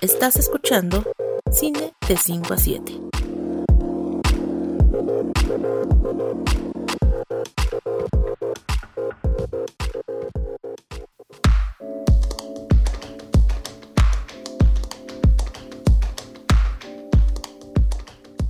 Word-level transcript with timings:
Estás 0.00 0.36
escuchando 0.36 1.04
Cine 1.50 1.92
de 2.06 2.16
5 2.16 2.54
a 2.54 2.56
7. 2.56 3.00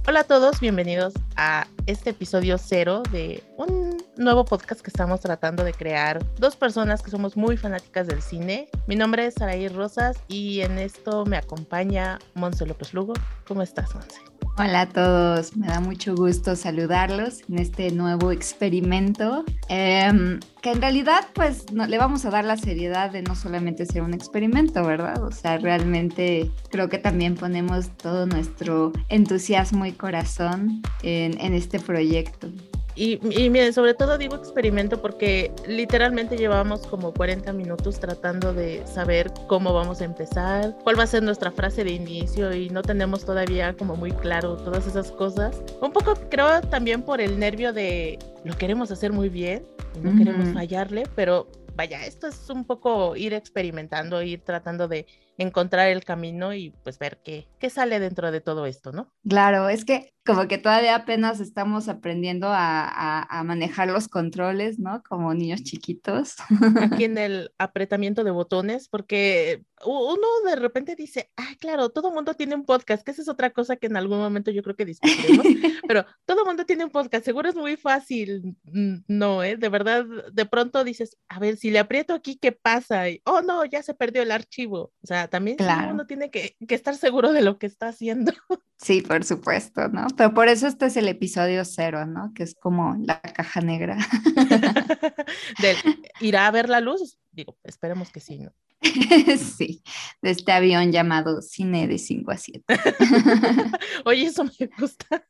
Hola 0.06 0.20
a 0.20 0.24
todos, 0.24 0.60
bienvenidos 0.60 1.14
a 1.36 1.66
este 1.86 2.10
episodio 2.10 2.58
cero 2.58 3.02
de 3.10 3.42
un 3.56 3.87
nuevo 4.18 4.44
podcast 4.44 4.80
que 4.80 4.90
estamos 4.90 5.20
tratando 5.20 5.64
de 5.64 5.72
crear. 5.72 6.24
Dos 6.38 6.56
personas 6.56 7.02
que 7.02 7.10
somos 7.10 7.36
muy 7.36 7.56
fanáticas 7.56 8.08
del 8.08 8.20
cine. 8.20 8.68
Mi 8.86 8.96
nombre 8.96 9.24
es 9.26 9.34
Saraí 9.34 9.68
Rosas 9.68 10.18
y 10.26 10.60
en 10.60 10.78
esto 10.78 11.24
me 11.24 11.36
acompaña 11.36 12.18
Monse 12.34 12.66
López 12.66 12.92
Lugo. 12.92 13.14
¿Cómo 13.46 13.62
estás, 13.62 13.94
Monse? 13.94 14.20
Hola 14.60 14.80
a 14.80 14.88
todos, 14.88 15.56
me 15.56 15.68
da 15.68 15.78
mucho 15.78 16.16
gusto 16.16 16.56
saludarlos 16.56 17.42
en 17.48 17.60
este 17.60 17.92
nuevo 17.92 18.32
experimento, 18.32 19.44
em, 19.68 20.40
que 20.62 20.72
en 20.72 20.80
realidad 20.80 21.28
pues 21.32 21.72
no, 21.72 21.86
le 21.86 21.96
vamos 21.96 22.24
a 22.24 22.30
dar 22.30 22.44
la 22.44 22.56
seriedad 22.56 23.12
de 23.12 23.22
no 23.22 23.36
solamente 23.36 23.86
ser 23.86 24.02
un 24.02 24.14
experimento, 24.14 24.84
¿verdad? 24.84 25.22
O 25.22 25.30
sea, 25.30 25.58
realmente 25.58 26.50
creo 26.70 26.88
que 26.88 26.98
también 26.98 27.36
ponemos 27.36 27.96
todo 27.98 28.26
nuestro 28.26 28.90
entusiasmo 29.08 29.86
y 29.86 29.92
corazón 29.92 30.82
en, 31.04 31.40
en 31.40 31.54
este 31.54 31.78
proyecto. 31.78 32.48
Y, 32.98 33.20
miren, 33.50 33.72
sobre 33.72 33.94
todo 33.94 34.18
digo 34.18 34.34
experimento 34.34 35.00
porque 35.00 35.52
literalmente 35.68 36.36
llevamos 36.36 36.84
como 36.84 37.14
40 37.14 37.52
minutos 37.52 38.00
tratando 38.00 38.52
de 38.52 38.84
saber 38.88 39.32
cómo 39.46 39.72
vamos 39.72 40.00
a 40.00 40.04
empezar, 40.04 40.76
cuál 40.82 40.98
va 40.98 41.04
a 41.04 41.06
ser 41.06 41.22
nuestra 41.22 41.52
frase 41.52 41.84
de 41.84 41.92
inicio 41.92 42.52
y 42.52 42.70
no 42.70 42.82
tenemos 42.82 43.24
todavía 43.24 43.76
como 43.76 43.94
muy 43.94 44.10
claro 44.10 44.56
todas 44.56 44.88
esas 44.88 45.12
cosas. 45.12 45.62
Un 45.80 45.92
poco 45.92 46.14
creo 46.28 46.60
también 46.62 47.02
por 47.02 47.20
el 47.20 47.38
nervio 47.38 47.72
de 47.72 48.18
lo 48.44 48.56
queremos 48.56 48.90
hacer 48.90 49.12
muy 49.12 49.28
bien 49.28 49.64
y 49.94 50.00
no 50.00 50.16
queremos 50.16 50.52
fallarle, 50.52 51.04
pero 51.14 51.46
vaya, 51.76 52.04
esto 52.04 52.26
es 52.26 52.50
un 52.50 52.64
poco 52.64 53.14
ir 53.14 53.32
experimentando, 53.32 54.20
ir 54.22 54.40
tratando 54.40 54.88
de 54.88 55.06
encontrar 55.38 55.88
el 55.88 56.02
camino 56.02 56.52
y 56.52 56.70
pues 56.82 56.98
ver 56.98 57.20
qué, 57.22 57.46
qué 57.60 57.70
sale 57.70 58.00
dentro 58.00 58.32
de 58.32 58.40
todo 58.40 58.66
esto, 58.66 58.90
¿no? 58.90 59.12
Claro, 59.28 59.68
es 59.68 59.84
que 59.84 60.12
como 60.28 60.46
que 60.46 60.58
todavía 60.58 60.94
apenas 60.94 61.40
estamos 61.40 61.88
aprendiendo 61.88 62.48
a, 62.50 63.22
a, 63.22 63.44
manejar 63.44 63.88
los 63.88 64.08
controles, 64.08 64.78
¿no? 64.78 65.02
Como 65.08 65.32
niños 65.32 65.62
chiquitos. 65.62 66.34
Aquí 66.82 67.04
en 67.04 67.16
el 67.18 67.50
apretamiento 67.56 68.24
de 68.24 68.30
botones, 68.30 68.90
porque 68.90 69.64
uno 69.86 70.26
de 70.44 70.56
repente 70.56 70.96
dice, 70.96 71.30
ah, 71.38 71.54
claro, 71.58 71.88
todo 71.88 72.12
mundo 72.12 72.34
tiene 72.34 72.54
un 72.54 72.66
podcast, 72.66 73.02
que 73.02 73.12
esa 73.12 73.22
es 73.22 73.28
otra 73.30 73.54
cosa 73.54 73.76
que 73.76 73.86
en 73.86 73.96
algún 73.96 74.18
momento 74.18 74.50
yo 74.50 74.62
creo 74.62 74.76
que 74.76 74.84
discutiremos, 74.84 75.46
pero 75.88 76.04
todo 76.26 76.44
mundo 76.44 76.66
tiene 76.66 76.84
un 76.84 76.90
podcast, 76.90 77.24
seguro 77.24 77.48
es 77.48 77.56
muy 77.56 77.78
fácil, 77.78 78.54
no, 78.64 79.42
¿eh? 79.42 79.56
De 79.56 79.70
verdad, 79.70 80.04
de 80.30 80.44
pronto 80.44 80.84
dices, 80.84 81.16
a 81.30 81.38
ver, 81.38 81.56
si 81.56 81.70
le 81.70 81.78
aprieto 81.78 82.12
aquí, 82.12 82.36
¿qué 82.36 82.52
pasa? 82.52 83.08
Y, 83.08 83.22
oh, 83.24 83.40
no, 83.40 83.64
ya 83.64 83.82
se 83.82 83.94
perdió 83.94 84.20
el 84.20 84.30
archivo. 84.30 84.92
O 85.02 85.06
sea, 85.06 85.28
también 85.28 85.56
uno 85.90 86.06
tiene 86.06 86.30
que, 86.30 86.54
que, 86.68 86.74
estar 86.74 86.96
seguro 86.96 87.32
de 87.32 87.40
lo 87.40 87.58
que 87.58 87.66
está 87.66 87.88
haciendo. 87.88 88.32
Sí, 88.80 89.02
por 89.02 89.24
supuesto, 89.24 89.88
¿no? 89.88 90.06
Pero 90.16 90.32
por 90.32 90.48
eso 90.48 90.68
este 90.68 90.86
es 90.86 90.96
el 90.96 91.08
episodio 91.08 91.64
cero, 91.64 92.06
¿no? 92.06 92.32
Que 92.32 92.44
es 92.44 92.54
como 92.54 92.96
la 93.02 93.20
caja 93.20 93.60
negra. 93.60 93.98
¿Irá 96.20 96.46
a 96.46 96.50
ver 96.52 96.68
la 96.68 96.80
luz? 96.80 97.18
Digo, 97.32 97.58
esperemos 97.64 98.12
que 98.12 98.20
sí, 98.20 98.38
¿no? 98.38 98.52
sí, 99.36 99.82
de 100.22 100.30
este 100.30 100.52
avión 100.52 100.92
llamado 100.92 101.42
Cine 101.42 101.88
de 101.88 101.98
5 101.98 102.30
a 102.30 102.36
7. 102.36 102.64
Oye, 104.04 104.26
eso 104.26 104.44
me 104.44 104.70
gusta. 104.78 105.26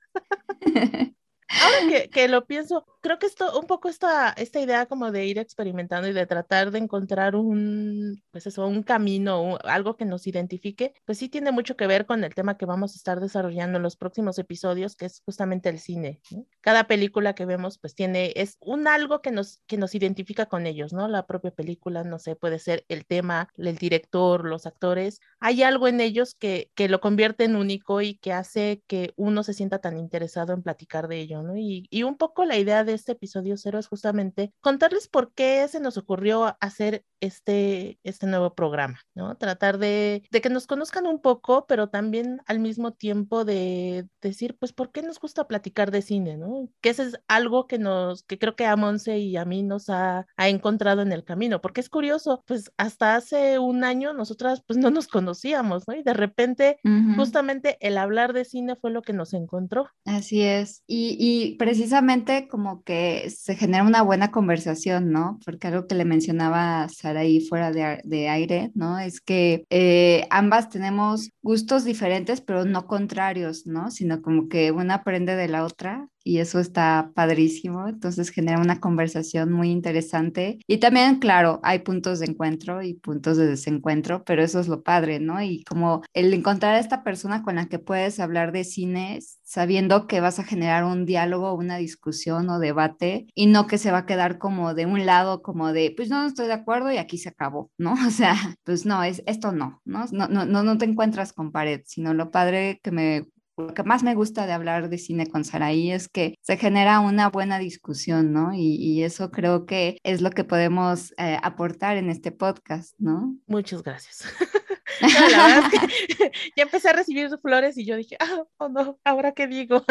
Ahora 1.49 1.89
que, 1.89 2.11
que, 2.11 2.29
lo 2.29 2.45
pienso, 2.45 2.85
creo 3.01 3.19
que 3.19 3.27
esto, 3.27 3.59
un 3.59 3.67
poco 3.67 3.89
esta, 3.89 4.31
esta 4.33 4.61
idea 4.61 4.85
como 4.85 5.11
de 5.11 5.25
ir 5.25 5.39
experimentando 5.39 6.07
y 6.07 6.13
de 6.13 6.27
tratar 6.27 6.71
de 6.71 6.79
encontrar 6.79 7.37
un, 7.37 8.23
pues 8.31 8.47
eso, 8.47 8.67
un 8.67 8.83
camino, 8.83 9.59
algo 9.65 9.97
que 9.97 10.05
nos 10.05 10.27
identifique, 10.27 10.93
pues 11.07 11.17
sí 11.17 11.31
tiene 11.31 11.51
mucho 11.51 11.75
que 11.75 11.87
ver 11.87 12.05
con 12.05 12.23
el 12.23 12.35
tema 12.35 12.59
que 12.59 12.67
vamos 12.67 12.93
a 12.93 12.97
estar 12.97 13.21
desarrollando 13.21 13.79
en 13.79 13.83
los 13.83 13.97
próximos 13.97 14.39
episodios, 14.39 14.95
que 14.95 15.07
es 15.07 15.23
justamente 15.25 15.71
el 15.71 15.79
cine. 15.79 16.21
Cada 16.61 16.87
película 16.87 17.35
que 17.35 17.47
vemos, 17.47 17.79
pues 17.79 17.95
tiene, 17.95 18.35
es 18.37 18.59
un 18.61 18.87
algo 18.87 19.23
que 19.23 19.31
nos, 19.31 19.63
que 19.67 19.79
nos 19.79 19.95
identifica 19.95 20.47
con 20.47 20.67
ellos, 20.67 20.93
¿no? 20.93 21.09
La 21.09 21.27
propia 21.27 21.51
película, 21.51 22.05
no 22.05 22.19
sé, 22.19 22.37
puede 22.37 22.59
ser 22.59 22.85
el 22.89 23.07
tema, 23.07 23.49
el 23.57 23.77
director, 23.79 24.45
los 24.45 24.67
actores. 24.67 25.21
Hay 25.41 25.63
algo 25.63 25.89
en 25.89 26.03
ellos 26.03 26.35
que, 26.35 26.71
que 26.75 26.91
lo 26.91 27.01
convierte 27.01 27.45
en 27.45 27.57
único 27.57 28.03
y 28.03 28.19
que 28.19 28.35
hace 28.35 28.83
que 28.87 29.15
uno 29.17 29.43
se 29.43 29.55
sienta 29.55 29.79
tan 29.79 29.97
interesado 29.97 30.53
en 30.53 30.63
platicar 30.63 31.09
de 31.09 31.21
ello 31.21 31.38
y, 31.57 32.03
un 32.03 32.17
poco 32.17 32.45
la 32.45 32.57
idea 32.57 32.85
de 32.85 32.95
este 32.95 33.13
episodio 33.13 33.57
cero 33.57 33.79
es 33.79 33.89
justamente 33.89 34.53
contarles 34.61 35.09
por 35.09 35.33
qué 35.33 35.67
se 35.69 35.81
nos 35.81 35.97
ocurrió 35.97 36.57
hacer 36.61 37.05
este, 37.21 37.99
este 38.05 38.27
nuevo 38.27 38.55
programa, 38.55 39.01
¿no? 39.15 39.37
Tratar 39.37 39.79
de, 39.79 40.23
que 40.31 40.51
nos 40.51 40.67
conozcan 40.67 41.07
un 41.07 41.21
poco, 41.21 41.67
pero 41.67 41.89
también 41.89 42.41
al 42.47 42.61
mismo 42.61 42.93
tiempo 42.93 43.45
de 43.45 44.07
decir, 44.21 44.57
pues, 44.59 44.73
¿por 44.73 44.93
qué 44.93 45.03
nos 45.03 45.19
gusta 45.19 45.49
platicar 45.49 45.91
de 45.91 46.03
cine, 46.03 46.37
¿no? 46.37 46.69
Que 46.81 46.91
ese 46.91 47.05
es 47.05 47.21
algo 47.29 47.67
que 47.67 47.79
nos, 47.79 48.23
que 48.23 48.39
creo 48.39 48.57
que 48.57 48.67
a 48.67 48.77
Monse 48.77 49.19
y 49.19 49.37
a 49.37 49.45
mí 49.45 49.63
nos 49.63 49.91
ha, 49.91 50.27
encontrado 50.37 51.03
en 51.03 51.13
el 51.13 51.25
camino, 51.25 51.61
porque 51.61 51.81
es 51.81 51.91
curioso, 51.91 52.43
pues, 52.47 52.73
hasta 52.77 53.17
hace 53.17 53.59
un 53.59 53.85
año 53.85 54.13
nosotras, 54.15 54.63
pues, 54.67 54.79
no 54.79 54.91
nos 54.91 55.09
conocíamos, 55.09 55.87
¿no? 55.87 55.95
Y 55.95 56.03
de 56.03 56.15
repente, 56.15 56.79
justamente 57.17 57.77
el 57.81 57.99
hablar 57.99 58.33
de 58.33 58.45
cine 58.45 58.77
fue 58.77 58.91
lo 58.91 59.03
que 59.03 59.13
nos 59.13 59.35
encontró. 59.35 59.89
Así 60.05 60.43
es. 60.43 60.83
Y, 60.87 61.17
y 61.19 61.57
precisamente 61.57 62.49
como 62.49 62.83
que 62.83 63.31
se 63.31 63.57
genera 63.57 63.85
una 63.85 64.03
buena 64.03 64.31
conversación, 64.31 65.11
¿no? 65.11 65.39
Porque 65.45 65.69
algo 65.69 65.87
que 65.87 65.95
le 65.95 66.05
mencionaba 66.05 66.83
a 66.83 66.89
Saraí 67.09 67.41
fuera 67.41 67.73
de, 67.73 68.29
aire, 68.29 68.71
¿no? 68.75 68.99
Es 68.99 69.23
que 69.23 69.65
eh, 69.71 70.27
ambas 70.29 70.69
tenemos 70.69 71.31
gustos 71.41 71.85
diferentes, 71.85 72.43
pero 72.43 72.67
no 72.67 72.87
contrarios, 72.87 73.67
¿no? 73.67 73.91
Sino 73.91 74.21
como 74.21 74.49
que 74.49 74.73
una 74.73 74.97
aprende 74.97 75.35
de 75.35 75.49
la 75.49 75.65
otra 75.65 76.09
y 76.29 76.41
eso 76.41 76.61
está 76.61 77.11
padrísimo, 77.15 77.89
entonces 77.89 78.29
genera 78.29 78.61
una 78.61 78.81
conversación 78.81 79.51
muy 79.51 79.71
interesante 79.71 80.59
y 80.67 80.77
también, 80.77 81.21
claro, 81.21 81.59
hay 81.63 81.79
puntos 81.79 82.19
de 82.21 82.27
encuentro 82.27 82.83
y 82.83 82.93
puntos 82.93 83.39
de 83.39 83.47
desencuentro, 83.47 84.25
pero 84.25 84.43
eso 84.43 84.61
es 84.61 84.69
lo 84.69 84.83
padre, 84.83 85.21
¿no? 85.21 85.41
Y 85.41 85.65
como 85.65 86.03
el 86.13 86.35
encontrar 86.35 86.75
a 86.75 86.81
esta 86.81 87.03
persona 87.03 87.43
con 87.43 87.55
la 87.55 87.69
que 87.69 87.79
puedes 87.79 88.21
hablar 88.21 88.53
de 88.53 88.65
cine 88.65 89.21
sabiendo 89.43 90.07
que 90.07 90.21
vas 90.21 90.39
a 90.39 90.45
generar 90.45 90.85
un 90.85 91.07
diálogo, 91.07 91.55
una 91.55 91.79
discusión 91.79 92.51
o 92.51 92.59
debate 92.59 93.27
y 93.35 93.47
no 93.47 93.67
que 93.67 93.79
se 93.79 93.91
va 93.91 93.99
a 93.99 94.07
quedar 94.07 94.37
como 94.37 94.75
de 94.75 94.85
un 94.85 95.07
lado, 95.07 95.41
como 95.41 95.73
de, 95.73 95.95
pues 95.97 96.11
no, 96.11 96.27
estoy 96.27 96.49
de 96.49 96.53
acuerdo 96.53 96.93
y 96.93 96.99
aquí 96.99 97.17
se 97.17 97.31
acabó, 97.31 97.71
¿no? 97.79 97.95
O 98.07 98.11
sea, 98.11 98.35
pues 98.65 98.85
no, 98.85 99.03
es 99.03 99.23
esto 99.27 99.53
no, 99.53 99.81
¿no? 99.87 100.05
No, 100.13 100.29
no, 100.29 100.45
no, 100.45 100.63
no 100.63 100.77
te 100.77 100.85
encuentras 100.85 101.33
con 101.33 101.53
pared, 101.53 101.81
sino 101.87 102.13
lo 102.13 102.31
padre 102.31 102.81
que 102.83 102.91
me 102.91 103.29
lo 103.59 103.75
que 103.75 103.83
más 103.83 104.03
me 104.03 104.15
gusta 104.15 104.47
de 104.47 104.53
hablar 104.53 104.89
de 104.89 104.99
cine 104.99 105.27
con 105.27 105.45
Saraí 105.45 105.91
es 105.91 106.09
que 106.09 106.35
se 106.41 106.57
genera 106.57 107.01
una 107.01 107.29
buena 107.29 107.59
discusión, 107.59 108.33
¿no? 108.33 108.53
Y, 108.55 108.99
eso 108.99 109.31
creo 109.31 109.65
que 109.65 109.99
es 110.03 110.21
lo 110.21 110.31
que 110.31 110.45
podemos 110.45 111.13
eh, 111.19 111.39
aportar 111.43 111.97
en 111.97 112.11
este 112.11 112.33
podcast, 112.33 112.95
¿no? 112.99 113.37
Muchas 113.47 113.83
gracias. 113.83 114.25
la 115.01 115.47
verdad 115.47 115.71
es 115.73 115.81
que 115.81 116.33
ya 116.57 116.63
empecé 116.65 116.89
a 116.89 116.93
recibir 116.93 117.31
flores 117.41 117.77
y 117.79 117.85
yo 117.85 117.97
dije, 117.97 118.17
ah, 118.21 118.45
oh 118.59 118.69
no, 118.69 118.99
ahora 119.05 119.33
qué 119.33 119.47
digo. 119.47 119.85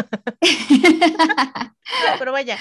pero 2.20 2.32
vaya, 2.32 2.58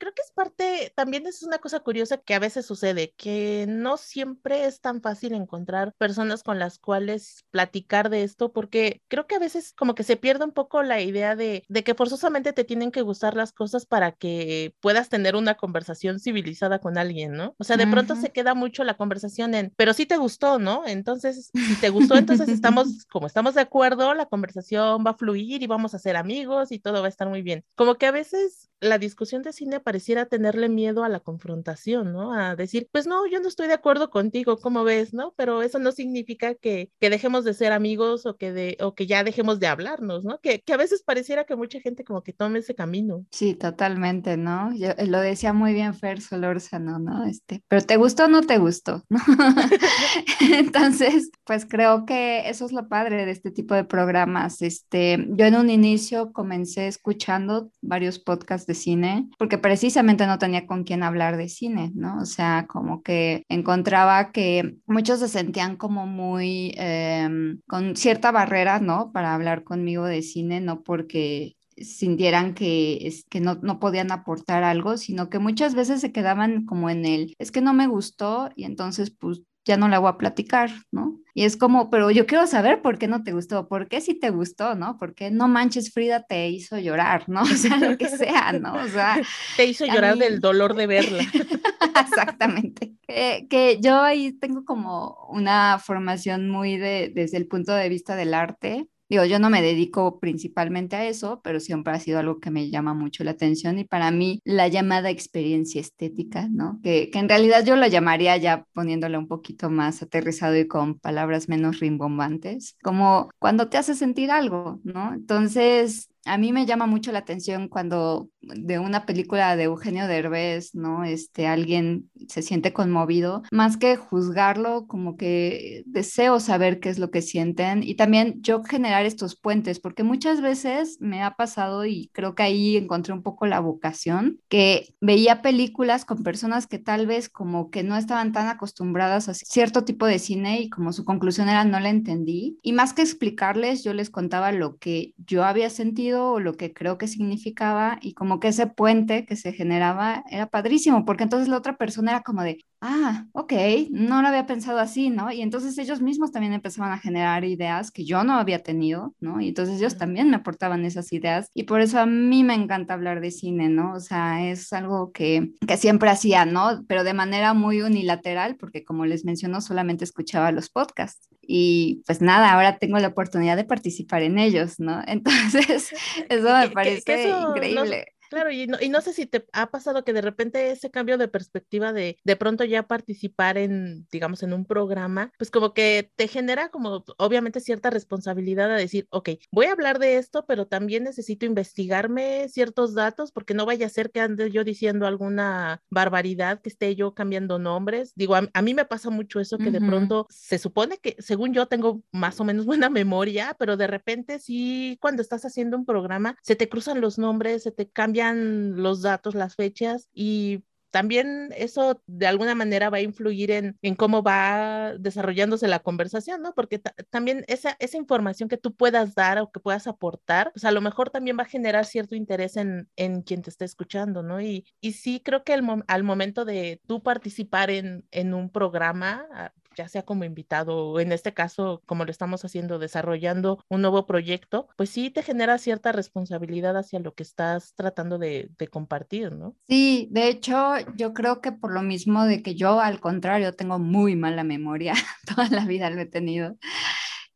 creo 0.00 0.12
que 0.14 0.22
es 0.22 0.32
parte, 0.32 0.92
también 0.96 1.26
es 1.26 1.44
una 1.44 1.58
cosa 1.58 1.80
curiosa 1.80 2.16
que 2.16 2.34
a 2.34 2.40
veces 2.40 2.66
sucede, 2.66 3.12
que 3.16 3.66
no 3.68 3.98
siempre 3.98 4.64
es 4.64 4.80
tan 4.80 5.02
fácil 5.02 5.34
encontrar 5.34 5.92
personas 5.98 6.42
con 6.42 6.58
las 6.58 6.78
cuales 6.78 7.44
platicar 7.50 8.10
de 8.10 8.24
esto, 8.24 8.52
porque 8.52 9.02
creo 9.08 9.26
que 9.26 9.36
a 9.36 9.38
veces 9.38 9.72
como 9.76 9.94
que 9.94 10.02
se 10.02 10.16
pierde 10.16 10.44
un 10.44 10.52
poco 10.52 10.82
la 10.82 11.00
idea 11.00 11.36
de, 11.36 11.64
de 11.68 11.84
que 11.84 11.94
forzosamente 11.94 12.52
te 12.52 12.64
tienen 12.64 12.90
que 12.90 13.02
gustar 13.02 13.36
las 13.36 13.52
cosas 13.52 13.86
para 13.86 14.12
que 14.12 14.74
puedas 14.80 15.10
tener 15.10 15.36
una 15.36 15.56
conversación 15.56 16.18
civilizada 16.18 16.78
con 16.78 16.96
alguien, 16.98 17.32
¿no? 17.32 17.54
O 17.58 17.64
sea, 17.64 17.76
de 17.76 17.86
pronto 17.86 18.16
se 18.16 18.32
queda 18.32 18.54
mucho 18.54 18.84
la 18.84 18.96
conversación 18.96 19.54
en, 19.54 19.72
pero 19.76 19.92
sí 19.92 20.06
te 20.06 20.16
gustó, 20.16 20.58
¿no? 20.58 20.86
Entonces, 20.86 21.50
si 21.54 21.76
te 21.76 21.90
gustó, 21.90 22.16
entonces 22.16 22.48
estamos, 22.48 23.04
como 23.06 23.26
estamos 23.26 23.54
de 23.54 23.60
acuerdo, 23.60 24.14
la 24.14 24.26
conversación 24.26 25.04
va 25.06 25.10
a 25.10 25.16
fluir 25.16 25.62
y 25.62 25.66
vamos 25.66 25.94
a 25.94 25.98
ser 25.98 26.16
amigos 26.16 26.72
y 26.72 26.78
todo 26.78 27.02
va 27.02 27.06
a 27.06 27.10
estar 27.10 27.28
muy 27.28 27.42
bien. 27.42 27.64
Como 27.74 27.96
que 27.96 28.06
a 28.06 28.12
veces 28.12 28.70
la 28.80 28.98
discusión 28.98 29.42
de 29.42 29.52
cine 29.52 29.80
pareciera 29.90 30.26
tenerle 30.26 30.68
miedo 30.68 31.02
a 31.02 31.08
la 31.08 31.18
confrontación, 31.18 32.12
¿no? 32.12 32.32
A 32.32 32.54
decir, 32.54 32.88
pues 32.92 33.08
no, 33.08 33.26
yo 33.26 33.40
no 33.40 33.48
estoy 33.48 33.66
de 33.66 33.74
acuerdo 33.74 34.08
contigo, 34.08 34.56
¿cómo 34.58 34.84
ves, 34.84 35.12
no? 35.12 35.34
Pero 35.36 35.62
eso 35.62 35.80
no 35.80 35.90
significa 35.90 36.54
que, 36.54 36.92
que 37.00 37.10
dejemos 37.10 37.44
de 37.44 37.54
ser 37.54 37.72
amigos 37.72 38.24
o 38.24 38.36
que, 38.36 38.52
de, 38.52 38.76
o 38.80 38.94
que 38.94 39.08
ya 39.08 39.24
dejemos 39.24 39.58
de 39.58 39.66
hablarnos, 39.66 40.24
¿no? 40.24 40.38
Que, 40.38 40.60
que 40.60 40.74
a 40.74 40.76
veces 40.76 41.02
pareciera 41.02 41.42
que 41.42 41.56
mucha 41.56 41.80
gente 41.80 42.04
como 42.04 42.22
que 42.22 42.32
tome 42.32 42.60
ese 42.60 42.76
camino. 42.76 43.26
Sí, 43.32 43.56
totalmente, 43.56 44.36
¿no? 44.36 44.72
Yo, 44.76 44.90
eh, 44.90 45.08
lo 45.08 45.18
decía 45.18 45.52
muy 45.52 45.72
bien 45.74 45.92
Fer 45.92 46.20
Solórzano, 46.20 47.00
¿no? 47.00 47.24
Este, 47.24 47.64
pero 47.66 47.82
¿te 47.82 47.96
gustó 47.96 48.26
o 48.26 48.28
no 48.28 48.42
te 48.42 48.58
gustó? 48.58 49.02
Entonces, 50.54 51.32
pues 51.42 51.66
creo 51.68 52.06
que 52.06 52.48
eso 52.48 52.64
es 52.64 52.70
lo 52.70 52.86
padre 52.86 53.26
de 53.26 53.32
este 53.32 53.50
tipo 53.50 53.74
de 53.74 53.82
programas. 53.82 54.62
Este, 54.62 55.26
yo 55.30 55.46
en 55.46 55.56
un 55.56 55.68
inicio 55.68 56.32
comencé 56.32 56.86
escuchando 56.86 57.72
varios 57.82 58.20
podcasts 58.20 58.68
de 58.68 58.74
cine 58.74 59.28
porque 59.36 59.58
precisamente 59.80 60.26
no 60.26 60.38
tenía 60.38 60.66
con 60.66 60.84
quién 60.84 61.02
hablar 61.02 61.38
de 61.38 61.48
cine, 61.48 61.90
¿no? 61.94 62.18
O 62.20 62.26
sea, 62.26 62.66
como 62.68 63.02
que 63.02 63.44
encontraba 63.48 64.30
que 64.30 64.76
muchos 64.86 65.20
se 65.20 65.28
sentían 65.28 65.76
como 65.76 66.06
muy 66.06 66.74
em, 66.76 67.60
con 67.66 67.96
cierta 67.96 68.30
barrera, 68.30 68.78
¿no? 68.78 69.10
Para 69.10 69.34
hablar 69.34 69.64
conmigo 69.64 70.04
de 70.04 70.20
cine, 70.20 70.60
no 70.60 70.82
porque 70.82 71.56
sintieran 71.78 72.52
que, 72.52 73.06
es, 73.06 73.24
que 73.24 73.40
no, 73.40 73.54
no 73.62 73.80
podían 73.80 74.12
aportar 74.12 74.64
algo, 74.64 74.98
sino 74.98 75.30
que 75.30 75.38
muchas 75.38 75.74
veces 75.74 76.02
se 76.02 76.12
quedaban 76.12 76.66
como 76.66 76.90
en 76.90 77.06
el, 77.06 77.34
es 77.38 77.50
que 77.50 77.62
no 77.62 77.72
me 77.72 77.86
gustó 77.86 78.50
y 78.56 78.64
entonces 78.64 79.10
pues 79.10 79.40
ya 79.64 79.78
no 79.78 79.88
la 79.88 79.98
voy 79.98 80.10
a 80.10 80.18
platicar, 80.18 80.70
¿no? 80.92 81.19
Y 81.34 81.44
es 81.44 81.56
como, 81.56 81.90
pero 81.90 82.10
yo 82.10 82.26
quiero 82.26 82.46
saber 82.46 82.82
por 82.82 82.98
qué 82.98 83.08
no 83.08 83.22
te 83.22 83.32
gustó, 83.32 83.68
por 83.68 83.88
qué 83.88 84.00
sí 84.00 84.14
te 84.14 84.30
gustó, 84.30 84.74
¿no? 84.74 84.98
Por 84.98 85.14
qué 85.14 85.30
no 85.30 85.48
manches 85.48 85.92
Frida 85.92 86.24
te 86.24 86.48
hizo 86.48 86.78
llorar, 86.78 87.28
¿no? 87.28 87.42
O 87.50 87.56
sea, 87.56 87.76
lo 87.76 87.96
que 87.98 88.08
sea, 88.08 88.52
¿no? 88.52 88.74
O 88.74 88.88
sea, 88.88 89.20
te 89.56 89.66
hizo 89.66 89.84
llorar 89.86 90.16
del 90.16 90.40
dolor 90.40 90.74
de 90.74 90.86
verla. 90.86 91.22
Exactamente. 92.00 92.94
que 93.06 93.78
yo 93.80 94.00
ahí 94.00 94.32
tengo 94.32 94.64
como 94.64 95.26
una 95.28 95.78
formación 95.78 96.48
muy 96.48 96.76
de, 96.76 97.12
desde 97.14 97.36
el 97.36 97.46
punto 97.46 97.72
de 97.72 97.88
vista 97.88 98.16
del 98.16 98.34
arte 98.34 98.88
Digo, 99.10 99.24
yo 99.24 99.38
no 99.40 99.50
me 99.50 99.60
dedico 99.62 100.20
principalmente 100.20 100.96
a 100.96 101.06
eso, 101.06 101.40
pero 101.42 101.60
siempre 101.60 101.92
ha 101.92 102.00
sido 102.00 102.20
algo 102.20 102.40
que 102.40 102.50
me 102.50 102.70
llama 102.70 102.94
mucho 102.94 103.24
la 103.24 103.32
atención 103.32 103.78
y 103.78 103.84
para 103.84 104.10
mí 104.12 104.40
la 104.44 104.68
llamada 104.68 105.10
experiencia 105.10 105.80
estética, 105.80 106.48
¿no? 106.50 106.80
Que, 106.82 107.10
que 107.10 107.18
en 107.18 107.28
realidad 107.28 107.64
yo 107.64 107.76
lo 107.76 107.86
llamaría 107.88 108.36
ya 108.36 108.66
poniéndole 108.72 109.18
un 109.18 109.28
poquito 109.28 109.68
más 109.70 110.02
aterrizado 110.02 110.56
y 110.56 110.68
con 110.68 110.98
palabras 110.98 111.48
menos 111.48 111.80
rimbombantes, 111.80 112.76
como 112.82 113.30
cuando 113.40 113.68
te 113.68 113.78
hace 113.78 113.94
sentir 113.96 114.30
algo, 114.30 114.80
¿no? 114.84 115.12
Entonces, 115.14 116.09
a 116.24 116.38
mí 116.38 116.52
me 116.52 116.66
llama 116.66 116.86
mucho 116.86 117.12
la 117.12 117.20
atención 117.20 117.68
cuando 117.68 118.28
de 118.40 118.78
una 118.78 119.06
película 119.06 119.56
de 119.56 119.64
Eugenio 119.64 120.06
Derbez, 120.06 120.74
¿no? 120.74 121.04
Este, 121.04 121.46
alguien 121.46 122.10
se 122.28 122.42
siente 122.42 122.72
conmovido, 122.72 123.42
más 123.50 123.76
que 123.76 123.96
juzgarlo, 123.96 124.86
como 124.86 125.16
que 125.16 125.82
deseo 125.86 126.40
saber 126.40 126.80
qué 126.80 126.88
es 126.88 126.98
lo 126.98 127.10
que 127.10 127.22
sienten 127.22 127.82
y 127.82 127.94
también 127.94 128.40
yo 128.42 128.62
generar 128.62 129.04
estos 129.04 129.36
puentes, 129.36 129.80
porque 129.80 130.02
muchas 130.02 130.40
veces 130.40 130.98
me 131.00 131.22
ha 131.22 131.36
pasado 131.36 131.84
y 131.86 132.10
creo 132.12 132.34
que 132.34 132.42
ahí 132.42 132.76
encontré 132.76 133.12
un 133.12 133.22
poco 133.22 133.46
la 133.46 133.60
vocación, 133.60 134.40
que 134.48 134.94
veía 135.00 135.42
películas 135.42 136.04
con 136.04 136.22
personas 136.22 136.66
que 136.66 136.78
tal 136.78 137.06
vez 137.06 137.28
como 137.28 137.70
que 137.70 137.82
no 137.82 137.96
estaban 137.96 138.32
tan 138.32 138.48
acostumbradas 138.48 139.28
a 139.28 139.34
cierto 139.34 139.84
tipo 139.84 140.06
de 140.06 140.18
cine 140.18 140.60
y 140.60 140.70
como 140.70 140.92
su 140.92 141.04
conclusión 141.04 141.48
era 141.48 141.64
no 141.64 141.80
la 141.80 141.90
entendí 141.90 142.58
y 142.62 142.72
más 142.72 142.92
que 142.92 143.02
explicarles, 143.02 143.84
yo 143.84 143.94
les 143.94 144.10
contaba 144.10 144.52
lo 144.52 144.76
que 144.76 145.14
yo 145.18 145.44
había 145.44 145.70
sentido 145.70 146.09
o 146.14 146.40
lo 146.40 146.54
que 146.56 146.72
creo 146.72 146.98
que 146.98 147.08
significaba 147.08 147.98
y 148.02 148.14
como 148.14 148.40
que 148.40 148.48
ese 148.48 148.66
puente 148.66 149.26
que 149.26 149.36
se 149.36 149.52
generaba 149.52 150.24
era 150.30 150.48
padrísimo, 150.48 151.04
porque 151.04 151.24
entonces 151.24 151.48
la 151.48 151.56
otra 151.58 151.76
persona 151.76 152.12
era 152.12 152.22
como 152.22 152.42
de, 152.42 152.58
ah, 152.80 153.26
ok, 153.32 153.52
no 153.90 154.22
lo 154.22 154.28
había 154.28 154.46
pensado 154.46 154.78
así, 154.78 155.10
¿no? 155.10 155.30
Y 155.30 155.42
entonces 155.42 155.76
ellos 155.78 156.00
mismos 156.00 156.32
también 156.32 156.52
empezaban 156.52 156.92
a 156.92 156.98
generar 156.98 157.44
ideas 157.44 157.90
que 157.90 158.04
yo 158.04 158.24
no 158.24 158.34
había 158.34 158.62
tenido, 158.62 159.14
¿no? 159.20 159.40
Y 159.40 159.48
entonces 159.48 159.78
ellos 159.78 159.98
también 159.98 160.30
me 160.30 160.36
aportaban 160.36 160.84
esas 160.84 161.12
ideas 161.12 161.50
y 161.54 161.64
por 161.64 161.80
eso 161.80 162.00
a 162.00 162.06
mí 162.06 162.42
me 162.44 162.54
encanta 162.54 162.94
hablar 162.94 163.20
de 163.20 163.30
cine, 163.30 163.68
¿no? 163.68 163.94
O 163.94 164.00
sea, 164.00 164.48
es 164.50 164.72
algo 164.72 165.12
que, 165.12 165.52
que 165.66 165.76
siempre 165.76 166.10
hacía, 166.10 166.46
¿no? 166.46 166.84
Pero 166.88 167.04
de 167.04 167.14
manera 167.14 167.54
muy 167.54 167.82
unilateral, 167.82 168.56
porque 168.56 168.84
como 168.84 169.04
les 169.04 169.24
menciono, 169.24 169.60
solamente 169.60 170.04
escuchaba 170.04 170.52
los 170.52 170.70
podcasts. 170.70 171.28
Y 171.42 172.02
pues 172.06 172.20
nada, 172.20 172.52
ahora 172.52 172.78
tengo 172.78 172.98
la 172.98 173.08
oportunidad 173.08 173.56
de 173.56 173.64
participar 173.64 174.22
en 174.22 174.38
ellos, 174.38 174.78
¿no? 174.78 175.02
Entonces, 175.06 175.92
eso 176.28 176.58
me 176.58 176.70
parece 176.70 177.28
increíble. 177.28 178.06
Claro, 178.30 178.52
y 178.52 178.68
no, 178.68 178.78
y 178.80 178.88
no 178.88 179.00
sé 179.00 179.12
si 179.12 179.26
te 179.26 179.44
ha 179.52 179.72
pasado 179.72 180.04
que 180.04 180.12
de 180.12 180.20
repente 180.20 180.70
ese 180.70 180.90
cambio 180.90 181.18
de 181.18 181.26
perspectiva 181.26 181.92
de 181.92 182.16
de 182.24 182.36
pronto 182.36 182.62
ya 182.62 182.84
participar 182.84 183.58
en, 183.58 184.06
digamos, 184.12 184.44
en 184.44 184.52
un 184.52 184.64
programa, 184.64 185.32
pues 185.36 185.50
como 185.50 185.74
que 185.74 186.12
te 186.14 186.28
genera 186.28 186.70
como 186.70 187.04
obviamente 187.18 187.58
cierta 187.58 187.90
responsabilidad 187.90 188.70
a 188.70 188.76
decir, 188.76 189.08
ok, 189.10 189.30
voy 189.50 189.66
a 189.66 189.72
hablar 189.72 189.98
de 189.98 190.16
esto, 190.16 190.44
pero 190.46 190.68
también 190.68 191.02
necesito 191.02 191.44
investigarme 191.44 192.48
ciertos 192.48 192.94
datos 192.94 193.32
porque 193.32 193.52
no 193.52 193.66
vaya 193.66 193.86
a 193.86 193.90
ser 193.90 194.12
que 194.12 194.20
ande 194.20 194.50
yo 194.52 194.62
diciendo 194.62 195.08
alguna 195.08 195.82
barbaridad, 195.90 196.60
que 196.60 196.68
esté 196.68 196.94
yo 196.94 197.14
cambiando 197.14 197.58
nombres. 197.58 198.12
Digo, 198.14 198.36
a, 198.36 198.62
mí 198.62 198.74
me 198.74 198.84
pasa 198.84 199.10
mucho 199.10 199.40
eso 199.40 199.58
que 199.58 199.72
de 199.72 199.80
pronto 199.80 200.28
se 200.30 200.58
supone 200.58 200.98
que, 200.98 201.16
según 201.18 201.52
yo, 201.52 201.66
tengo 201.66 202.02
más 202.12 202.38
o 202.38 202.44
menos 202.44 202.64
buena 202.80 202.90
memoria, 202.90 203.56
pero 203.58 203.76
de 203.76 203.88
repente 203.88 204.38
sí, 204.38 204.98
cuando 205.00 205.20
estás 205.20 205.44
haciendo 205.44 205.76
un 205.76 205.84
programa, 205.84 206.36
se 206.42 206.54
te 206.54 206.68
cruzan 206.68 207.00
los 207.00 207.18
nombres, 207.18 207.64
se 207.64 207.72
te 207.72 207.88
cambia 207.88 208.19
los 208.28 209.02
datos, 209.02 209.34
las 209.34 209.56
fechas 209.56 210.08
y 210.12 210.62
también 210.90 211.50
eso 211.56 212.02
de 212.06 212.26
alguna 212.26 212.54
manera 212.54 212.90
va 212.90 212.98
a 212.98 213.02
influir 213.02 213.50
en, 213.50 213.78
en 213.82 213.94
cómo 213.94 214.22
va 214.22 214.94
desarrollándose 214.98 215.68
la 215.68 215.78
conversación, 215.78 216.42
¿no? 216.42 216.52
Porque 216.54 216.80
también 217.10 217.44
esa, 217.48 217.76
esa 217.78 217.96
información 217.96 218.48
que 218.48 218.56
tú 218.56 218.74
puedas 218.74 219.14
dar 219.14 219.38
o 219.38 219.50
que 219.50 219.60
puedas 219.60 219.86
aportar, 219.86 220.50
pues 220.52 220.64
a 220.64 220.72
lo 220.72 220.80
mejor 220.80 221.10
también 221.10 221.38
va 221.38 221.44
a 221.44 221.46
generar 221.46 221.84
cierto 221.84 222.14
interés 222.14 222.56
en, 222.56 222.88
en 222.96 223.22
quien 223.22 223.42
te 223.42 223.50
esté 223.50 223.64
escuchando, 223.64 224.22
¿no? 224.22 224.40
Y, 224.40 224.66
y 224.80 224.92
sí 224.92 225.20
creo 225.24 225.44
que 225.44 225.54
el, 225.54 225.64
al 225.86 226.02
momento 226.02 226.44
de 226.44 226.80
tú 226.86 227.02
participar 227.02 227.70
en, 227.70 228.04
en 228.10 228.34
un 228.34 228.50
programa, 228.50 229.52
ya 229.76 229.88
sea 229.88 230.02
como 230.02 230.24
invitado 230.24 230.90
o 230.90 231.00
en 231.00 231.12
este 231.12 231.34
caso, 231.34 231.82
como 231.86 232.04
lo 232.04 232.10
estamos 232.10 232.44
haciendo, 232.44 232.78
desarrollando 232.78 233.64
un 233.68 233.82
nuevo 233.82 234.06
proyecto, 234.06 234.68
pues 234.76 234.90
sí 234.90 235.10
te 235.10 235.22
genera 235.22 235.58
cierta 235.58 235.92
responsabilidad 235.92 236.76
hacia 236.76 237.00
lo 237.00 237.14
que 237.14 237.22
estás 237.22 237.74
tratando 237.74 238.18
de, 238.18 238.50
de 238.58 238.68
compartir, 238.68 239.32
¿no? 239.32 239.56
Sí, 239.68 240.08
de 240.10 240.28
hecho, 240.28 240.74
yo 240.96 241.14
creo 241.14 241.40
que 241.40 241.52
por 241.52 241.72
lo 241.72 241.82
mismo 241.82 242.24
de 242.24 242.42
que 242.42 242.54
yo 242.54 242.80
al 242.80 243.00
contrario 243.00 243.54
tengo 243.54 243.78
muy 243.78 244.16
mala 244.16 244.44
memoria, 244.44 244.94
toda 245.34 245.48
la 245.48 245.64
vida 245.64 245.90
lo 245.90 246.00
he 246.00 246.06
tenido. 246.06 246.56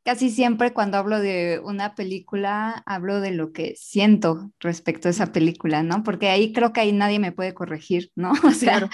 Casi 0.05 0.29
siempre 0.29 0.75
cuando 0.75 0.99
hablo 0.99 1.19
de 1.19 1.63
una 1.65 1.95
película, 1.95 2.83
hablo 2.85 3.23
de 3.23 3.31
lo 3.31 3.53
que 3.53 3.75
siento 3.75 4.53
respecto 4.61 5.09
a 5.09 5.11
esa 5.11 5.33
película, 5.33 5.83
¿no? 5.83 6.03
Porque 6.03 6.29
ahí 6.29 6.53
creo 6.53 6.75
que 6.75 6.81
ahí 6.81 6.93
nadie 6.93 7.19
me 7.19 7.33
puede 7.33 7.55
corregir, 7.55 8.11
¿no? 8.15 8.33
O 8.45 8.51
sea, 8.51 8.91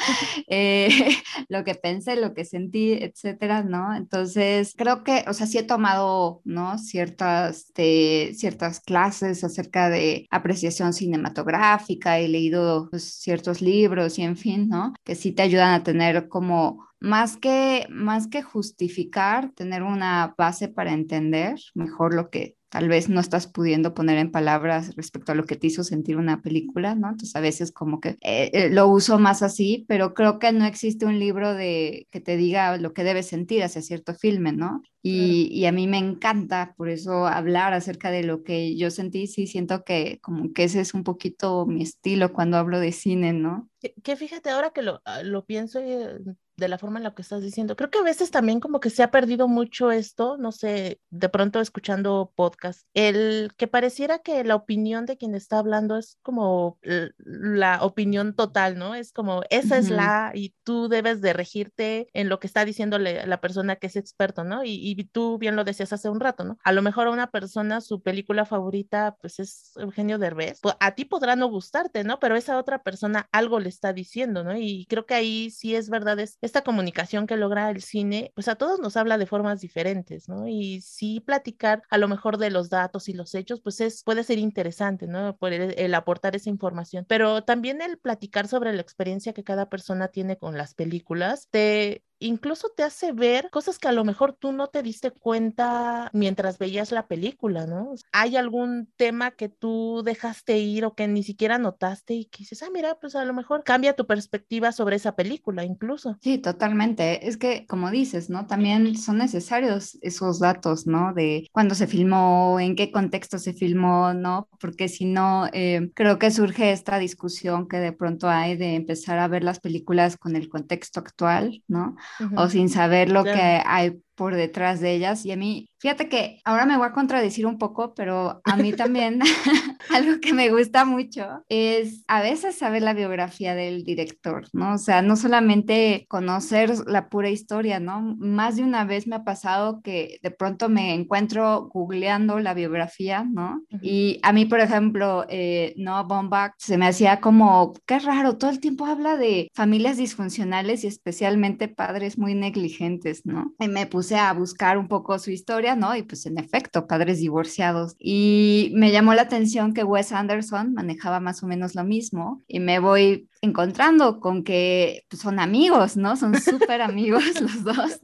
eh, 0.47 0.89
lo 1.49 1.65
que 1.65 1.75
pensé, 1.75 2.15
lo 2.15 2.33
que 2.33 2.45
sentí, 2.45 2.93
etcétera, 2.93 3.65
¿no? 3.65 3.93
Entonces, 3.95 4.75
creo 4.77 5.03
que, 5.03 5.25
o 5.27 5.33
sea, 5.33 5.49
sí 5.49 5.59
he 5.59 5.65
tomado, 5.65 6.43
¿no? 6.45 6.79
Ciertas, 6.79 7.73
de, 7.75 8.33
ciertas 8.37 8.79
clases 8.79 9.43
acerca 9.43 9.91
de 9.91 10.29
apreciación 10.31 10.93
cinematográfica, 10.93 12.21
he 12.21 12.29
leído 12.29 12.89
pues, 12.89 13.03
ciertos 13.03 13.61
libros 13.61 14.17
y 14.21 14.23
en 14.23 14.37
fin, 14.37 14.69
¿no? 14.69 14.95
Que 15.03 15.17
sí 15.17 15.33
te 15.33 15.43
ayudan 15.43 15.75
a 15.75 15.83
tener 15.83 16.29
como 16.29 16.90
más 17.01 17.37
que, 17.37 17.87
más 17.91 18.29
que 18.29 18.43
justificar, 18.43 19.51
tener 19.53 19.83
una 19.83 20.35
base 20.37 20.69
para 20.69 20.93
entender 20.93 21.59
mejor 21.75 22.15
lo 22.15 22.31
que 22.31 22.57
tal 22.71 22.89
vez 22.89 23.09
no 23.09 23.21
estás 23.21 23.49
pudiendo 23.49 23.95
poner 23.95 24.17
en 24.19 24.31
palabras 24.31 24.95
respecto 24.95 25.33
a 25.33 25.35
lo 25.35 25.45
que 25.45 25.57
te 25.57 25.67
hizo 25.67 25.83
sentir 25.83 26.17
una 26.17 26.41
película, 26.41 26.95
¿no? 26.95 27.09
Entonces 27.09 27.35
a 27.35 27.41
veces 27.41 27.73
como 27.73 28.01
que 28.01 28.11
eh, 28.21 28.51
eh, 28.53 28.71
lo 28.71 28.87
uso 28.87 29.19
más 29.19 29.43
así, 29.43 29.85
pero 29.89 30.15
creo 30.15 30.39
que 30.39 30.53
no 30.53 30.65
existe 30.65 31.05
un 31.05 31.19
libro 31.19 31.53
de 31.53 32.07
que 32.13 32.21
te 32.21 32.37
diga 32.37 32.77
lo 32.77 32.95
que 32.95 33.03
debes 33.03 33.27
sentir 33.27 33.65
hacia 33.65 33.83
cierto 33.83 34.15
filme, 34.15 34.53
¿no? 34.53 34.83
Y, 35.03 35.49
y, 35.51 35.65
a 35.65 35.73
mí 35.73 35.87
me 35.87 35.97
encanta 35.97 36.75
por 36.77 36.91
eso 36.91 37.27
hablar 37.27 37.73
acerca 37.73 38.11
de 38.11 38.23
lo 38.23 38.43
que 38.43 38.77
yo 38.77 38.91
sentí, 38.91 39.27
sí 39.27 39.47
siento 39.47 39.83
que 39.83 40.19
como 40.21 40.53
que 40.53 40.65
ese 40.65 40.81
es 40.81 40.93
un 40.93 41.05
poquito 41.05 41.65
mi 41.65 41.83
estilo 41.83 42.35
cuando 42.35 42.59
hablo 42.59 42.79
de 42.79 42.93
cine, 42.93 43.33
¿no? 43.33 43.71
Que, 44.05 44.17
fíjate, 44.17 44.51
ahora 44.51 44.71
que 44.71 44.83
lo, 44.83 45.01
ah, 45.07 45.23
lo 45.23 45.47
pienso 45.47 45.81
eh, 45.81 46.19
de 46.61 46.69
la 46.69 46.79
forma 46.79 46.99
en 46.99 47.05
la 47.05 47.15
que 47.15 47.23
estás 47.23 47.43
diciendo, 47.43 47.75
creo 47.75 47.91
que 47.91 47.99
a 47.99 48.03
veces 48.03 48.31
también 48.31 48.61
como 48.61 48.79
que 48.79 48.91
se 48.91 49.03
ha 49.03 49.11
perdido 49.11 49.49
mucho 49.49 49.91
esto, 49.91 50.37
no 50.37 50.53
sé, 50.53 51.01
de 51.11 51.29
pronto 51.29 51.61
escuchando 51.61 52.33
podcast, 52.37 52.87
el 52.95 53.53
que 53.57 53.67
pareciera 53.67 54.21
que 54.21 54.45
la 54.45 54.55
opinión 54.55 55.07
de 55.07 55.17
quien 55.17 55.35
está 55.35 55.59
hablando 55.59 55.97
es 55.97 56.19
como 56.23 56.79
la 57.25 57.83
opinión 57.83 58.35
total, 58.35 58.79
¿no? 58.79 58.95
Es 58.95 59.13
como, 59.13 59.43
esa 59.51 59.79
es 59.79 59.91
la, 59.91 60.33
y 60.35 60.55
tú 60.63 60.89
debes 60.89 61.21
de 61.21 61.33
regirte 61.33 62.09
en 62.13 62.29
lo 62.29 62.39
que 62.39 62.47
está 62.47 62.65
diciéndole 62.65 63.27
la 63.27 63.41
persona 63.41 63.77
que 63.77 63.87
es 63.89 63.97
experto, 63.97 64.45
¿no? 64.45 64.65
Y, 64.65 64.73
y 64.73 65.05
tú 65.05 65.39
bien 65.39 65.57
lo 65.57 65.65
decías 65.65 65.93
hace 65.93 66.09
un 66.09 66.21
rato, 66.21 66.45
¿no? 66.45 66.59
A 66.63 66.73
lo 66.73 66.83
mejor 66.83 67.07
a 67.07 67.11
una 67.11 67.31
persona 67.31 67.81
su 67.81 68.03
película 68.03 68.45
favorita 68.45 69.17
pues 69.21 69.41
es 69.41 69.73
Eugenio 69.77 70.19
Derbez, 70.19 70.61
pues, 70.61 70.77
a 70.81 70.95
ti 70.95 71.05
podrá 71.05 71.37
no 71.37 71.49
gustarte, 71.49 72.05
¿no? 72.05 72.19
Pero 72.21 72.37
esa 72.37 72.59
otra 72.59 72.83
persona 72.83 73.29
algo 73.33 73.61
le 73.61 73.69
está 73.69 73.93
diciendo, 73.93 74.45
¿no? 74.45 74.57
Y 74.57 74.87
creo 74.89 75.07
que 75.07 75.15
ahí 75.15 75.51
sí 75.51 75.75
es 75.75 75.89
verdad, 75.89 76.19
es 76.19 76.39
esta 76.51 76.63
comunicación 76.63 77.27
que 77.27 77.37
logra 77.37 77.71
el 77.71 77.83
cine, 77.83 78.33
pues 78.35 78.49
a 78.49 78.57
todos 78.57 78.81
nos 78.81 78.97
habla 78.97 79.19
de 79.19 79.27
formas 79.27 79.61
diferentes, 79.61 80.29
¿no? 80.29 80.49
Y 80.49 80.81
sí 80.81 81.21
platicar 81.21 81.83
a 81.91 81.99
lo 81.99 82.09
mejor 82.09 82.39
de 82.39 82.51
los 82.51 82.71
datos 82.71 83.09
y 83.09 83.13
los 83.13 83.35
hechos, 83.35 83.61
pues 83.61 83.81
es, 83.81 84.03
puede 84.03 84.25
ser 84.25 84.39
interesante, 84.39 85.07
¿no? 85.07 85.37
Por 85.37 85.53
el, 85.53 85.95
aportar 85.95 86.37
esa 86.37 86.51
información, 86.51 87.05
pero 87.09 87.45
también 87.45 87.81
el 87.83 87.99
platicar 87.99 88.49
sobre 88.49 88.73
la 88.73 88.83
experiencia 88.83 89.33
que 89.33 89.45
cada 89.45 89.69
persona 89.69 90.09
tiene 90.09 90.37
con 90.39 90.57
las 90.59 90.75
películas, 90.75 91.49
te 91.51 92.05
incluso 92.21 92.69
te 92.77 92.83
hace 92.83 93.13
ver 93.13 93.49
cosas 93.51 93.79
que 93.79 93.89
a 93.89 93.93
lo 93.93 94.05
mejor 94.05 94.35
tú 94.35 94.53
no 94.53 94.69
te 94.69 94.83
diste 94.83 95.11
cuenta 95.11 96.11
mientras 96.13 96.59
veías 96.59 96.93
la 96.93 97.07
película, 97.07 97.67
¿no? 97.67 97.95
¿Hay 98.13 98.37
algún 98.37 98.89
tema 98.97 99.33
que 99.33 99.49
tú 99.49 100.03
dejaste 100.05 100.59
ir 100.59 100.85
o 100.85 100.95
que 100.95 101.09
ni 101.09 101.23
siquiera 101.23 101.59
notaste 101.59 102.15
y 102.15 102.25
que 102.27 102.39
dices, 102.41 102.63
ah, 102.63 102.71
mira, 102.73 102.99
pues 103.01 103.17
a 103.17 103.25
lo 103.25 103.35
mejor 103.35 103.65
cambia 103.65 103.97
tu 103.97 104.07
perspectiva 104.07 104.73
sobre 104.73 104.97
esa 104.97 105.17
película 105.17 105.65
incluso? 105.65 106.17
Sí, 106.21 106.39
totalmente. 106.39 107.27
Es 107.27 107.37
que, 107.37 107.67
como 107.67 107.91
dices, 107.91 108.31
¿no? 108.31 108.47
También 108.47 108.97
son 108.97 109.19
necesarios 109.19 109.99
esos 110.03 110.39
datos, 110.39 110.87
¿no? 110.87 111.15
De 111.15 111.49
cuándo 111.53 111.75
se 111.75 111.87
filmó, 111.87 112.61
en 112.61 112.77
qué 112.77 112.93
contexto 112.93 113.39
se 113.39 113.55
filmó, 113.55 114.13
¿no? 114.13 114.49
Porque 114.61 114.89
si 114.89 115.07
no, 115.07 115.49
eh, 115.53 115.91
creo 115.95 116.19
que 116.19 116.31
surge 116.31 116.73
esta 116.73 116.99
discusión 116.99 117.67
que 117.67 117.79
de 117.79 117.93
pronto 117.93 118.29
hay 118.29 118.57
de 118.57 118.75
empezar 118.75 119.19
a 119.19 119.29
ver 119.29 119.43
las 119.43 119.61
películas 119.61 120.17
con 120.17 120.37
el 120.37 120.49
contexto 120.49 121.01
actual, 121.01 121.63
¿no? 121.67 121.97
O 122.35 122.49
sin 122.49 122.69
saber 122.69 123.11
lo 123.11 123.31
que 123.31 123.63
hay 123.65 124.03
por 124.21 124.37
detrás 124.37 124.81
de 124.81 124.93
ellas. 124.93 125.25
Y 125.25 125.33
a 125.33 125.37
mí, 125.39 125.71
fíjate 125.79 126.11
que 126.11 126.43
ahora 126.45 126.67
me 126.67 126.77
voy 126.77 126.87
a 126.87 126.93
contradecir 126.93 127.47
un 127.47 127.57
poco, 127.57 127.95
pero 127.95 128.43
a 128.45 128.57
mí 128.57 128.75
también 128.75 129.21
algo 129.89 130.21
que 130.21 130.35
me 130.35 130.51
gusta 130.51 130.85
mucho 130.85 131.43
es 131.49 132.05
a 132.07 132.21
veces 132.21 132.55
saber 132.55 132.83
la 132.83 132.93
biografía 132.93 133.55
del 133.55 133.83
director, 133.83 134.47
¿no? 134.53 134.75
O 134.75 134.79
sea, 134.79 135.01
no 135.01 135.17
solamente 135.17 136.05
conocer 136.11 136.71
la 136.87 137.09
pura 137.09 137.31
historia, 137.31 137.81
¿no? 137.81 138.15
Más 138.19 138.57
de 138.57 138.63
una 138.63 138.85
vez 138.85 139.07
me 139.07 139.17
ha 139.17 139.25
pasado 139.25 139.81
que 139.81 140.19
de 140.23 140.31
pronto 140.31 140.69
me 140.69 140.93
encuentro 140.93 141.71
googleando 141.73 142.41
la 142.41 142.53
biografía, 142.53 143.25
¿no? 143.25 143.63
Y 143.81 144.21
a 144.23 144.35
mí, 144.35 144.45
por 144.45 144.61
ejemplo, 144.61 145.25
eh, 145.31 145.73
Noah 145.79 146.03
Baumbach 146.03 146.53
se 146.59 146.77
me 146.77 146.89
hacía 146.89 147.23
como, 147.23 147.73
qué 147.87 147.99
raro, 148.01 148.37
todo 148.37 148.51
el 148.51 148.61
tiempo 148.61 148.85
habla 148.85 149.17
de 149.17 149.49
familias 149.55 149.97
disfuncionales 149.97 150.85
y 150.85 150.89
especialmente 150.89 151.69
padres 151.69 152.19
muy 152.19 152.35
negligentes, 152.35 153.25
¿no? 153.25 153.55
Y 153.59 153.69
me 153.69 153.87
puse 153.87 154.10
a 154.17 154.33
buscar 154.33 154.79
un 154.79 154.89
poco 154.89 155.19
su 155.19 155.31
historia, 155.31 155.77
¿no? 155.77 155.97
Y 155.97 156.03
pues 156.03 156.27
en 156.27 156.39
efecto, 156.39 156.87
padres 156.87 157.21
divorciados. 157.21 157.95
Y 157.99 158.73
me 158.75 158.93
llamó 158.93 159.15
la 159.15 159.23
atención 159.23 159.75
que 159.75 159.85
Wes 159.85 160.13
Anderson 160.13 160.75
manejaba 160.75 161.21
más 161.21 161.43
o 161.43 161.47
menos 161.47 161.75
lo 161.75 161.85
mismo 161.85 162.43
y 162.47 162.61
me 162.61 162.79
voy 162.79 163.29
encontrando 163.43 164.21
con 164.21 164.45
que 164.45 165.05
pues, 165.09 165.23
son 165.23 165.41
amigos, 165.41 165.97
¿no? 165.97 166.17
Son 166.17 166.35
súper 166.41 166.83
amigos 166.83 167.41
los 167.41 167.65
dos 167.65 168.01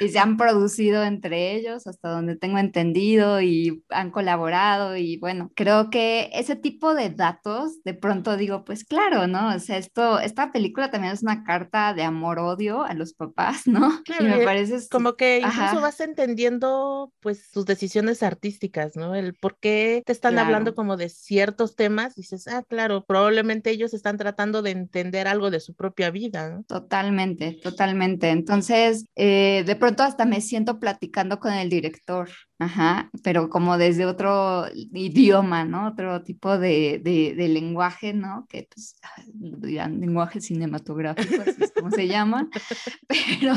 y 0.00 0.08
se 0.08 0.18
han 0.18 0.36
producido 0.36 1.04
entre 1.04 1.54
ellos 1.54 1.86
hasta 1.86 2.10
donde 2.10 2.36
tengo 2.36 2.58
entendido 2.58 3.40
y 3.40 3.84
han 3.90 4.10
colaborado 4.10 4.96
y 4.96 5.16
bueno, 5.18 5.50
creo 5.54 5.90
que 5.90 6.30
ese 6.32 6.56
tipo 6.56 6.94
de 6.94 7.10
datos 7.10 7.82
de 7.84 7.94
pronto 7.94 8.36
digo, 8.36 8.64
pues 8.64 8.84
claro, 8.84 9.26
¿no? 9.26 9.54
O 9.54 9.58
sea, 9.60 9.78
esto, 9.78 10.18
esta 10.18 10.50
película 10.52 10.90
también 10.90 11.12
es 11.12 11.22
una 11.22 11.44
carta 11.44 11.94
de 11.94 12.02
amor-odio 12.02 12.82
a 12.82 12.94
los 12.94 13.14
papás, 13.14 13.66
¿no? 13.66 14.02
Claro, 14.04 14.24
y 14.24 14.28
me 14.28 14.44
parece... 14.44 14.78
Como 14.90 15.14
que 15.14 15.42
incluso 15.52 15.80
vas 15.80 16.00
entendiendo 16.00 17.12
pues 17.20 17.48
sus 17.52 17.66
decisiones 17.66 18.22
artísticas, 18.22 18.96
¿no? 18.96 19.14
El 19.14 19.34
por 19.34 19.58
qué 19.58 20.02
te 20.04 20.12
están 20.12 20.38
hablando 20.38 20.74
como 20.74 20.96
de 20.96 21.08
ciertos 21.08 21.76
temas, 21.76 22.14
dices, 22.14 22.46
ah, 22.48 22.62
claro, 22.68 23.04
probablemente 23.04 23.70
ellos 23.70 23.94
están 23.94 24.16
tratando 24.16 24.62
de 24.62 24.70
entender 24.70 25.28
algo 25.28 25.50
de 25.50 25.60
su 25.60 25.74
propia 25.74 26.10
vida. 26.10 26.62
Totalmente, 26.66 27.58
totalmente. 27.62 28.30
Entonces, 28.30 29.06
eh, 29.16 29.64
de 29.66 29.76
pronto 29.76 30.02
hasta 30.02 30.24
me 30.24 30.40
siento 30.40 30.78
platicando 30.78 31.38
con 31.38 31.52
el 31.52 31.68
director, 31.68 32.30
ajá, 32.60 33.10
pero 33.24 33.48
como 33.48 33.78
desde 33.78 34.04
otro 34.04 34.66
idioma, 34.74 35.64
¿no? 35.64 35.88
Otro 35.88 36.22
tipo 36.22 36.58
de, 36.58 37.00
de, 37.02 37.48
lenguaje, 37.48 38.12
¿no? 38.12 38.46
Que 38.50 38.68
pues 38.72 38.96
dirán 39.34 39.98
lenguaje 39.98 40.42
cinematográfico, 40.42 41.40
así 41.40 41.64
es 41.64 41.72
como 41.72 41.90
se 41.90 42.06
llama, 42.06 42.48
pero, 43.08 43.54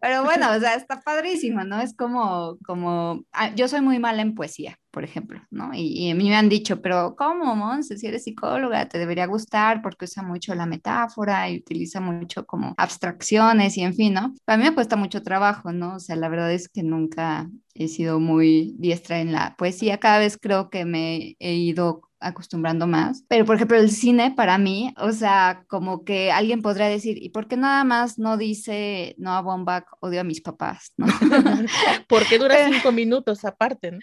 pero 0.00 0.24
bueno, 0.24 0.50
o 0.56 0.58
sea, 0.58 0.74
está 0.74 1.02
padrísimo, 1.02 1.64
¿no? 1.64 1.80
Es 1.80 1.94
como, 1.94 2.56
como, 2.64 3.24
ah, 3.32 3.54
yo 3.54 3.68
soy 3.68 3.82
muy 3.82 3.98
mala 3.98 4.22
en 4.22 4.34
poesía, 4.34 4.78
por 4.94 5.02
ejemplo, 5.02 5.40
¿no? 5.50 5.72
Y, 5.74 6.08
a 6.08 6.14
mí 6.14 6.28
me 6.28 6.36
han 6.36 6.48
dicho, 6.48 6.80
pero 6.80 7.16
¿cómo, 7.16 7.56
Monse? 7.56 7.98
Si 7.98 8.06
eres 8.06 8.22
psicóloga, 8.22 8.88
te 8.88 8.98
debería 8.98 9.26
gustar 9.26 9.82
porque 9.82 10.04
usa 10.04 10.22
mucho 10.22 10.54
la 10.54 10.66
metáfora 10.66 11.50
y 11.50 11.58
utiliza 11.58 12.00
mucho 12.00 12.46
como 12.46 12.74
abstracciones 12.76 13.76
y 13.76 13.82
en 13.82 13.94
fin, 13.94 14.14
¿no? 14.14 14.32
A 14.46 14.56
mí 14.56 14.62
me 14.62 14.72
cuesta 14.72 14.94
mucho 14.94 15.22
trabajo, 15.24 15.72
¿no? 15.72 15.96
O 15.96 15.98
sea, 15.98 16.14
la 16.14 16.28
verdad 16.28 16.52
es 16.52 16.68
que 16.68 16.84
nunca 16.84 17.50
he 17.74 17.88
sido 17.88 18.20
muy 18.20 18.76
diestra 18.78 19.18
en 19.20 19.32
la 19.32 19.56
poesía, 19.58 19.98
cada 19.98 20.20
vez 20.20 20.38
creo 20.40 20.70
que 20.70 20.84
me 20.84 21.34
he 21.40 21.54
ido 21.54 22.02
acostumbrando 22.26 22.86
más. 22.86 23.24
Pero, 23.28 23.44
por 23.44 23.56
ejemplo, 23.56 23.76
el 23.76 23.90
cine 23.90 24.32
para 24.36 24.58
mí, 24.58 24.94
o 24.96 25.12
sea, 25.12 25.64
como 25.68 26.04
que 26.04 26.32
alguien 26.32 26.62
podría 26.62 26.88
decir, 26.88 27.22
¿y 27.22 27.30
por 27.30 27.46
qué 27.46 27.56
nada 27.56 27.84
más 27.84 28.18
no 28.18 28.36
dice 28.36 29.14
no 29.18 29.32
a 29.32 29.42
Bombach 29.42 29.86
odio 30.00 30.20
a 30.20 30.24
mis 30.24 30.40
papás? 30.40 30.92
¿no? 30.96 31.06
porque 32.08 32.38
dura 32.38 32.68
cinco 32.70 32.92
minutos 32.92 33.44
aparte, 33.44 33.92
¿no? 33.92 33.98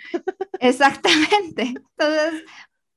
Exactamente. 0.60 1.74
Entonces, 1.98 2.44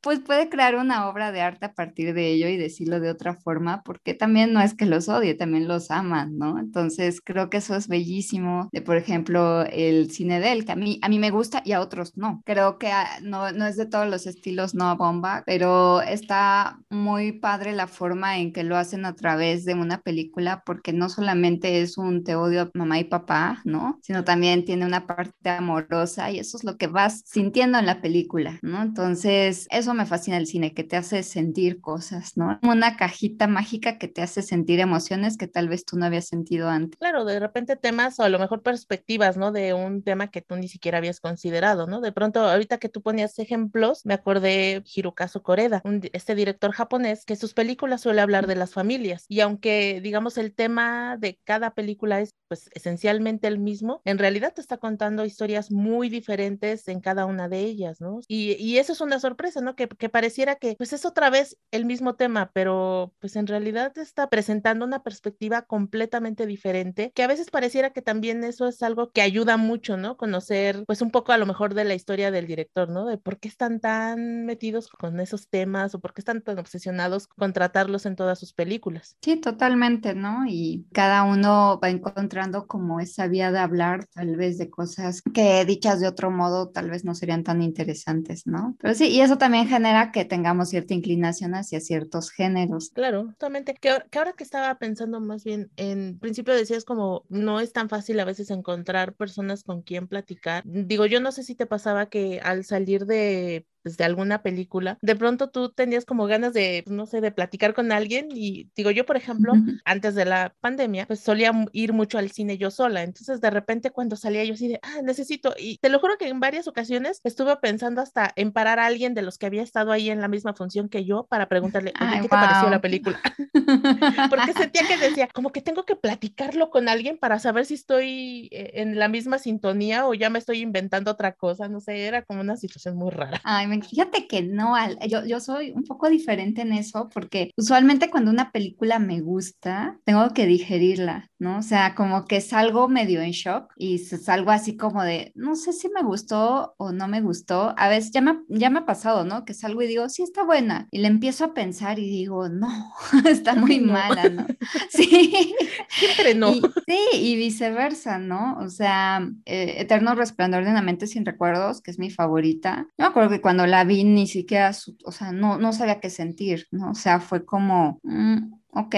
pues 0.04 0.20
puede 0.20 0.50
crear 0.50 0.76
una 0.76 1.08
obra 1.08 1.32
de 1.32 1.40
arte 1.40 1.64
a 1.64 1.72
partir 1.72 2.12
de 2.12 2.30
ello 2.30 2.46
y 2.48 2.58
decirlo 2.58 3.00
de 3.00 3.08
otra 3.10 3.34
forma, 3.34 3.82
porque 3.84 4.12
también 4.12 4.52
no 4.52 4.60
es 4.60 4.74
que 4.74 4.84
los 4.84 5.08
odie, 5.08 5.34
también 5.34 5.66
los 5.66 5.90
aman, 5.90 6.36
¿no? 6.36 6.58
Entonces 6.58 7.22
creo 7.24 7.48
que 7.48 7.56
eso 7.56 7.74
es 7.74 7.88
bellísimo 7.88 8.68
de, 8.70 8.82
por 8.82 8.98
ejemplo, 8.98 9.62
el 9.62 10.10
cine 10.10 10.40
de 10.40 10.52
él, 10.52 10.66
que 10.66 10.72
a 10.72 10.76
mí, 10.76 10.98
a 11.00 11.08
mí 11.08 11.18
me 11.18 11.30
gusta 11.30 11.62
y 11.64 11.72
a 11.72 11.80
otros 11.80 12.18
no. 12.18 12.42
Creo 12.44 12.78
que 12.78 12.88
ah, 12.92 13.08
no, 13.22 13.50
no 13.52 13.66
es 13.66 13.78
de 13.78 13.86
todos 13.86 14.06
los 14.06 14.26
estilos, 14.26 14.74
no 14.74 14.90
a 14.90 14.94
bomba, 14.94 15.42
pero 15.46 16.02
está 16.02 16.78
muy 16.90 17.32
padre 17.32 17.72
la 17.72 17.86
forma 17.86 18.36
en 18.38 18.52
que 18.52 18.62
lo 18.62 18.76
hacen 18.76 19.06
a 19.06 19.16
través 19.16 19.64
de 19.64 19.72
una 19.72 20.02
película, 20.02 20.62
porque 20.66 20.92
no 20.92 21.08
solamente 21.08 21.80
es 21.80 21.96
un 21.96 22.24
te 22.24 22.34
odio 22.36 22.70
mamá 22.74 22.98
y 22.98 23.04
papá, 23.04 23.62
¿no? 23.64 23.98
Sino 24.02 24.22
también 24.22 24.66
tiene 24.66 24.84
una 24.84 25.06
parte 25.06 25.48
amorosa 25.48 26.30
y 26.30 26.40
eso 26.40 26.58
es 26.58 26.64
lo 26.64 26.76
que 26.76 26.88
vas 26.88 27.22
sintiendo 27.24 27.78
en 27.78 27.86
la 27.86 28.02
película, 28.02 28.58
¿no? 28.60 28.82
Entonces, 28.82 29.66
eso 29.70 29.93
me 29.94 30.06
fascina 30.06 30.36
el 30.36 30.46
cine, 30.46 30.74
que 30.74 30.84
te 30.84 30.96
hace 30.96 31.22
sentir 31.22 31.80
cosas, 31.80 32.36
¿no? 32.36 32.58
Una 32.62 32.96
cajita 32.96 33.46
mágica 33.46 33.98
que 33.98 34.08
te 34.08 34.22
hace 34.22 34.42
sentir 34.42 34.80
emociones 34.80 35.36
que 35.36 35.48
tal 35.48 35.68
vez 35.68 35.84
tú 35.84 35.96
no 35.96 36.06
habías 36.06 36.26
sentido 36.26 36.68
antes. 36.68 36.98
Claro, 36.98 37.24
de 37.24 37.40
repente 37.40 37.76
temas 37.76 38.18
o 38.20 38.22
a 38.22 38.28
lo 38.28 38.38
mejor 38.38 38.62
perspectivas, 38.62 39.36
¿no? 39.36 39.52
De 39.52 39.74
un 39.74 40.02
tema 40.02 40.30
que 40.30 40.42
tú 40.42 40.56
ni 40.56 40.68
siquiera 40.68 40.98
habías 40.98 41.20
considerado, 41.20 41.86
¿no? 41.86 42.00
De 42.00 42.12
pronto, 42.12 42.40
ahorita 42.40 42.78
que 42.78 42.88
tú 42.88 43.02
ponías 43.02 43.38
ejemplos, 43.38 44.04
me 44.04 44.14
acordé 44.14 44.82
Hirokazu 44.94 45.42
Koreda, 45.42 45.82
este 46.12 46.34
director 46.34 46.72
japonés 46.72 47.24
que 47.24 47.36
sus 47.36 47.54
películas 47.54 48.02
suele 48.02 48.20
hablar 48.20 48.46
de 48.46 48.56
las 48.56 48.72
familias 48.72 49.24
y 49.28 49.40
aunque 49.40 50.00
digamos 50.02 50.38
el 50.38 50.54
tema 50.54 51.16
de 51.18 51.38
cada 51.44 51.74
película 51.74 52.20
es 52.20 52.34
pues 52.48 52.70
esencialmente 52.74 53.48
el 53.48 53.58
mismo, 53.58 54.00
en 54.04 54.18
realidad 54.18 54.52
te 54.54 54.60
está 54.60 54.78
contando 54.78 55.24
historias 55.24 55.70
muy 55.70 56.08
diferentes 56.08 56.88
en 56.88 57.00
cada 57.00 57.26
una 57.26 57.48
de 57.48 57.60
ellas, 57.60 58.00
¿no? 58.00 58.20
Y, 58.28 58.52
y 58.52 58.78
eso 58.78 58.92
es 58.92 59.00
una 59.00 59.18
sorpresa, 59.20 59.60
¿no? 59.60 59.76
Que 59.76 59.83
que, 59.88 60.08
pareciera 60.08 60.56
que 60.56 60.74
pues 60.76 60.92
es 60.92 61.04
otra 61.04 61.30
vez 61.30 61.58
el 61.70 61.84
mismo 61.84 62.14
tema, 62.14 62.50
pero 62.52 63.14
pues 63.20 63.36
en 63.36 63.46
realidad 63.46 63.96
está 63.98 64.28
presentando 64.28 64.84
una 64.84 65.02
perspectiva 65.02 65.62
completamente 65.62 66.46
diferente, 66.46 67.12
que 67.14 67.22
a 67.22 67.26
veces 67.26 67.50
pareciera 67.50 67.90
que 67.90 68.02
también 68.02 68.44
eso 68.44 68.66
es 68.66 68.82
algo 68.82 69.10
que 69.10 69.22
ayuda 69.22 69.56
mucho, 69.56 69.96
¿no? 69.96 70.16
Conocer 70.16 70.84
pues 70.86 71.02
un 71.02 71.10
poco 71.10 71.32
a 71.32 71.38
lo 71.38 71.46
mejor 71.46 71.74
de 71.74 71.84
la 71.84 71.94
historia 71.94 72.30
del 72.30 72.46
director, 72.46 72.88
¿no? 72.88 73.06
De 73.06 73.18
por 73.18 73.38
qué 73.38 73.48
están 73.48 73.80
tan 73.80 74.46
metidos 74.46 74.88
con 74.88 75.20
esos 75.20 75.48
temas 75.48 75.94
o 75.94 76.00
por 76.00 76.14
qué 76.14 76.20
están 76.20 76.42
tan 76.42 76.58
obsesionados 76.58 77.26
con 77.26 77.52
tratarlos 77.52 78.06
en 78.06 78.16
todas 78.16 78.38
sus 78.38 78.52
películas. 78.52 79.16
Sí, 79.22 79.36
totalmente, 79.36 80.14
¿no? 80.14 80.44
Y 80.46 80.86
cada 80.92 81.24
uno 81.24 81.78
va 81.82 81.90
encontrando 81.90 82.66
como 82.66 83.00
esa 83.00 83.26
vía 83.26 83.52
de 83.52 83.58
hablar 83.58 84.06
tal 84.06 84.36
vez 84.36 84.58
de 84.58 84.70
cosas 84.70 85.22
que 85.22 85.64
dichas 85.64 86.00
de 86.00 86.08
otro 86.08 86.30
modo 86.30 86.68
tal 86.68 86.90
vez 86.90 87.04
no 87.04 87.14
serían 87.14 87.44
tan 87.44 87.62
interesantes, 87.62 88.46
¿no? 88.46 88.76
Pero 88.78 88.94
sí, 88.94 89.08
y 89.08 89.20
eso 89.20 89.38
también 89.38 89.68
genera 89.74 90.12
que 90.12 90.24
tengamos 90.24 90.70
cierta 90.70 90.94
inclinación 90.94 91.54
hacia 91.54 91.80
ciertos 91.80 92.30
géneros. 92.30 92.90
Claro, 92.90 93.26
justamente, 93.26 93.74
que, 93.74 93.90
que 94.10 94.18
ahora 94.18 94.34
que 94.34 94.44
estaba 94.44 94.74
pensando 94.78 95.20
más 95.20 95.42
bien, 95.42 95.70
en 95.76 96.18
principio 96.20 96.54
decías 96.54 96.84
como 96.84 97.24
no 97.28 97.58
es 97.58 97.72
tan 97.72 97.88
fácil 97.88 98.20
a 98.20 98.24
veces 98.24 98.50
encontrar 98.50 99.14
personas 99.14 99.64
con 99.64 99.82
quien 99.82 100.06
platicar. 100.06 100.62
Digo, 100.64 101.06
yo 101.06 101.20
no 101.20 101.32
sé 101.32 101.42
si 101.42 101.56
te 101.56 101.66
pasaba 101.66 102.06
que 102.06 102.40
al 102.40 102.64
salir 102.64 103.04
de 103.06 103.66
pues, 103.84 103.96
de 103.96 104.04
alguna 104.04 104.42
película, 104.42 104.98
de 105.02 105.14
pronto 105.14 105.50
tú 105.50 105.68
tenías 105.68 106.04
como 106.04 106.26
ganas 106.26 106.52
de, 106.52 106.82
pues, 106.84 106.96
no 106.96 107.06
sé, 107.06 107.20
de 107.20 107.30
platicar 107.30 107.74
con 107.74 107.92
alguien 107.92 108.28
y 108.32 108.70
digo, 108.74 108.90
yo 108.90 109.06
por 109.06 109.16
ejemplo, 109.16 109.52
antes 109.84 110.14
de 110.14 110.24
la 110.24 110.54
pandemia, 110.60 111.06
pues 111.06 111.20
solía 111.20 111.52
ir 111.72 111.92
mucho 111.92 112.18
al 112.18 112.30
cine 112.30 112.58
yo 112.58 112.70
sola, 112.70 113.02
entonces 113.02 113.40
de 113.40 113.50
repente 113.50 113.90
cuando 113.90 114.16
salía 114.16 114.42
yo 114.44 114.54
así 114.54 114.68
de, 114.68 114.80
ah, 114.82 115.02
necesito, 115.02 115.54
y 115.58 115.78
te 115.78 115.90
lo 115.90 116.00
juro 116.00 116.16
que 116.18 116.28
en 116.28 116.40
varias 116.40 116.66
ocasiones 116.66 117.20
estuve 117.22 117.56
pensando 117.58 118.00
hasta 118.00 118.32
en 118.34 118.52
parar 118.52 118.78
a 118.78 118.86
alguien 118.86 119.14
de 119.14 119.22
los 119.22 119.38
que 119.38 119.46
había 119.46 119.62
estado 119.62 119.92
ahí 119.92 120.10
en 120.10 120.20
la 120.20 120.28
misma 120.28 120.54
función 120.54 120.88
que 120.88 121.04
yo 121.04 121.26
para 121.28 121.48
preguntarle, 121.48 121.92
Oye, 122.00 122.16
¿qué 122.16 122.22
te 122.22 122.28
pareció 122.28 122.70
la 122.70 122.80
película? 122.80 123.20
Porque 124.30 124.52
sentía 124.56 124.82
que 124.88 124.96
decía, 124.96 125.28
como 125.32 125.50
que 125.50 125.60
tengo 125.60 125.84
que 125.84 125.96
platicarlo 125.96 126.70
con 126.70 126.88
alguien 126.88 127.18
para 127.18 127.38
saber 127.38 127.66
si 127.66 127.74
estoy 127.74 128.48
eh, 128.50 128.72
en 128.74 128.98
la 128.98 129.08
misma 129.08 129.38
sintonía 129.38 130.06
o 130.06 130.14
ya 130.14 130.30
me 130.30 130.38
estoy 130.38 130.60
inventando 130.60 131.10
otra 131.10 131.32
cosa, 131.32 131.68
no 131.68 131.80
sé, 131.80 132.06
era 132.06 132.22
como 132.22 132.40
una 132.40 132.56
situación 132.56 132.96
muy 132.96 133.10
rara. 133.10 133.40
Ay, 133.44 133.66
Fíjate 133.82 134.26
que 134.26 134.42
no, 134.42 134.74
yo, 135.06 135.24
yo 135.24 135.40
soy 135.40 135.70
un 135.70 135.84
poco 135.84 136.08
diferente 136.08 136.62
en 136.62 136.72
eso 136.72 137.08
porque 137.12 137.50
usualmente 137.56 138.10
cuando 138.10 138.30
una 138.30 138.52
película 138.52 138.98
me 138.98 139.20
gusta, 139.20 139.98
tengo 140.04 140.28
que 140.30 140.46
digerirla, 140.46 141.30
¿no? 141.38 141.58
O 141.58 141.62
sea, 141.62 141.94
como 141.94 142.24
que 142.24 142.40
salgo 142.40 142.88
medio 142.88 143.20
en 143.20 143.32
shock 143.32 143.72
y 143.76 143.98
salgo 143.98 144.50
así 144.50 144.76
como 144.76 145.02
de, 145.02 145.32
no 145.34 145.56
sé 145.56 145.72
si 145.72 145.88
me 145.88 146.02
gustó 146.02 146.74
o 146.78 146.92
no 146.92 147.08
me 147.08 147.20
gustó. 147.20 147.74
A 147.76 147.88
veces 147.88 148.10
ya 148.12 148.20
me, 148.20 148.40
ya 148.48 148.70
me 148.70 148.80
ha 148.80 148.86
pasado, 148.86 149.24
¿no? 149.24 149.44
Que 149.44 149.54
salgo 149.54 149.82
y 149.82 149.86
digo, 149.86 150.08
sí, 150.08 150.22
está 150.22 150.44
buena. 150.44 150.88
Y 150.90 150.98
le 150.98 151.08
empiezo 151.08 151.44
a 151.44 151.54
pensar 151.54 151.98
y 151.98 152.08
digo, 152.08 152.48
no, 152.48 152.92
está 153.26 153.54
muy 153.56 153.80
mala, 153.80 154.28
¿no? 154.28 154.46
Sí. 154.90 155.54
Siempre 155.88 156.34
no. 156.34 156.52
sí, 156.52 156.98
y 157.14 157.36
viceversa, 157.36 158.18
¿no? 158.18 158.56
O 158.58 158.68
sea, 158.68 159.26
eh, 159.44 159.76
Eterno 159.78 160.14
Resplandor 160.14 160.64
de 160.64 160.70
una 160.70 160.82
mente 160.82 161.06
sin 161.06 161.24
recuerdos, 161.24 161.80
que 161.80 161.90
es 161.90 161.98
mi 161.98 162.10
favorita. 162.10 162.86
Yo 162.98 163.04
me 163.04 163.06
acuerdo 163.06 163.30
que 163.30 163.40
cuando 163.40 163.63
la 163.66 163.84
vi 163.84 164.04
ni 164.04 164.26
siquiera, 164.26 164.72
o 165.04 165.12
sea, 165.12 165.32
no, 165.32 165.58
no 165.58 165.72
sabía 165.72 166.00
qué 166.00 166.10
sentir, 166.10 166.66
¿no? 166.70 166.90
O 166.90 166.94
sea, 166.94 167.20
fue 167.20 167.44
como, 167.44 168.00
mm, 168.02 168.52
ok, 168.74 168.94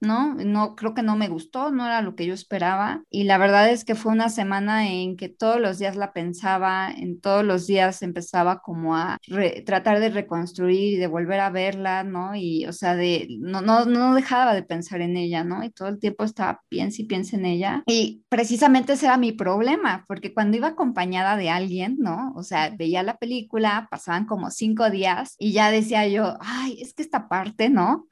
¿no? 0.00 0.34
No, 0.34 0.74
creo 0.74 0.94
que 0.94 1.02
no 1.02 1.16
me 1.16 1.28
gustó, 1.28 1.70
no 1.70 1.86
era 1.86 2.02
lo 2.02 2.14
que 2.14 2.26
yo 2.26 2.34
esperaba. 2.34 3.02
Y 3.10 3.24
la 3.24 3.38
verdad 3.38 3.70
es 3.70 3.84
que 3.84 3.94
fue 3.94 4.12
una 4.12 4.28
semana 4.28 4.88
en 4.88 5.16
que 5.16 5.28
todos 5.28 5.60
los 5.60 5.78
días 5.78 5.96
la 5.96 6.12
pensaba, 6.12 6.90
en 6.90 7.20
todos 7.20 7.44
los 7.44 7.66
días 7.66 8.02
empezaba 8.02 8.60
como 8.60 8.96
a 8.96 9.18
tratar 9.64 10.00
de 10.00 10.10
reconstruir 10.10 10.94
y 10.94 10.96
de 10.96 11.06
volver 11.06 11.40
a 11.40 11.50
verla, 11.50 12.02
¿no? 12.02 12.34
Y, 12.34 12.66
o 12.66 12.72
sea, 12.72 12.96
de, 12.96 13.28
no, 13.40 13.60
no, 13.60 13.84
no 13.84 14.14
dejaba 14.14 14.54
de 14.54 14.62
pensar 14.62 15.00
en 15.00 15.16
ella, 15.16 15.44
¿no? 15.44 15.62
Y 15.62 15.70
todo 15.70 15.88
el 15.88 15.98
tiempo 15.98 16.24
estaba, 16.24 16.62
piensa 16.68 17.02
y 17.02 17.04
piensa 17.04 17.36
en 17.36 17.46
ella. 17.46 17.82
Y 17.86 18.24
precisamente 18.28 18.94
ese 18.94 19.06
era 19.06 19.16
mi 19.16 19.32
problema, 19.32 20.04
porque 20.08 20.34
cuando 20.34 20.56
iba 20.56 20.68
acompañada 20.68 21.36
de 21.36 21.50
alguien, 21.50 21.96
¿no? 21.98 22.32
O 22.34 22.42
sea, 22.42 22.70
veía 22.70 23.02
la 23.02 23.18
película, 23.18 23.86
pasaban 23.90 24.26
como 24.26 24.50
cinco 24.50 24.90
días 24.90 25.36
y 25.38 25.52
ya 25.52 25.70
decía 25.70 26.08
yo, 26.08 26.36
ay, 26.40 26.78
es 26.80 26.94
que 26.94 27.02
esta 27.02 27.28
parte, 27.28 27.68
¿no? 27.68 28.06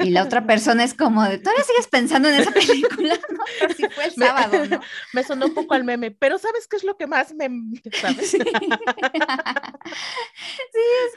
Y 0.00 0.10
la 0.10 0.22
otra 0.22 0.46
persona 0.46 0.63
es 0.72 0.94
como 0.94 1.22
de, 1.22 1.38
todavía 1.38 1.64
sigues 1.64 1.88
pensando 1.88 2.28
en 2.28 2.36
esa 2.36 2.50
película, 2.52 3.18
¿no? 3.30 3.44
si 3.76 3.88
fue 3.88 4.06
el 4.06 4.12
sábado, 4.12 4.66
¿no? 4.66 4.80
Me 5.12 5.22
sonó 5.22 5.46
un 5.46 5.54
poco 5.54 5.74
al 5.74 5.84
meme, 5.84 6.10
pero 6.10 6.38
¿sabes 6.38 6.66
qué 6.68 6.76
es 6.76 6.84
lo 6.84 6.96
que 6.96 7.06
más 7.06 7.34
me... 7.34 7.48
¿sabes? 8.00 8.30
Sí. 8.30 8.38
es 8.38 8.46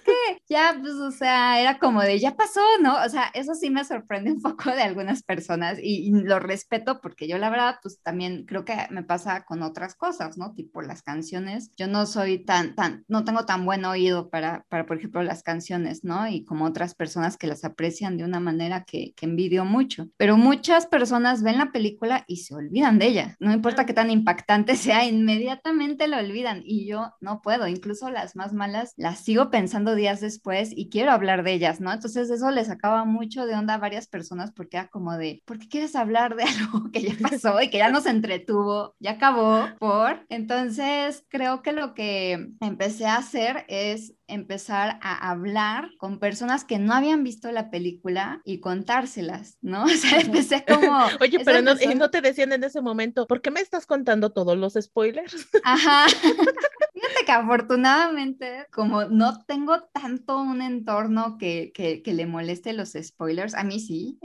que 0.03 0.41
ya, 0.49 0.77
pues, 0.79 0.93
o 0.93 1.11
sea, 1.11 1.61
era 1.61 1.79
como 1.79 2.01
de, 2.01 2.19
ya 2.19 2.35
pasó, 2.35 2.61
¿no? 2.81 3.01
O 3.03 3.09
sea, 3.09 3.31
eso 3.33 3.55
sí 3.55 3.69
me 3.69 3.85
sorprende 3.85 4.31
un 4.31 4.41
poco 4.41 4.71
de 4.71 4.81
algunas 4.81 5.23
personas 5.23 5.77
y, 5.81 6.11
lo 6.17 6.39
respeto 6.39 6.99
porque 7.01 7.27
yo 7.27 7.37
la 7.37 7.49
verdad, 7.49 7.75
pues 7.81 8.01
también 8.01 8.45
creo 8.45 8.65
que 8.65 8.75
me 8.89 9.03
pasa 9.03 9.45
con 9.45 9.61
otras 9.61 9.95
cosas, 9.95 10.37
¿no? 10.37 10.53
Tipo 10.53 10.81
las 10.81 11.03
canciones. 11.03 11.71
Yo 11.77 11.87
no 11.87 12.05
soy 12.05 12.43
tan, 12.43 12.75
tan, 12.75 13.05
no 13.07 13.23
tengo 13.23 13.45
tan 13.45 13.65
buen 13.65 13.85
oído 13.85 14.29
para, 14.29 14.65
para 14.69 14.85
por 14.85 14.97
ejemplo, 14.97 15.23
las 15.23 15.43
canciones, 15.43 16.03
¿no? 16.03 16.27
Y 16.27 16.43
como 16.43 16.65
otras 16.65 16.95
personas 16.95 17.37
que 17.37 17.47
las 17.47 17.63
aprecian 17.63 18.17
de 18.17 18.23
una 18.23 18.39
manera 18.39 18.83
que, 18.83 19.13
que 19.15 19.25
envidio 19.37 19.65
mucho 19.65 20.07
pero 20.17 20.35
muchas 20.37 20.87
personas 20.87 21.43
ven 21.43 21.57
la 21.57 21.71
película 21.71 22.23
y 22.27 22.37
se 22.37 22.55
olvidan 22.55 22.99
de 22.99 23.07
ella. 23.07 23.35
No 23.39 23.53
importa 23.53 23.85
qué 23.85 23.93
tan 23.93 24.09
impactante 24.09 24.75
sea, 24.75 25.05
inmediatamente 25.05 26.07
lo 26.07 26.17
olvidan 26.17 26.61
y 26.65 26.87
yo 26.87 27.13
no 27.21 27.41
puedo. 27.41 27.67
Incluso 27.67 28.09
las 28.09 28.35
más 28.35 28.53
malas 28.53 28.93
las 28.97 29.19
sigo 29.19 29.49
pensando 29.49 29.95
días 29.95 30.21
después 30.21 30.71
y 30.75 30.89
quiero 30.89 31.11
hablar 31.11 31.43
de 31.43 31.53
ellas, 31.53 31.79
¿no? 31.79 31.91
Entonces 31.93 32.29
eso 32.29 32.51
les 32.51 32.69
acaba 32.69 33.05
mucho 33.05 33.45
de 33.45 33.55
onda 33.55 33.75
a 33.75 33.79
varias 33.79 34.07
personas 34.07 34.51
porque 34.51 34.77
era 34.77 34.87
como 34.87 35.17
de, 35.17 35.43
¿por 35.45 35.59
qué 35.59 35.67
quieres 35.67 35.95
hablar 35.95 36.35
de 36.35 36.43
algo 36.43 36.91
que 36.91 37.01
ya 37.01 37.15
pasó 37.21 37.61
y 37.61 37.69
que 37.69 37.77
ya 37.77 37.89
nos 37.89 38.05
entretuvo, 38.05 38.95
ya 38.99 39.11
acabó 39.11 39.67
por? 39.79 40.25
Entonces 40.29 41.23
creo 41.29 41.61
que 41.61 41.73
lo 41.73 41.93
que 41.93 42.49
empecé 42.59 43.05
a 43.05 43.17
hacer 43.17 43.65
es 43.67 44.13
empezar 44.27 44.99
a 45.01 45.29
hablar 45.29 45.89
con 45.97 46.19
personas 46.19 46.65
que 46.65 46.79
no 46.79 46.93
habían 46.93 47.23
visto 47.23 47.51
la 47.51 47.69
película 47.69 48.41
y 48.43 48.59
contárselas, 48.59 49.57
¿no? 49.61 49.85
O 49.97 49.99
sea, 49.99 50.19
empecé 50.19 50.63
como... 50.65 51.05
Oye, 51.21 51.39
pero 51.43 51.61
no, 51.61 51.73
no, 51.73 52.09
te 52.09 52.21
decían 52.21 52.51
en 52.51 52.63
ese 52.63 52.81
momento, 52.81 53.25
¿por 53.25 53.41
qué 53.41 53.51
me 53.51 53.61
estás 53.61 53.85
contando 53.85 54.31
todos 54.31 54.57
los 54.57 54.73
spoilers? 54.73 55.47
Ajá. 55.63 56.07
Fíjate 56.07 57.25
que 57.25 57.31
afortunadamente, 57.31 58.67
como 58.71 59.05
no 59.05 59.43
tengo 59.45 59.83
tanto 59.93 60.39
un 60.39 60.61
entorno 60.61 61.37
que, 61.37 61.71
que, 61.73 62.01
que 62.03 62.13
le 62.13 62.25
moleste 62.25 62.73
los 62.73 62.93
spoilers, 63.01 63.55
a 63.55 63.63
mí 63.63 63.79
sí, 63.79 64.19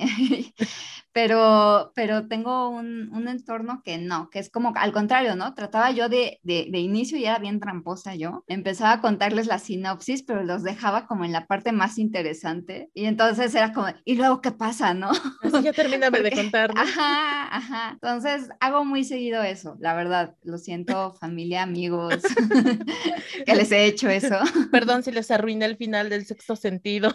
pero, 1.13 1.93
pero 1.95 2.27
tengo 2.27 2.69
un, 2.69 3.11
un, 3.15 3.29
entorno 3.29 3.83
que 3.85 3.99
no, 3.99 4.31
que 4.31 4.39
es 4.39 4.51
como 4.51 4.73
al 4.77 4.93
contrario, 4.93 5.37
¿no? 5.37 5.55
Trataba 5.55 5.91
yo 5.91 6.09
de, 6.09 6.41
de, 6.43 6.69
de 6.71 6.79
inicio 6.79 7.19
y 7.19 7.25
era 7.25 7.39
bien 7.39 7.61
tramposa 7.61 8.15
yo, 8.15 8.45
empezaba 8.49 8.93
a 8.93 9.01
contarles 9.01 9.47
la 9.47 9.59
sinopsis, 9.59 10.23
pero 10.23 10.43
los 10.43 10.63
dejaba 10.63 11.07
como 11.07 11.25
en 11.25 11.33
la 11.33 11.47
parte 11.47 11.73
más 11.73 11.99
interesante 11.99 12.91
y 12.95 13.07
entonces 13.07 13.55
era 13.55 13.73
como, 13.73 13.89
¿y 14.05 14.17
luego 14.17 14.41
qué 14.41 14.53
pasa, 14.53 14.95
no? 14.95 15.11
Así 15.43 15.63
ya 15.63 15.73
termíname 15.73 16.21
de 16.21 16.33
contar. 16.33 16.71
Ajá, 16.77 17.57
ajá. 17.57 17.91
Entonces 17.93 18.49
hago 18.61 18.85
muy 18.85 19.05
seguido 19.05 19.43
eso, 19.43 19.77
la 19.81 19.95
verdad, 19.95 20.37
lo 20.43 20.59
siento, 20.59 21.15
familia, 21.15 21.63
amigos. 21.63 22.23
que 23.47 23.55
les 23.55 23.71
he 23.73 23.87
hecho 23.87 24.09
eso. 24.09 24.37
Perdón 24.73 25.03
si 25.03 25.13
les 25.13 25.31
arruiné 25.31 25.67
el 25.67 25.77
final 25.77 26.09
del 26.09 26.27
sexto 26.27 26.57
sentido. 26.57 27.15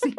Sí. 0.00 0.14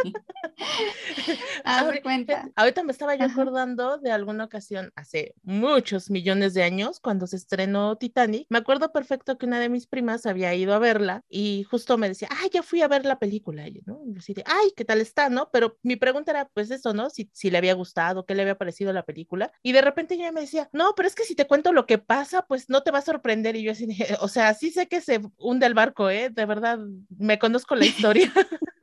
Haz 1.63 1.99
cuenta. 2.01 2.49
Ahorita 2.55 2.83
me 2.83 2.91
estaba 2.91 3.15
yo 3.15 3.25
acordando 3.25 3.97
de 3.97 4.11
alguna 4.11 4.45
ocasión 4.45 4.91
hace 4.95 5.35
muchos 5.43 6.09
millones 6.09 6.53
de 6.53 6.63
años 6.63 6.99
cuando 6.99 7.27
se 7.27 7.35
estrenó 7.35 7.97
Titanic. 7.97 8.47
Me 8.49 8.57
acuerdo 8.57 8.91
perfecto 8.91 9.37
que 9.37 9.45
una 9.45 9.59
de 9.59 9.69
mis 9.69 9.87
primas 9.87 10.25
había 10.25 10.53
ido 10.53 10.73
a 10.73 10.79
verla 10.79 11.23
y 11.29 11.65
justo 11.69 11.97
me 11.97 12.07
decía, 12.07 12.29
ay, 12.31 12.49
ya 12.51 12.63
fui 12.63 12.81
a 12.81 12.87
ver 12.87 13.05
la 13.05 13.19
película. 13.19 13.51
¿no? 13.85 14.01
y 14.05 14.17
así 14.17 14.33
de, 14.33 14.43
ay, 14.45 14.71
¿qué 14.75 14.85
tal 14.85 15.01
está? 15.01 15.29
¿No? 15.29 15.49
Pero 15.51 15.77
mi 15.83 15.95
pregunta 15.95 16.31
era, 16.31 16.49
pues 16.53 16.71
eso, 16.71 16.93
¿no? 16.93 17.09
Si, 17.09 17.29
si 17.33 17.49
le 17.49 17.57
había 17.57 17.73
gustado, 17.73 18.25
qué 18.25 18.35
le 18.35 18.43
había 18.43 18.57
parecido 18.57 18.93
la 18.93 19.03
película. 19.03 19.51
Y 19.63 19.71
de 19.71 19.81
repente 19.81 20.15
ella 20.15 20.31
me 20.31 20.41
decía, 20.41 20.69
no, 20.73 20.93
pero 20.95 21.07
es 21.07 21.15
que 21.15 21.23
si 21.23 21.35
te 21.35 21.47
cuento 21.47 21.73
lo 21.73 21.85
que 21.85 21.97
pasa, 21.97 22.45
pues 22.47 22.69
no 22.69 22.83
te 22.83 22.91
va 22.91 22.99
a 22.99 23.03
sorprender. 23.03 23.55
Y 23.55 23.63
yo 23.63 23.71
así, 23.71 23.87
o 24.21 24.27
sea, 24.27 24.53
sí 24.53 24.71
sé 24.71 24.87
que 24.87 25.01
se 25.01 25.21
hunde 25.37 25.65
el 25.65 25.73
barco, 25.73 26.09
¿eh? 26.09 26.29
De 26.29 26.45
verdad, 26.45 26.79
me 27.17 27.39
conozco 27.39 27.75
la 27.75 27.85
historia. 27.85 28.31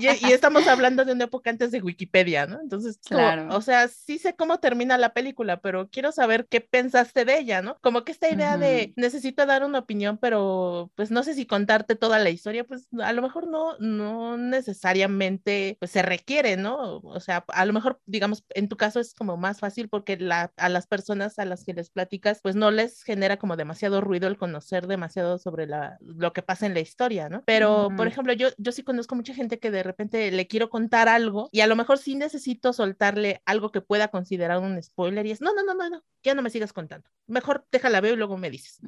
y, 0.00 0.06
estamos 0.32 0.66
hablando 0.66 1.04
de 1.04 1.12
una 1.12 1.24
época 1.24 1.50
antes 1.50 1.70
de 1.70 1.80
Wikipedia, 1.80 2.46
¿no? 2.46 2.60
Entonces, 2.60 2.98
claro. 2.98 3.48
o 3.54 3.60
sea, 3.60 3.88
sí 3.88 4.18
sé 4.18 4.34
cómo 4.36 4.58
termina 4.58 4.98
la 4.98 5.12
película, 5.12 5.60
pero 5.60 5.88
quiero 5.88 6.12
saber 6.12 6.46
qué 6.48 6.60
pensaste 6.60 7.24
de 7.24 7.38
ella, 7.38 7.62
¿no? 7.62 7.78
Como 7.80 8.04
que 8.04 8.12
esta 8.12 8.30
idea 8.30 8.56
de 8.56 8.92
necesito 8.96 9.46
dar 9.46 9.64
una 9.64 9.80
opinión, 9.80 10.18
pero 10.18 10.90
pues 10.94 11.10
no 11.10 11.22
sé 11.22 11.34
si 11.34 11.46
contarte 11.46 11.96
toda 11.96 12.18
la 12.18 12.30
historia, 12.30 12.64
pues 12.64 12.88
a 13.00 13.12
lo 13.12 13.22
mejor 13.22 13.48
no, 13.48 13.76
no 13.78 14.36
necesariamente 14.36 15.76
pues 15.78 15.90
se 15.90 16.02
requiere, 16.02 16.56
¿no? 16.56 16.98
O 16.98 17.20
sea, 17.20 17.44
a 17.48 17.64
lo 17.64 17.72
mejor, 17.72 18.00
digamos, 18.06 18.44
en 18.50 18.68
tu 18.68 18.76
caso 18.76 19.00
es 19.00 19.14
como 19.14 19.36
más 19.36 19.60
fácil 19.60 19.88
porque 19.88 20.16
la, 20.16 20.52
a 20.56 20.68
las 20.68 20.86
personas 20.86 21.38
a 21.38 21.44
las 21.44 21.64
que 21.64 21.74
les 21.74 21.90
platicas, 21.90 22.40
pues 22.42 22.56
no 22.56 22.70
les 22.70 23.02
genera 23.02 23.38
como 23.38 23.56
demasiado 23.56 24.00
ruido 24.00 24.28
el 24.28 24.36
conocer 24.36 24.86
demasiado 24.86 25.38
sobre 25.38 25.66
la, 25.66 25.98
lo 26.00 26.32
que 26.32 26.42
pasa 26.42 26.66
en 26.66 26.74
la 26.74 26.80
historia, 26.80 27.28
¿no? 27.28 27.42
Pero, 27.46 27.88
por 27.96 28.06
ejemplo, 28.06 28.32
yo, 28.32 28.48
yo 28.58 28.72
sí 28.72 28.82
conozco 28.82 29.14
mucha 29.14 29.34
gente 29.34 29.45
gente 29.46 29.60
que 29.60 29.70
de 29.70 29.82
repente 29.82 30.30
le 30.32 30.46
quiero 30.48 30.68
contar 30.68 31.08
algo 31.08 31.48
y 31.52 31.60
a 31.60 31.66
lo 31.68 31.76
mejor 31.76 31.98
sí 31.98 32.16
necesito 32.16 32.72
soltarle 32.72 33.42
algo 33.44 33.70
que 33.70 33.80
pueda 33.80 34.08
considerar 34.08 34.58
un 34.58 34.82
spoiler 34.82 35.24
y 35.26 35.30
es, 35.30 35.40
no, 35.40 35.54
no, 35.54 35.62
no, 35.62 35.74
no, 35.74 35.88
no, 35.88 36.04
ya 36.22 36.34
no 36.34 36.42
me 36.42 36.50
sigas 36.50 36.72
contando. 36.72 37.08
Mejor 37.28 37.66
déjala 37.70 38.00
ver 38.00 38.14
y 38.14 38.16
luego 38.16 38.36
me 38.36 38.50
dices. 38.50 38.80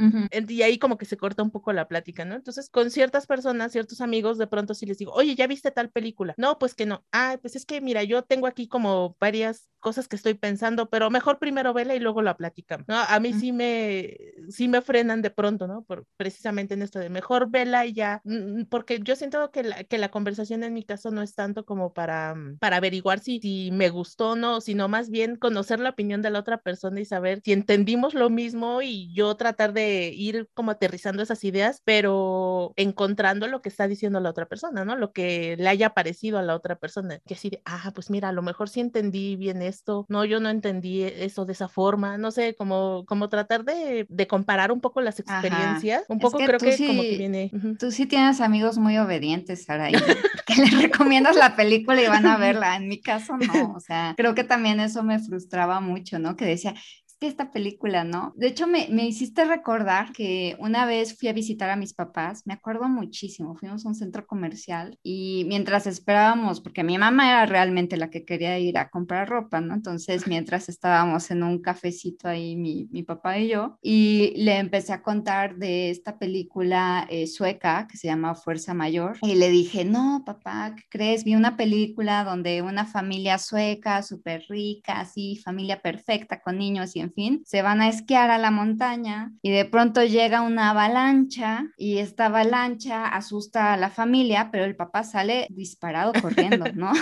Y 0.49 0.63
ahí 0.63 0.79
como 0.79 0.99
que 0.99 1.07
se 1.07 1.17
corta 1.17 1.43
un 1.43 1.51
poco 1.51 1.73
la 1.73 1.87
plática, 1.89 2.25
¿no? 2.25 2.35
Entonces, 2.35 2.69
con 2.71 2.91
ciertas 2.91 3.27
personas, 3.27 3.73
ciertos 3.73 4.01
amigos, 4.01 4.39
de 4.39 4.47
pronto 4.47 4.75
sí 4.75 4.87
les 4.87 4.99
digo, 4.99 5.13
oye, 5.13 5.35
¿ya 5.35 5.47
viste 5.47 5.71
tal 5.71 5.91
película? 5.91 6.35
No, 6.37 6.59
pues 6.59 6.75
que 6.75 6.87
no. 6.87 7.05
Ah, 7.13 7.39
pues 7.41 7.57
es 7.57 7.65
que 7.65 7.81
mira, 7.81 8.03
yo 8.03 8.23
tengo 8.23 8.47
aquí 8.47 8.69
como 8.69 9.17
varias 9.21 9.69
cosas 9.81 10.09
que 10.09 10.17
estoy 10.17 10.35
pensando, 10.35 10.91
pero 10.91 11.11
mejor 11.11 11.39
primero 11.39 11.73
vela 11.73 11.95
y 11.95 12.01
luego 12.01 12.23
la 12.23 12.37
platicamos, 12.37 12.89
¿no? 12.89 12.97
A 12.97 13.21
mí 13.21 13.33
sí 13.33 13.53
me, 13.53 14.17
sí 14.49 14.69
me 14.69 14.83
frenan 14.83 15.23
de 15.23 15.31
pronto, 15.31 15.67
¿no? 15.67 15.83
Por, 15.83 16.07
precisamente 16.17 16.75
en 16.75 16.83
esto 16.83 16.99
de 16.99 17.11
mejor 17.11 17.51
vela 17.51 17.87
y 17.87 17.93
ya, 17.93 18.21
mm, 18.25 18.65
porque 18.65 19.01
yo 19.01 19.15
siento 19.15 19.51
que 19.51 19.63
la, 19.63 19.85
que 19.85 19.99
la 19.99 20.11
conversación 20.11 20.48
en 20.55 20.73
mi 20.73 20.83
caso 20.83 21.11
no 21.11 21.23
es 21.23 21.35
tanto 21.35 21.65
como 21.65 21.93
para, 21.93 22.35
mm, 22.35 22.59
para 22.59 22.77
averiguar 22.77 23.21
si, 23.21 23.41
si 23.41 23.71
me 23.73 23.89
gustó 23.91 24.31
o 24.31 24.37
no, 24.37 24.61
sino 24.61 24.89
más 24.89 25.11
bien 25.11 25.37
conocer 25.37 25.81
la 25.81 25.91
opinión 25.91 26.23
de 26.23 26.31
la 26.31 26.41
otra 26.41 26.59
persona 26.59 27.01
y 27.01 27.05
saber 27.05 27.41
si 27.45 27.53
entendimos 27.53 28.15
lo 28.15 28.31
mismo 28.31 28.83
y 28.83 29.13
yo 29.13 29.35
tratar 29.37 29.73
de 29.73 30.13
ir 30.15 30.49
como 30.55 30.71
aterrizando 30.71 31.23
esas 31.23 31.45
ideas, 31.45 31.83
pero 31.85 32.73
encontrando 32.77 33.47
lo 33.47 33.63
que 33.63 33.69
está 33.69 33.89
diciendo 33.89 34.21
la 34.21 34.31
otra 34.31 34.47
persona, 34.47 34.85
¿no? 34.85 34.97
Lo 34.97 35.13
que 35.13 35.57
le 35.59 35.69
haya 35.69 35.91
parecido 35.91 36.39
a 36.39 36.43
la 36.43 36.55
otra 36.55 36.77
persona, 36.77 37.21
que 37.27 37.35
así 37.35 37.51
ah, 37.65 37.91
pues 37.95 38.11
mira, 38.11 38.29
a 38.29 38.33
lo 38.33 38.43
mejor 38.43 38.69
sí 38.69 38.81
entendí 38.81 39.37
bien 39.37 39.63
esto, 39.63 40.07
no, 40.09 40.25
yo 40.25 40.41
no 40.41 40.49
entendí 40.49 41.03
eso 41.03 41.45
de 41.45 41.53
esa 41.53 41.69
forma, 41.69 42.19
no 42.19 42.31
sé, 42.31 42.55
como, 42.55 43.05
como 43.07 43.29
tratar 43.29 43.65
de, 43.65 44.07
de 44.09 44.27
comparar 44.27 44.73
un 44.73 44.81
poco 44.81 45.01
las 45.01 45.21
experiencias, 45.21 46.05
un 46.09 46.19
poco 46.19 46.39
creo 46.39 46.59
que 46.59 46.87
como 46.87 47.03
que 47.03 47.17
viene. 47.17 47.51
Tú 47.79 47.91
sí 47.91 48.07
tienes 48.07 48.41
amigos 48.41 48.79
muy 48.79 48.99
obedientes, 48.99 49.65
Sara, 49.65 49.89
que 50.49 50.61
les 50.61 50.73
recomiendas 50.83 51.37
la 51.37 51.55
película 51.55 52.03
y 52.03 52.09
van 52.09 52.27
a 52.27 52.39
verla, 52.39 52.77
en 52.77 52.89
mi 52.89 53.01
caso 53.01 53.37
no, 53.37 53.75
o 53.77 53.81
sea, 53.81 54.15
creo 54.17 54.35
que 54.35 54.45
también 54.45 54.81
eso 54.81 55.03
me 55.03 55.19
frustraba 55.19 55.81
mucho, 55.81 56.19
¿no? 56.19 56.37
Que 56.37 56.47
decía, 56.47 56.75
que 57.19 57.27
esta 57.27 57.51
película, 57.51 58.05
¿no? 58.05 58.33
De 58.37 58.47
hecho, 58.47 58.67
me, 58.67 58.89
me, 58.91 59.07
hiciste 59.07 59.45
recordar 59.45 60.13
que 60.13 60.57
una 60.61 60.87
vez 60.87 61.19
fui 61.19 61.29
a 61.29 61.33
visitar 61.33 61.71
a 61.71 61.77
mis 61.77 61.95
papás, 61.95 62.43
me 62.47 62.55
acuerdo 62.55 62.89
muchísimo, 62.89 63.57
fuimos 63.57 63.85
a 63.85 63.89
un 63.89 63.95
centro 63.95 64.27
comercial 64.27 64.99
y 65.03 65.45
mientras 65.49 65.87
esperábamos, 65.87 66.61
porque 66.61 66.85
mi 66.85 66.97
mamá 66.99 67.29
era 67.31 67.47
realmente 67.47 67.97
la 67.97 68.11
que 68.11 68.25
quería 68.25 68.59
ir 68.59 68.79
a 68.79 68.91
comprar 68.91 69.29
ropa, 69.29 69.61
¿no? 69.61 69.75
Entonces, 69.75 70.27
mientras 70.29 70.69
estábamos 70.69 71.31
en 71.31 71.43
un 71.43 71.61
cafecito 71.61 72.29
ahí, 72.29 72.57
mi, 72.57 72.89
mi 72.91 73.03
papá 73.03 73.39
y 73.39 73.49
yo, 73.49 73.79
y 73.83 74.35
le 74.37 74.59
empecé 74.59 74.93
a 74.93 75.03
contar 75.03 75.57
de 75.57 75.91
esta 75.91 76.19
película 76.19 77.07
eh, 77.11 77.27
sueca 77.27 77.87
que 77.91 77.97
se 77.97 78.07
llama 78.07 78.35
Fuerza 78.35 78.75
Mayor, 78.75 79.19
y 79.23 79.35
le 79.35 79.51
dije, 79.51 79.85
no, 79.85 80.23
papá, 80.25 80.75
¿qué 80.77 80.85
crees? 80.89 81.25
Vi 81.25 81.35
una 81.35 81.57
película 81.57 82.23
donde 82.23 82.63
una 82.63 82.85
familia 82.85 83.39
sueca, 83.39 84.03
súper 84.03 84.45
rica, 84.49 85.01
así, 85.01 85.37
familia 85.37 85.83
perfecta, 85.83 86.41
con 86.41 86.59
niños 86.59 86.95
y 86.95 87.08
en 87.09 87.15
fin, 87.15 87.43
se 87.47 87.63
van 87.63 87.81
a 87.81 87.89
esquiar 87.89 88.31
a 88.31 88.39
la 88.39 88.51
montaña 88.51 89.33
y 89.41 89.51
de 89.51 89.65
pronto 89.65 90.05
llega 90.05 90.43
una 90.43 90.71
avalancha 90.71 91.65
y 91.79 91.99
esta 91.99 92.27
avalancha 92.27 93.07
asusta 93.07 93.73
a 93.73 93.77
la 93.77 93.89
familia, 93.89 94.51
pero 94.53 94.65
el 94.65 94.77
papá 94.77 95.05
sale 95.05 95.47
disparado 95.51 96.13
corriendo, 96.21 96.67
¿no? 96.75 96.93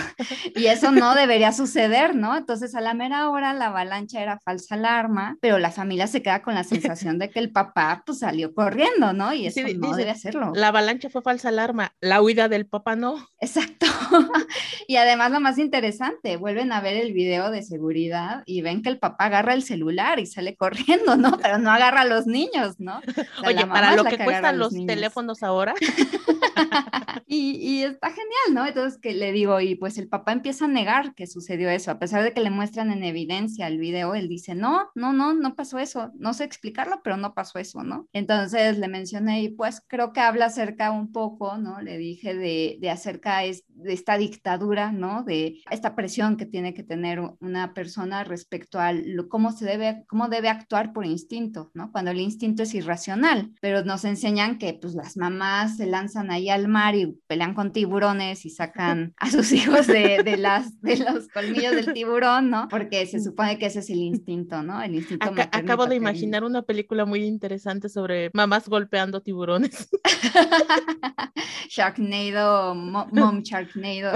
y 0.55 0.67
eso 0.67 0.91
no 0.91 1.13
debería 1.13 1.51
suceder, 1.51 2.15
¿no? 2.15 2.37
Entonces 2.37 2.73
a 2.73 2.81
la 2.81 2.93
mera 2.93 3.29
hora 3.29 3.53
la 3.53 3.67
avalancha 3.67 4.21
era 4.21 4.39
falsa 4.39 4.75
alarma, 4.75 5.37
pero 5.41 5.59
la 5.59 5.71
familia 5.71 6.07
se 6.07 6.21
queda 6.21 6.41
con 6.41 6.53
la 6.53 6.63
sensación 6.63 7.19
de 7.19 7.29
que 7.29 7.39
el 7.39 7.51
papá 7.51 8.03
pues 8.05 8.19
salió 8.19 8.53
corriendo, 8.53 9.11
¿no? 9.11 9.33
Y 9.33 9.47
eso 9.47 9.61
no 9.77 9.95
debe 9.95 10.11
hacerlo. 10.11 10.53
La 10.55 10.69
avalancha 10.69 11.09
fue 11.09 11.21
falsa 11.21 11.49
alarma, 11.49 11.93
la 11.99 12.21
huida 12.21 12.47
del 12.47 12.65
papá 12.65 12.95
no. 12.95 13.27
Exacto. 13.41 13.87
y 14.87 14.95
además 14.95 15.31
lo 15.31 15.41
más 15.41 15.57
interesante, 15.57 16.37
vuelven 16.37 16.71
a 16.71 16.79
ver 16.79 16.95
el 16.95 17.11
video 17.11 17.51
de 17.51 17.61
seguridad 17.61 18.43
y 18.45 18.61
ven 18.61 18.81
que 18.81 18.89
el 18.89 18.99
papá 18.99 19.25
agarra 19.25 19.53
el 19.53 19.63
celular 19.63 19.96
y 20.19 20.25
sale 20.25 20.55
corriendo, 20.55 21.15
¿no? 21.15 21.37
Pero 21.41 21.57
no 21.57 21.71
agarra 21.71 22.01
a 22.01 22.05
los 22.05 22.27
niños, 22.27 22.79
¿no? 22.79 23.01
Oye, 23.45 23.65
para 23.65 23.95
lo 23.95 24.03
que, 24.03 24.17
cuestan 24.17 24.59
los, 24.59 24.73
teléfonos 24.85 25.43
ahora. 25.43 25.73
y, 27.25 27.51
y, 27.51 27.83
está 27.83 28.09
genial, 28.09 28.53
¿no? 28.53 28.65
Entonces 28.65 28.99
que 28.99 29.13
le 29.13 29.31
digo, 29.31 29.59
y 29.59 29.75
pues 29.75 29.97
el 29.97 30.07
papá 30.07 30.31
empieza 30.31 30.65
a 30.65 30.69
negar 30.69 31.13
que 31.15 31.27
sucedió 31.27 31.69
eso, 31.69 31.91
a 31.91 31.99
pesar 31.99 32.23
de 32.23 32.33
que 32.33 32.41
le 32.41 32.49
muestran 32.49 32.91
en 32.91 33.03
evidencia 33.03 33.67
el 33.67 33.77
video, 33.77 34.15
él 34.15 34.27
dice, 34.27 34.55
no, 34.55 34.89
no, 34.95 35.13
no, 35.13 35.33
no 35.33 35.55
pasó 35.55 35.79
eso, 35.79 36.11
no 36.15 36.33
sé 36.33 36.43
explicarlo, 36.43 37.01
pero 37.03 37.17
no 37.17 37.33
pasó 37.33 37.59
eso, 37.59 37.83
¿no? 37.83 38.07
Entonces 38.13 38.77
le 38.77 38.87
mencioné 38.87 39.41
y 39.41 39.49
pues 39.49 39.81
creo 39.87 40.13
que 40.13 40.19
habla 40.19 40.45
acerca 40.45 40.91
un 40.91 41.11
poco, 41.11 41.57
¿no? 41.57 41.81
Le 41.81 41.97
dije 41.97 42.35
de, 42.35 42.77
de 42.79 42.89
acerca 42.89 43.39
de 43.39 43.93
esta 43.93 44.17
dictadura, 44.17 44.91
¿no? 44.91 45.23
De 45.23 45.61
esta 45.69 45.95
presión 45.95 46.37
que 46.37 46.45
tiene 46.45 46.73
que 46.73 46.83
tener 46.83 47.19
una 47.39 47.73
persona 47.73 48.23
respecto 48.23 48.79
a 48.79 48.93
lo, 48.93 49.29
cómo 49.29 49.51
se 49.51 49.65
debe 49.65 49.86
cómo 50.07 50.27
debe 50.27 50.49
actuar 50.49 50.93
por 50.93 51.05
instinto, 51.05 51.71
¿no? 51.73 51.91
Cuando 51.91 52.11
el 52.11 52.19
instinto 52.19 52.63
es 52.63 52.73
irracional, 52.73 53.51
pero 53.61 53.83
nos 53.83 54.05
enseñan 54.05 54.57
que 54.57 54.73
pues 54.73 54.93
las 54.93 55.17
mamás 55.17 55.77
se 55.77 55.85
lanzan 55.85 56.31
ahí 56.31 56.49
al 56.49 56.67
mar 56.67 56.95
y 56.95 57.19
pelean 57.27 57.53
con 57.53 57.71
tiburones 57.71 58.45
y 58.45 58.49
sacan 58.49 59.13
a 59.17 59.29
sus 59.29 59.51
hijos 59.53 59.87
de, 59.87 60.37
las, 60.37 60.79
de 60.81 60.97
los 60.97 61.27
colmillos 61.29 61.75
del 61.75 61.93
tiburón, 61.93 62.49
¿no? 62.49 62.67
Porque 62.69 63.05
se 63.05 63.19
supone 63.19 63.57
que 63.57 63.67
ese 63.67 63.79
es 63.79 63.89
el 63.89 63.99
instinto, 63.99 64.63
¿no? 64.63 64.81
El 64.81 64.95
instinto 64.95 65.27
Acabo 65.51 65.87
de 65.87 65.95
imaginar 65.95 66.43
una 66.43 66.61
película 66.61 67.05
muy 67.05 67.23
interesante 67.23 67.89
sobre 67.89 68.29
mamás 68.33 68.67
golpeando 68.67 69.21
tiburones. 69.21 69.89
Sharknado, 71.69 72.75
Mom 73.11 73.41
Sharknado. 73.41 74.13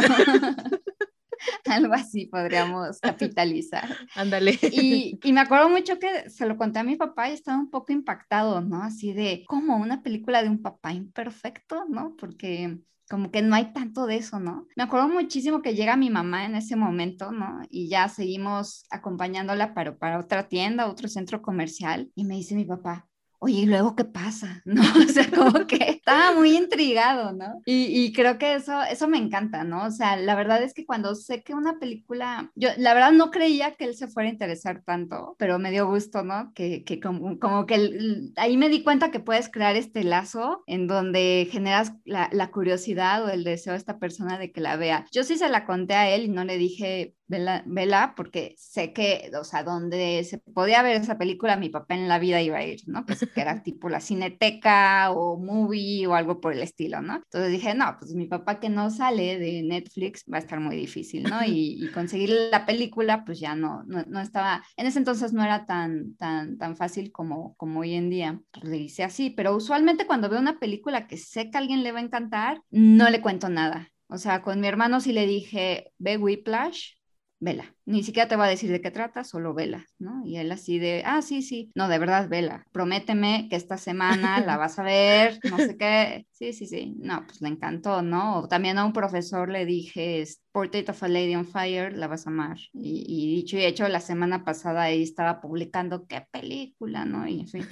algo 1.65 1.93
así 1.93 2.27
podríamos 2.27 2.99
capitalizar. 2.99 3.89
Ándale. 4.15 4.57
Y, 4.71 5.19
y, 5.23 5.33
me 5.33 5.41
acuerdo 5.41 5.69
mucho 5.69 5.99
que 5.99 6.29
se 6.29 6.45
lo 6.45 6.57
conté 6.57 6.79
a 6.79 6.83
mi 6.83 6.95
papá 6.95 7.29
y 7.29 7.33
estaba 7.33 7.57
un 7.57 7.69
poco 7.69 7.91
impactado, 7.91 8.61
¿no? 8.61 8.83
Así 8.83 9.13
de, 9.13 9.43
como 9.47 9.77
una 9.77 10.03
película 10.03 10.43
de 10.43 10.49
un 10.49 10.61
papá 10.61 10.93
imperfecto, 10.93 11.85
¿no? 11.89 12.15
Porque 12.17 12.79
como 13.11 13.29
que 13.29 13.41
no 13.41 13.55
hay 13.55 13.73
tanto 13.73 14.05
de 14.05 14.15
eso, 14.15 14.39
¿no? 14.39 14.67
Me 14.77 14.83
acuerdo 14.83 15.09
muchísimo 15.09 15.61
que 15.61 15.75
llega 15.75 15.97
mi 15.97 16.09
mamá 16.09 16.45
en 16.45 16.55
ese 16.55 16.77
momento, 16.77 17.33
¿no? 17.33 17.61
Y 17.69 17.89
ya 17.89 18.07
seguimos 18.07 18.85
acompañándola 18.89 19.73
para, 19.73 19.97
para 19.97 20.17
otra 20.17 20.47
tienda, 20.47 20.89
otro 20.89 21.09
centro 21.09 21.41
comercial, 21.41 22.09
y 22.15 22.23
me 22.23 22.35
dice 22.35 22.55
mi 22.55 22.63
papá, 22.63 23.09
oye, 23.39 23.59
¿y 23.59 23.65
luego 23.65 23.95
qué 23.95 24.05
pasa? 24.05 24.61
¿No? 24.65 24.81
O 24.81 25.11
sea, 25.11 25.29
como 25.29 25.67
que 25.67 26.00
estaba 26.11 26.35
muy 26.37 26.55
intrigado, 26.55 27.33
¿no? 27.33 27.61
Y, 27.65 27.85
y, 27.85 28.13
creo 28.13 28.37
que 28.37 28.55
eso, 28.55 28.81
eso 28.83 29.07
me 29.07 29.17
encanta, 29.17 29.63
¿no? 29.63 29.85
O 29.85 29.91
sea, 29.91 30.15
la 30.17 30.35
verdad 30.35 30.61
es 30.63 30.73
que 30.73 30.85
cuando 30.85 31.15
sé 31.15 31.43
que 31.43 31.53
una 31.53 31.79
película, 31.79 32.51
yo 32.55 32.69
la 32.77 32.93
verdad 32.93 33.11
no 33.11 33.31
creía 33.31 33.75
que 33.75 33.85
él 33.85 33.95
se 33.95 34.07
fuera 34.07 34.29
a 34.29 34.33
interesar 34.33 34.83
tanto, 34.83 35.35
pero 35.37 35.59
me 35.59 35.71
dio 35.71 35.87
gusto, 35.87 36.23
¿no? 36.23 36.51
Que, 36.53 36.83
que 36.83 36.99
como, 36.99 37.39
como 37.39 37.65
que 37.65 38.29
ahí 38.37 38.57
me 38.57 38.69
di 38.69 38.83
cuenta 38.83 39.11
que 39.11 39.19
puedes 39.19 39.49
crear 39.49 39.75
este 39.75 40.03
lazo 40.03 40.63
en 40.67 40.87
donde 40.87 41.47
generas 41.51 41.93
la, 42.05 42.29
la 42.31 42.51
curiosidad 42.51 43.23
o 43.23 43.29
el 43.29 43.43
deseo 43.43 43.73
de 43.73 43.79
esta 43.79 43.99
persona 43.99 44.37
de 44.37 44.51
que 44.51 44.61
la 44.61 44.75
vea. 44.75 45.05
Yo 45.11 45.23
sí 45.23 45.37
se 45.37 45.49
la 45.49 45.65
conté 45.65 45.95
a 45.95 46.09
él 46.09 46.25
y 46.25 46.29
no 46.29 46.43
le 46.43 46.57
dije, 46.57 47.15
vela, 47.31 47.63
vela, 47.65 48.13
porque 48.15 48.53
sé 48.57 48.93
que, 48.93 49.31
o 49.39 49.43
sea, 49.43 49.63
donde 49.63 50.23
se 50.25 50.37
podía 50.37 50.83
ver 50.83 51.01
esa 51.01 51.17
película, 51.17 51.55
mi 51.55 51.69
papá 51.69 51.95
en 51.95 52.07
la 52.07 52.19
vida 52.19 52.41
iba 52.41 52.57
a 52.57 52.63
ir, 52.63 52.81
¿no? 52.87 53.05
Pues 53.05 53.19
que 53.33 53.41
era 53.41 53.63
tipo 53.63 53.89
la 53.89 54.01
cineteca 54.01 55.11
o 55.11 55.37
movie 55.37 56.00
o 56.05 56.15
algo 56.15 56.39
por 56.39 56.53
el 56.53 56.61
estilo, 56.61 57.01
¿no? 57.01 57.15
Entonces 57.15 57.51
dije, 57.51 57.73
no, 57.73 57.95
pues 57.99 58.13
mi 58.13 58.27
papá 58.27 58.59
que 58.59 58.69
no 58.69 58.89
sale 58.89 59.37
de 59.39 59.63
Netflix 59.63 60.23
va 60.31 60.37
a 60.37 60.39
estar 60.41 60.59
muy 60.59 60.75
difícil, 60.75 61.23
¿no? 61.23 61.39
Y, 61.51 61.89
conseguir 61.93 62.29
la 62.51 62.65
película, 62.65 63.25
pues 63.25 63.39
ya 63.39 63.55
no, 63.55 63.83
no, 63.85 64.03
no, 64.07 64.21
estaba, 64.21 64.63
en 64.77 64.87
ese 64.87 64.99
entonces 64.99 65.33
no 65.33 65.43
era 65.43 65.65
tan, 65.65 66.15
tan, 66.15 66.57
tan 66.57 66.77
fácil 66.77 67.11
como, 67.11 67.55
como 67.55 67.81
hoy 67.81 67.93
en 67.93 68.09
día. 68.09 68.41
Pues 68.51 68.65
le 68.65 68.77
hice 68.77 69.03
así, 69.03 69.29
pero 69.29 69.55
usualmente 69.55 70.07
cuando 70.07 70.29
veo 70.29 70.39
una 70.39 70.59
película 70.59 71.07
que 71.07 71.17
sé 71.17 71.49
que 71.49 71.57
a 71.57 71.59
alguien 71.59 71.83
le 71.83 71.91
va 71.91 71.99
a 71.99 72.03
encantar, 72.03 72.61
no 72.69 73.09
le 73.09 73.21
cuento 73.21 73.49
nada. 73.49 73.91
O 74.07 74.17
sea, 74.17 74.41
con 74.41 74.59
mi 74.59 74.67
hermano 74.67 74.99
sí 74.99 75.13
le 75.13 75.25
dije, 75.25 75.93
ve 75.97 76.17
Whiplash, 76.17 76.95
vela. 77.41 77.75
Ni 77.85 78.03
siquiera 78.03 78.29
te 78.29 78.37
va 78.37 78.45
a 78.45 78.49
decir 78.49 78.71
de 78.71 78.79
qué 78.79 78.91
trata, 78.91 79.23
solo 79.23 79.53
vela, 79.53 79.85
¿no? 79.99 80.21
Y 80.25 80.37
él 80.37 80.51
así 80.51 80.79
de, 80.79 81.03
ah, 81.05 81.21
sí, 81.21 81.41
sí, 81.41 81.71
no, 81.75 81.89
de 81.89 81.99
verdad, 81.99 82.29
vela. 82.29 82.63
Prométeme 82.71 83.47
que 83.49 83.57
esta 83.57 83.77
semana 83.77 84.39
la 84.39 84.55
vas 84.57 84.79
a 84.79 84.83
ver, 84.83 85.39
no 85.49 85.57
sé 85.59 85.75
qué. 85.77 86.25
Sí, 86.41 86.53
sí, 86.53 86.65
sí. 86.65 86.95
No, 86.97 87.23
pues 87.27 87.39
le 87.41 87.49
encantó, 87.49 88.01
¿no? 88.01 88.39
O 88.39 88.47
también 88.47 88.79
a 88.79 88.85
un 88.85 88.93
profesor 88.93 89.47
le 89.49 89.63
dije, 89.63 90.23
Portrait 90.51 90.89
of 90.89 91.03
a 91.03 91.07
Lady 91.07 91.35
on 91.35 91.45
Fire, 91.45 91.95
la 91.95 92.07
vas 92.07 92.25
a 92.25 92.31
amar. 92.31 92.57
Y, 92.73 93.05
y 93.07 93.35
dicho 93.35 93.57
y 93.57 93.63
hecho, 93.65 93.87
la 93.87 93.99
semana 93.99 94.43
pasada 94.43 94.81
ahí 94.83 95.03
estaba 95.03 95.39
publicando 95.39 96.07
qué 96.07 96.25
película, 96.31 97.05
¿no? 97.05 97.27
Y 97.27 97.41
en 97.41 97.47
fin. 97.47 97.67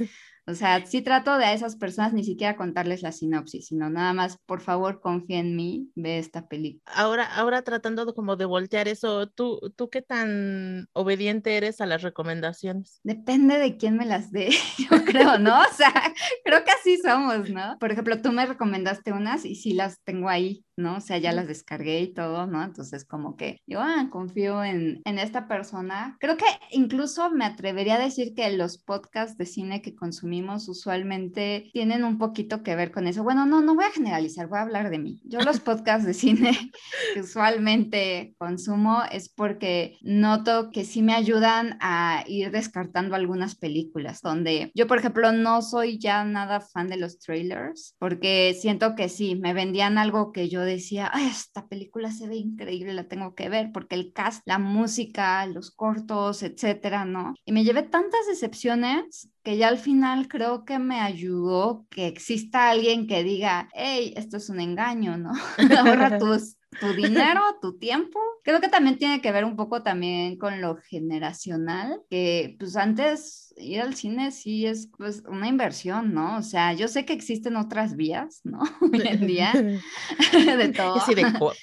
O 0.50 0.56
sea, 0.56 0.84
sí 0.84 1.04
trato 1.04 1.38
de 1.38 1.46
a 1.46 1.54
esas 1.54 1.76
personas 1.76 2.12
ni 2.14 2.24
siquiera 2.24 2.56
contarles 2.56 3.04
la 3.04 3.12
sinopsis, 3.12 3.68
sino 3.68 3.90
nada 3.90 4.14
más, 4.14 4.38
por 4.48 4.62
favor, 4.62 5.00
confía 5.00 5.38
en 5.40 5.56
mí, 5.56 5.92
ve 5.94 6.18
esta 6.18 6.48
película. 6.48 6.82
Ahora, 6.88 7.26
ahora 7.36 7.62
tratando 7.62 8.04
de 8.06 8.14
como 8.14 8.36
de 8.36 8.46
voltear 8.46 8.88
eso, 8.88 9.28
¿tú, 9.28 9.60
¿tú 9.76 9.90
qué 9.92 10.02
tan 10.02 10.88
obediente 10.94 11.56
eres 11.56 11.82
a 11.82 11.86
las 11.86 12.02
recomendaciones? 12.02 13.00
Depende 13.04 13.60
de 13.60 13.78
quién 13.78 13.96
me 13.96 14.08
las 14.08 14.32
dé, 14.32 14.50
yo 14.90 15.06
creo, 15.06 15.38
¿no? 15.38 15.62
O 15.62 15.74
sea, 15.74 15.94
creo 16.44 16.64
que 16.64 16.72
así 16.72 16.98
somos, 16.98 17.48
¿no? 17.52 17.78
Por 17.80 17.92
ejemplo, 17.92 18.20
tú 18.20 18.32
me 18.32 18.48
recomendaste 18.48 19.12
unas 19.12 19.46
y 19.46 19.54
sí 19.54 19.74
las 19.74 20.02
tengo 20.04 20.30
ahí, 20.30 20.66
¿no? 20.80 20.98
O 20.98 21.02
sea, 21.02 21.18
ya 21.18 21.32
las 21.32 21.48
descargué 21.48 22.02
y 22.02 22.14
todo, 22.14 22.48
¿no? 22.48 22.64
Entonces 22.64 23.06
como 23.06 23.36
que 23.36 23.62
yo 23.68 23.82
ah, 23.82 24.08
confío 24.10 24.64
en, 24.64 25.02
en 25.06 25.20
esta 25.20 25.48
persona. 25.48 26.18
Creo 26.20 26.38
que 26.38 26.46
incluso 26.72 27.30
me 27.32 27.46
atrevería 27.46 27.96
a 27.96 28.00
decir 28.00 28.34
que 28.34 28.50
los 28.52 28.78
podcasts 28.78 29.38
de 29.38 29.46
cine 29.46 29.82
que 29.82 29.96
consumimos 29.96 30.68
usualmente 30.68 31.70
tienen 31.74 32.04
un 32.04 32.18
poquito 32.18 32.64
que 32.64 32.76
ver 32.76 32.92
con 32.92 33.08
eso. 33.08 33.24
Bueno, 33.24 33.46
no, 33.46 33.62
no 33.62 33.76
voy 33.76 33.86
a 33.86 33.92
generalizar, 33.92 34.48
voy 34.48 34.60
a 34.60 34.64
hablar 34.64 34.90
de 34.90 35.00
mí. 35.00 35.22
Yo 35.26 35.42
los 35.42 35.60
podcasts 35.60 36.06
de 36.06 36.14
cine 36.14 36.52
que 37.14 37.22
usualmente 37.22 38.36
consumo 38.38 39.04
es 39.12 39.30
porque 39.30 39.98
noto 40.02 40.72
que 40.72 40.86
sí 40.86 41.02
me 41.02 41.14
ayudan 41.14 41.78
a 41.82 42.24
ir 42.28 42.52
descartando 42.52 43.16
algunas 43.16 43.56
películas, 43.56 44.22
donde 44.22 44.72
yo, 44.74 44.88
por 44.88 45.00
ejemplo, 45.00 45.32
no 45.32 45.62
soy 45.62 46.00
ya 46.00 46.24
nada 46.24 46.62
fan 46.62 46.88
de 46.88 46.98
los 46.98 47.20
trailers, 47.20 47.96
porque 48.00 48.56
siento 48.60 48.96
que 48.96 49.10
sí, 49.10 49.36
me 49.36 49.54
vendían 49.54 49.98
algo 49.98 50.32
que 50.32 50.50
yo 50.50 50.62
decía, 50.70 51.10
Ay, 51.14 51.28
esta 51.28 51.68
película 51.68 52.12
se 52.12 52.28
ve 52.28 52.36
increíble, 52.36 52.94
la 52.94 53.08
tengo 53.08 53.36
que 53.36 53.50
ver, 53.50 53.72
porque 53.72 53.96
el 53.96 54.14
cast, 54.14 54.42
la 54.46 54.60
música, 54.60 55.46
los 55.46 55.72
cortos, 55.72 56.44
etcétera, 56.44 57.06
¿no? 57.06 57.34
Y 57.46 57.52
me 57.52 57.64
llevé 57.64 57.84
tantas 57.84 58.28
decepciones 58.28 59.30
que 59.44 59.58
ya 59.58 59.68
al 59.68 59.78
final 59.78 60.28
creo 60.28 60.66
que 60.66 60.80
me 60.80 61.00
ayudó 61.00 61.86
que 61.90 62.08
exista 62.08 62.70
alguien 62.70 63.08
que 63.08 63.24
diga, 63.24 63.70
hey, 63.74 64.14
esto 64.16 64.38
es 64.38 64.50
un 64.50 64.60
engaño, 64.60 65.18
¿no? 65.18 65.32
Ahorra 65.80 66.18
tus, 66.20 66.59
tu 66.80 66.94
dinero, 66.94 67.42
tu 67.62 67.78
tiempo. 67.78 68.20
Creo 68.44 68.62
que 68.62 68.70
también 68.70 68.98
tiene 68.98 69.22
que 69.22 69.32
ver 69.32 69.46
un 69.46 69.56
poco 69.56 69.84
también 69.84 70.38
con 70.38 70.62
lo 70.62 70.78
generacional, 70.78 72.02
que 72.10 72.56
pues 72.60 72.76
antes 72.76 73.54
ir 73.58 73.82
al 73.82 73.96
cine 73.96 74.32
sí 74.32 74.66
es 74.66 74.90
pues 74.98 75.24
una 75.28 75.48
inversión, 75.48 76.14
¿no? 76.14 76.38
O 76.38 76.42
sea, 76.42 76.74
yo 76.74 76.88
sé 76.88 77.06
que 77.06 77.14
existen 77.14 77.56
otras 77.56 77.96
vías, 77.96 78.42
¿no? 78.44 78.60
Hoy 78.82 79.08
en 79.08 79.28
día, 79.28 79.54
de 80.34 80.70
todo. 80.70 81.02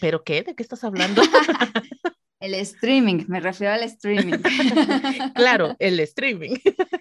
¿Pero 0.01 0.23
qué? 0.25 0.43
¿De 0.43 0.55
qué 0.55 0.63
estás 0.63 0.85
hablando? 0.85 1.23
El 2.39 2.55
streaming, 2.55 3.25
me 3.29 3.41
refiero 3.41 3.73
al 3.73 3.83
streaming. 3.85 4.39
claro, 5.35 5.75
el 5.79 5.99
streaming. 6.01 6.57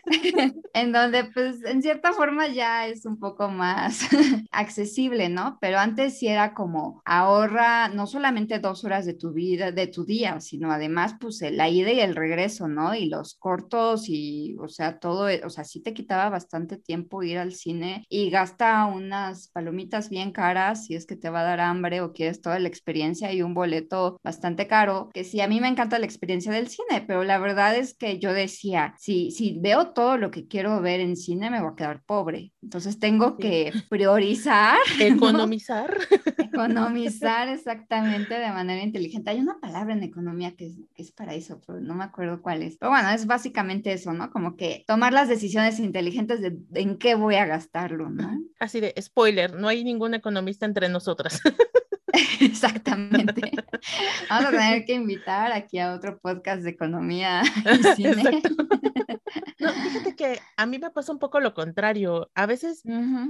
en 0.73 0.91
donde 0.91 1.25
pues 1.25 1.63
en 1.65 1.81
cierta 1.81 2.13
forma 2.13 2.47
ya 2.47 2.87
es 2.87 3.05
un 3.05 3.19
poco 3.19 3.49
más 3.49 4.07
accesible, 4.51 5.27
¿no? 5.27 5.57
Pero 5.59 5.77
antes 5.77 6.19
sí 6.19 6.27
era 6.27 6.53
como 6.53 7.01
ahorra 7.05 7.89
no 7.89 8.07
solamente 8.07 8.59
dos 8.59 8.85
horas 8.85 9.05
de 9.05 9.13
tu 9.13 9.33
vida, 9.33 9.71
de 9.73 9.87
tu 9.87 10.05
día, 10.05 10.39
sino 10.39 10.71
además 10.71 11.15
pues 11.19 11.41
la 11.41 11.67
ida 11.67 11.91
y 11.91 11.99
el 11.99 12.15
regreso, 12.15 12.69
¿no? 12.69 12.95
Y 12.95 13.07
los 13.07 13.35
cortos 13.35 14.05
y, 14.07 14.55
o 14.59 14.69
sea, 14.69 14.99
todo, 14.99 15.27
o 15.43 15.49
sea, 15.49 15.65
sí 15.65 15.81
te 15.81 15.93
quitaba 15.93 16.29
bastante 16.29 16.77
tiempo 16.77 17.23
ir 17.23 17.39
al 17.39 17.53
cine 17.53 18.05
y 18.09 18.29
gasta 18.29 18.85
unas 18.85 19.49
palomitas 19.49 20.09
bien 20.09 20.31
caras 20.31 20.85
si 20.85 20.95
es 20.95 21.05
que 21.05 21.17
te 21.17 21.29
va 21.29 21.41
a 21.41 21.43
dar 21.45 21.59
hambre 21.59 21.99
o 21.99 22.13
quieres 22.13 22.41
toda 22.41 22.59
la 22.59 22.69
experiencia 22.69 23.33
y 23.33 23.41
un 23.41 23.53
boleto 23.53 24.17
bastante 24.23 24.67
caro 24.67 25.09
que 25.13 25.24
sí, 25.29 25.41
a 25.41 25.47
mí 25.47 25.59
me 25.59 25.67
encanta 25.67 25.99
la 25.99 26.05
experiencia 26.05 26.51
del 26.51 26.67
cine, 26.67 27.03
pero 27.05 27.23
la 27.23 27.37
verdad 27.37 27.75
es 27.75 27.93
que 27.93 28.19
yo 28.19 28.33
decía, 28.33 28.93
si, 28.97 29.31
si 29.31 29.59
veo 29.59 29.91
todo 29.91 30.17
lo 30.17 30.31
que 30.31 30.47
quiero 30.47 30.81
ver 30.81 30.99
en 30.99 31.15
cine, 31.15 31.49
me 31.49 31.61
voy 31.61 31.71
a 31.71 31.75
quedar 31.75 32.03
pobre. 32.03 32.53
Entonces 32.61 32.99
tengo 32.99 33.37
que 33.37 33.71
priorizar. 33.89 34.77
Economizar. 34.99 35.97
Economizar 36.37 37.49
exactamente 37.49 38.35
de 38.35 38.49
manera 38.49 38.83
inteligente. 38.83 39.31
Hay 39.31 39.39
una 39.39 39.59
palabra 39.59 39.93
en 39.93 40.03
economía 40.03 40.55
que 40.55 40.67
es, 40.67 40.77
que 40.93 41.03
es 41.03 41.11
para 41.11 41.33
eso, 41.33 41.61
pero 41.65 41.79
no 41.79 41.95
me 41.95 42.03
acuerdo 42.03 42.41
cuál 42.41 42.63
es. 42.63 42.77
Pero 42.77 42.91
bueno, 42.91 43.09
es 43.09 43.25
básicamente 43.25 43.93
eso, 43.93 44.13
¿no? 44.13 44.31
Como 44.31 44.55
que 44.55 44.83
tomar 44.87 45.13
las 45.13 45.29
decisiones 45.29 45.79
inteligentes 45.79 46.41
de 46.41 46.57
en 46.73 46.97
qué 46.97 47.15
voy 47.15 47.35
a 47.35 47.45
gastarlo, 47.45 48.09
¿no? 48.09 48.39
Así 48.59 48.79
de, 48.79 48.93
spoiler, 48.99 49.53
no 49.55 49.67
hay 49.67 49.83
ningún 49.83 50.13
economista 50.13 50.65
entre 50.65 50.89
nosotras. 50.89 51.41
Exactamente. 52.41 53.51
Vamos 54.29 54.45
a 54.45 54.51
tener 54.51 54.85
que 54.85 54.93
invitar 54.93 55.51
aquí 55.51 55.79
a 55.79 55.93
otro 55.93 56.17
podcast 56.19 56.63
de 56.63 56.71
economía 56.71 57.43
y 57.79 57.83
cine. 57.95 58.41
No, 59.59 59.71
fíjate 59.71 60.15
que 60.15 60.39
a 60.57 60.65
mí 60.65 60.79
me 60.79 60.91
pasa 60.91 61.11
un 61.11 61.19
poco 61.19 61.39
lo 61.39 61.53
contrario. 61.53 62.29
A 62.35 62.45
veces 62.45 62.83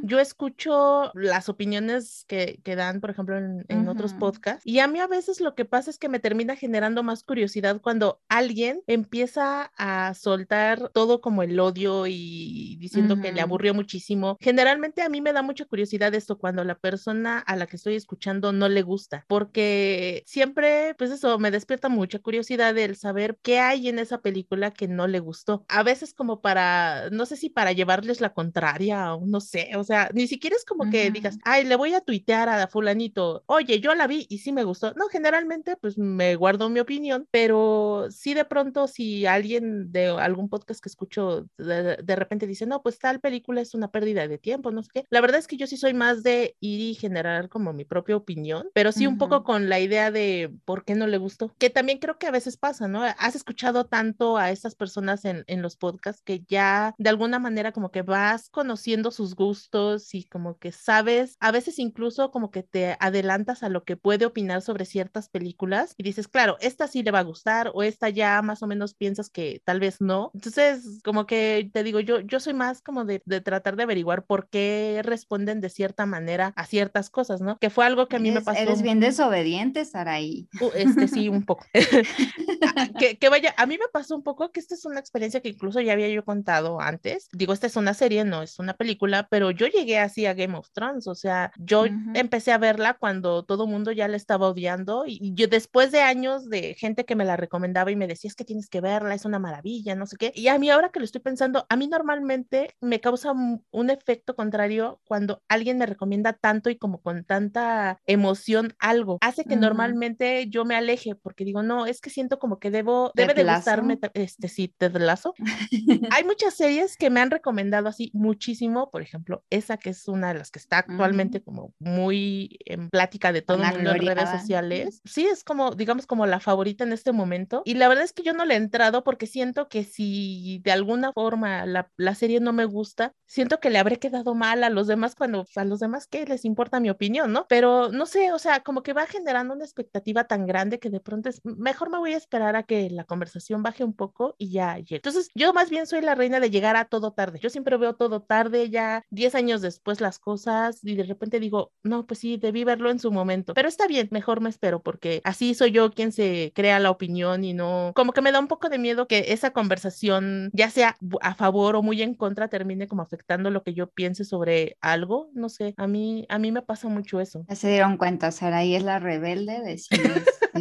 yo 0.03 0.19
escucho 0.19 1.11
las 1.13 1.49
opiniones 1.49 2.25
que, 2.27 2.59
que 2.63 2.75
dan, 2.75 2.99
por 2.99 3.09
ejemplo, 3.11 3.37
en, 3.37 3.85
otros 3.87 4.13
podcasts, 4.13 4.65
y 4.65 4.79
a 4.79 4.87
mí 4.87 4.99
a 4.99 5.07
veces 5.07 5.39
lo 5.39 5.53
que 5.53 5.63
pasa 5.63 5.91
es 5.91 5.99
que 5.99 6.09
me 6.09 6.19
termina 6.19 6.55
generando 6.55 7.03
más 7.03 7.23
curiosidad 7.23 7.79
cuando 7.81 8.19
alguien 8.29 8.81
empieza 8.87 9.71
a 9.77 10.13
soltar 10.15 10.89
todo 10.89 11.21
como 11.21 11.43
el 11.43 11.59
odio 11.59 12.07
y 12.07 12.77
diciendo 12.79 13.21
que 13.21 13.31
le 13.31 13.41
aburrió 13.41 13.73
muchísimo. 13.73 14.37
Generalmente 14.41 15.03
a 15.03 15.09
mí 15.09 15.21
me 15.21 15.33
da 15.33 15.43
mucha 15.43 15.65
curiosidad 15.65 16.13
esto 16.15 16.39
cuando 16.39 16.63
la 16.63 16.75
persona 16.75 17.39
a 17.39 17.55
la 17.55 17.67
que 17.67 17.75
estoy 17.75 17.95
escuchando 17.95 18.51
no 18.51 18.67
le 18.75 18.83
gusta, 18.83 19.25
porque 19.27 20.23
siempre, 20.27 20.93
pues 20.99 21.09
eso, 21.09 21.39
me 21.39 21.49
despierta 21.49 21.89
mucha 21.89 22.19
curiosidad 22.19 22.77
el 22.77 22.95
saber 22.95 23.39
qué 23.41 23.59
hay 23.59 23.89
en 23.89 23.97
esa 23.97 24.21
película 24.21 24.71
que 24.71 24.87
no 24.87 25.07
le 25.07 25.19
gustó. 25.19 25.65
A 25.67 25.81
veces 25.81 26.13
como 26.13 26.41
para, 26.41 27.09
no 27.09 27.25
sé 27.25 27.35
si 27.37 27.49
para 27.49 27.71
llevarles 27.71 28.21
la 28.21 28.33
contraria 28.33 29.15
o 29.15 29.25
no 29.25 29.41
sé, 29.41 29.71
o 29.75 29.83
sea, 29.83 30.09
ni 30.13 30.27
siquiera 30.27 30.55
es 30.55 30.65
como 30.65 30.91
que 30.91 31.09
digas, 31.09 31.39
ay, 31.43 31.65
le 31.65 31.75
voy 31.75 31.93
a 31.95 32.01
tuitear 32.01 32.49
a 32.49 32.67
fulanito, 32.67 33.43
oye, 33.47 33.79
yo 33.79 33.95
la 33.95 34.05
vi 34.07 34.27
y 34.29 34.39
sí 34.39 34.51
me 34.51 34.63
gustó. 34.63 34.93
No, 34.93 35.07
generalmente 35.07 35.77
pues 35.77 35.97
me 35.97 36.35
guardo 36.35 36.69
mi 36.69 36.79
opinión, 36.79 37.27
pero 37.31 38.07
sí 38.11 38.33
de 38.33 38.45
pronto 38.45 38.87
si 38.87 39.25
alguien 39.25 39.91
de 39.91 40.07
algún 40.07 40.49
podcast 40.49 40.81
que 40.81 40.89
escucho 40.89 41.47
de, 41.57 41.97
de 41.97 42.15
repente 42.15 42.47
dice, 42.47 42.65
no, 42.65 42.81
pues 42.83 42.99
tal 42.99 43.19
película 43.19 43.61
es 43.61 43.73
una 43.73 43.91
pérdida 43.91 44.27
de 44.27 44.37
tiempo, 44.37 44.71
no 44.71 44.83
sé 44.83 44.89
qué. 44.93 45.05
La 45.09 45.21
verdad 45.21 45.39
es 45.39 45.47
que 45.47 45.57
yo 45.57 45.67
sí 45.67 45.77
soy 45.77 45.93
más 45.93 46.23
de 46.23 46.55
ir 46.59 46.81
y 46.81 46.95
generar 46.95 47.49
como 47.49 47.73
mi 47.73 47.85
propia 47.85 48.15
opinión, 48.15 48.64
pero 48.73 48.91
sí 48.91 49.07
un 49.07 49.17
poco 49.17 49.43
con 49.43 49.69
la 49.69 49.79
idea 49.79 50.11
de 50.11 50.53
por 50.65 50.85
qué 50.85 50.95
no 50.95 51.07
le 51.07 51.17
gustó, 51.17 51.53
que 51.57 51.69
también 51.69 51.99
creo 51.99 52.17
que 52.17 52.27
a 52.27 52.31
veces 52.31 52.57
pasa, 52.57 52.87
¿no? 52.87 53.03
Has 53.03 53.35
escuchado 53.35 53.85
tanto 53.85 54.37
a 54.37 54.51
estas 54.51 54.75
personas 54.75 55.25
en, 55.25 55.43
en 55.47 55.61
los 55.61 55.75
podcasts 55.77 56.21
que 56.23 56.43
ya 56.47 56.93
de 56.97 57.09
alguna 57.09 57.39
manera 57.39 57.71
como 57.71 57.91
que 57.91 58.01
vas 58.01 58.49
conociendo 58.49 59.11
sus 59.11 59.35
gustos 59.35 60.13
y 60.13 60.23
como 60.23 60.57
que 60.57 60.71
sabes, 60.71 61.37
a 61.39 61.51
veces 61.51 61.79
incluso 61.79 62.31
como 62.31 62.51
que 62.51 62.63
te 62.63 62.97
adelantas 62.99 63.63
a 63.63 63.69
lo 63.69 63.83
que 63.83 63.97
puede 63.97 64.25
opinar 64.25 64.61
sobre 64.61 64.85
ciertas 64.85 65.29
películas 65.29 65.93
y 65.97 66.03
dices, 66.03 66.27
claro, 66.27 66.57
esta 66.59 66.87
sí 66.87 67.03
le 67.03 67.11
va 67.11 67.19
a 67.19 67.23
gustar 67.23 67.71
o 67.73 67.83
esta 67.83 68.09
ya 68.09 68.41
más 68.41 68.63
o 68.63 68.67
menos 68.67 68.93
piensas 68.93 69.29
que 69.29 69.61
tal 69.65 69.79
vez 69.79 70.01
no. 70.01 70.31
Entonces, 70.33 71.01
como 71.03 71.25
que 71.25 71.69
te 71.73 71.83
digo, 71.83 71.99
yo, 71.99 72.19
yo 72.19 72.39
soy 72.39 72.53
más 72.53 72.81
como 72.81 73.05
de, 73.05 73.21
de 73.25 73.41
tratar 73.41 73.75
de 73.75 73.83
averiguar 73.83 74.25
por 74.25 74.49
qué 74.49 75.01
responden 75.03 75.61
de 75.61 75.69
cierta 75.69 76.05
manera 76.05 76.53
a 76.55 76.65
ciertas 76.65 77.09
cosas, 77.09 77.41
¿no? 77.41 77.57
Que 77.57 77.69
fue 77.69 77.85
algo 77.85 78.07
que 78.07 78.15
a 78.15 78.19
mí 78.19 78.31
me 78.31 78.41
pasó. 78.55 78.69
Eres 78.69 78.81
bien 78.81 78.99
desobediente, 78.99 79.85
Saraí. 79.85 80.47
Uh, 80.59 80.69
este 80.75 81.07
sí, 81.07 81.29
un 81.29 81.43
poco. 81.43 81.65
que, 82.99 83.17
que 83.17 83.29
vaya, 83.29 83.53
a 83.57 83.65
mí 83.65 83.77
me 83.77 83.87
pasó 83.91 84.15
un 84.15 84.23
poco 84.23 84.51
que 84.51 84.59
esta 84.59 84.75
es 84.75 84.85
una 84.85 84.99
experiencia 84.99 85.41
que 85.41 85.49
incluso 85.49 85.81
ya 85.81 85.93
había 85.93 86.09
yo 86.09 86.23
contado 86.23 86.81
antes. 86.81 87.27
Digo, 87.31 87.53
esta 87.53 87.67
es 87.67 87.75
una 87.75 87.93
serie, 87.93 88.23
no 88.25 88.41
es 88.41 88.59
una 88.59 88.73
película, 88.73 89.27
pero 89.29 89.51
yo 89.51 89.67
llegué 89.67 89.99
así 89.99 90.25
a 90.25 90.33
Game 90.33 90.57
of 90.57 90.69
Thrones, 90.71 91.07
o 91.07 91.15
sea, 91.15 91.51
yo 91.57 91.85
empecé 92.13 92.51
a 92.51 92.57
verla 92.57 92.95
cuando 92.95 93.43
todo 93.43 93.67
mundo 93.67 93.91
ya 93.91 94.07
la 94.07 94.17
estaba 94.17 94.47
odiando 94.47 95.03
y 95.05 95.33
yo 95.35 95.47
después 95.47 95.91
de 95.91 96.01
años 96.01 96.49
de 96.49 96.75
gente 96.75 97.05
que 97.05 97.15
me 97.15 97.25
la 97.25 97.37
recomendaba 97.37 97.91
y 97.91 97.95
me 97.95 98.07
decía, 98.07 98.29
es 98.29 98.35
que 98.35 98.45
tienes 98.45 98.69
que 98.69 98.81
verla, 98.81 99.15
es 99.15 99.25
una 99.25 99.39
maravilla, 99.39 99.95
no 99.95 100.05
sé 100.05 100.17
qué. 100.17 100.31
Y 100.35 100.47
a 100.47 100.59
mí 100.59 100.69
ahora 100.69 100.89
que 100.89 100.99
lo 100.99 101.05
estoy 101.05 101.21
pensando, 101.21 101.65
a 101.69 101.75
mí 101.75 101.87
normalmente 101.87 102.75
me 102.81 102.99
causa 102.99 103.33
un 103.33 103.89
efecto 103.89 104.35
contrario 104.35 104.99
cuando 105.05 105.41
alguien 105.47 105.77
me 105.77 105.85
recomienda 105.85 106.33
tanto 106.33 106.69
y 106.69 106.77
como 106.77 107.01
con 107.01 107.23
tanta 107.23 107.99
emoción 108.05 108.44
algo. 108.79 109.17
Hace 109.21 109.45
que 109.45 109.55
normalmente 109.55 110.47
yo 110.49 110.65
me 110.65 110.75
aleje 110.75 111.15
porque 111.15 111.45
digo, 111.45 111.63
no, 111.63 111.85
es 111.85 112.01
que 112.01 112.09
siento 112.09 112.39
como 112.39 112.59
que 112.59 112.71
debo, 112.71 113.11
debe 113.15 113.33
de 113.33 113.43
gustarme, 113.43 113.99
este 114.13 114.47
sí, 114.47 114.73
te 114.77 114.89
Lazo. 114.89 115.33
Hay 116.11 116.23
muchas 116.23 116.53
series 116.55 116.97
que 116.97 117.09
me 117.09 117.19
han 117.19 117.31
recomendado 117.31 117.89
así 117.89 118.11
muchísimo, 118.13 118.89
por 118.91 119.01
ejemplo, 119.01 119.43
esa 119.49 119.77
que 119.77 119.89
es 119.89 120.07
una 120.07 120.29
de 120.29 120.39
las 120.39 120.51
que 120.51 120.59
está 120.59 120.79
actualmente 120.79 121.41
como 121.41 121.73
muy 121.79 122.57
en 122.65 122.89
plática 122.89 123.31
de 123.31 123.41
todo 123.41 123.57
el 123.61 123.73
mundo 123.73 123.91
en 123.91 124.05
redes 124.05 124.29
sociales. 124.29 125.01
Sí, 125.05 125.25
es 125.25 125.43
como, 125.43 125.71
digamos, 125.71 126.05
como 126.05 126.25
la 126.25 126.39
favorita 126.39 126.83
en 126.83 126.93
este 126.93 127.11
momento. 127.11 127.61
Y 127.65 127.75
la 127.75 127.87
verdad 127.87 128.03
es 128.03 128.13
que 128.13 128.23
yo 128.23 128.33
no 128.33 128.45
le 128.45 128.53
he 128.53 128.57
entrado 128.57 129.03
porque 129.03 129.27
siento 129.27 129.67
que 129.67 129.83
si 129.83 130.61
de 130.63 130.71
alguna 130.71 131.11
forma 131.13 131.65
la, 131.65 131.89
la 131.97 132.15
serie 132.15 132.39
no 132.39 132.53
me 132.53 132.65
gusta, 132.65 133.13
siento 133.25 133.59
que 133.59 133.69
le 133.69 133.79
habré 133.79 133.97
quedado 133.97 134.35
mal 134.35 134.63
a 134.63 134.69
los 134.69 134.87
demás 134.87 135.15
cuando 135.15 135.45
a 135.55 135.65
los 135.65 135.79
demás 135.79 136.07
que 136.07 136.25
les 136.25 136.45
importa 136.45 136.79
mi 136.79 136.89
opinión, 136.89 137.31
¿no? 137.31 137.45
Pero 137.47 137.91
no 137.91 138.05
sé, 138.05 138.31
o 138.35 138.39
sea, 138.39 138.61
como 138.61 138.83
que 138.83 138.93
va 138.93 139.05
generando 139.05 139.53
una 139.53 139.65
expectativa 139.65 140.25
tan 140.25 140.45
grande 140.45 140.79
que 140.79 140.89
de 140.89 140.99
pronto 140.99 141.29
es, 141.29 141.41
mejor 141.43 141.89
me 141.89 141.97
voy 141.97 142.13
a 142.13 142.17
esperar 142.17 142.55
a 142.55 142.63
que 142.63 142.89
la 142.89 143.05
conversación 143.05 143.63
baje 143.63 143.83
un 143.83 143.93
poco 143.93 144.35
y 144.37 144.51
ya 144.51 144.77
llegue. 144.77 144.97
Entonces, 144.97 145.29
yo 145.35 145.53
más 145.53 145.69
bien 145.69 145.87
soy 145.87 146.01
la 146.01 146.15
reina 146.15 146.39
de 146.39 146.49
llegar 146.49 146.75
a 146.75 146.85
todo 146.85 147.11
tarde. 147.11 147.39
Yo 147.39 147.49
siempre 147.49 147.77
veo 147.77 147.95
todo 147.95 148.21
tarde, 148.21 148.69
ya 148.69 149.03
10 149.09 149.35
años 149.35 149.61
después 149.61 150.01
las 150.01 150.19
cosas 150.19 150.79
y 150.83 150.95
de 150.95 151.03
repente 151.03 151.39
digo, 151.39 151.71
no, 151.83 152.05
pues 152.05 152.19
sí, 152.19 152.37
debí 152.37 152.63
verlo 152.63 152.89
en 152.89 152.99
su 152.99 153.11
momento, 153.11 153.53
pero 153.53 153.67
está 153.67 153.87
bien, 153.87 154.09
mejor 154.11 154.41
me 154.41 154.49
espero 154.49 154.81
porque 154.81 155.21
así 155.23 155.53
soy 155.53 155.71
yo 155.71 155.91
quien 155.91 156.11
se 156.11 156.51
crea 156.55 156.79
la 156.79 156.91
opinión 156.91 157.43
y 157.43 157.53
no, 157.53 157.91
como 157.95 158.13
que 158.13 158.21
me 158.21 158.31
da 158.31 158.39
un 158.39 158.47
poco 158.47 158.69
de 158.69 158.77
miedo 158.77 159.07
que 159.07 159.25
esa 159.29 159.51
conversación, 159.51 160.49
ya 160.53 160.69
sea 160.69 160.97
a 161.21 161.35
favor 161.35 161.75
o 161.75 161.81
muy 161.81 162.01
en 162.01 162.15
contra, 162.15 162.47
termine 162.47 162.87
como 162.87 163.01
afectando 163.01 163.49
lo 163.49 163.63
que 163.63 163.73
yo 163.73 163.89
piense 163.89 164.25
sobre 164.25 164.77
algo, 164.81 165.29
no 165.33 165.49
sé, 165.49 165.73
a 165.77 165.87
mí, 165.87 166.25
a 166.29 166.39
mí 166.39 166.51
me 166.51 166.61
pasa 166.61 166.87
mucho 166.87 167.19
eso. 167.19 167.45
Ya 167.47 167.55
se 167.55 167.69
dieron 167.69 167.97
cuenta, 167.97 168.14
Saraí 168.19 168.75
es 168.75 168.83
la 168.83 168.99
rebelde 168.99 169.61
de 169.61 169.77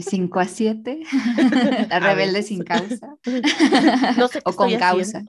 5 0.03 0.41
a 0.41 0.45
7, 0.45 1.01
la 1.89 2.01
rebelde 2.01 2.43
sin 2.43 2.63
causa. 2.65 3.15
No 4.17 4.29
sé 4.29 4.41
o 4.45 4.53
con 4.53 4.75
causa. 4.77 5.23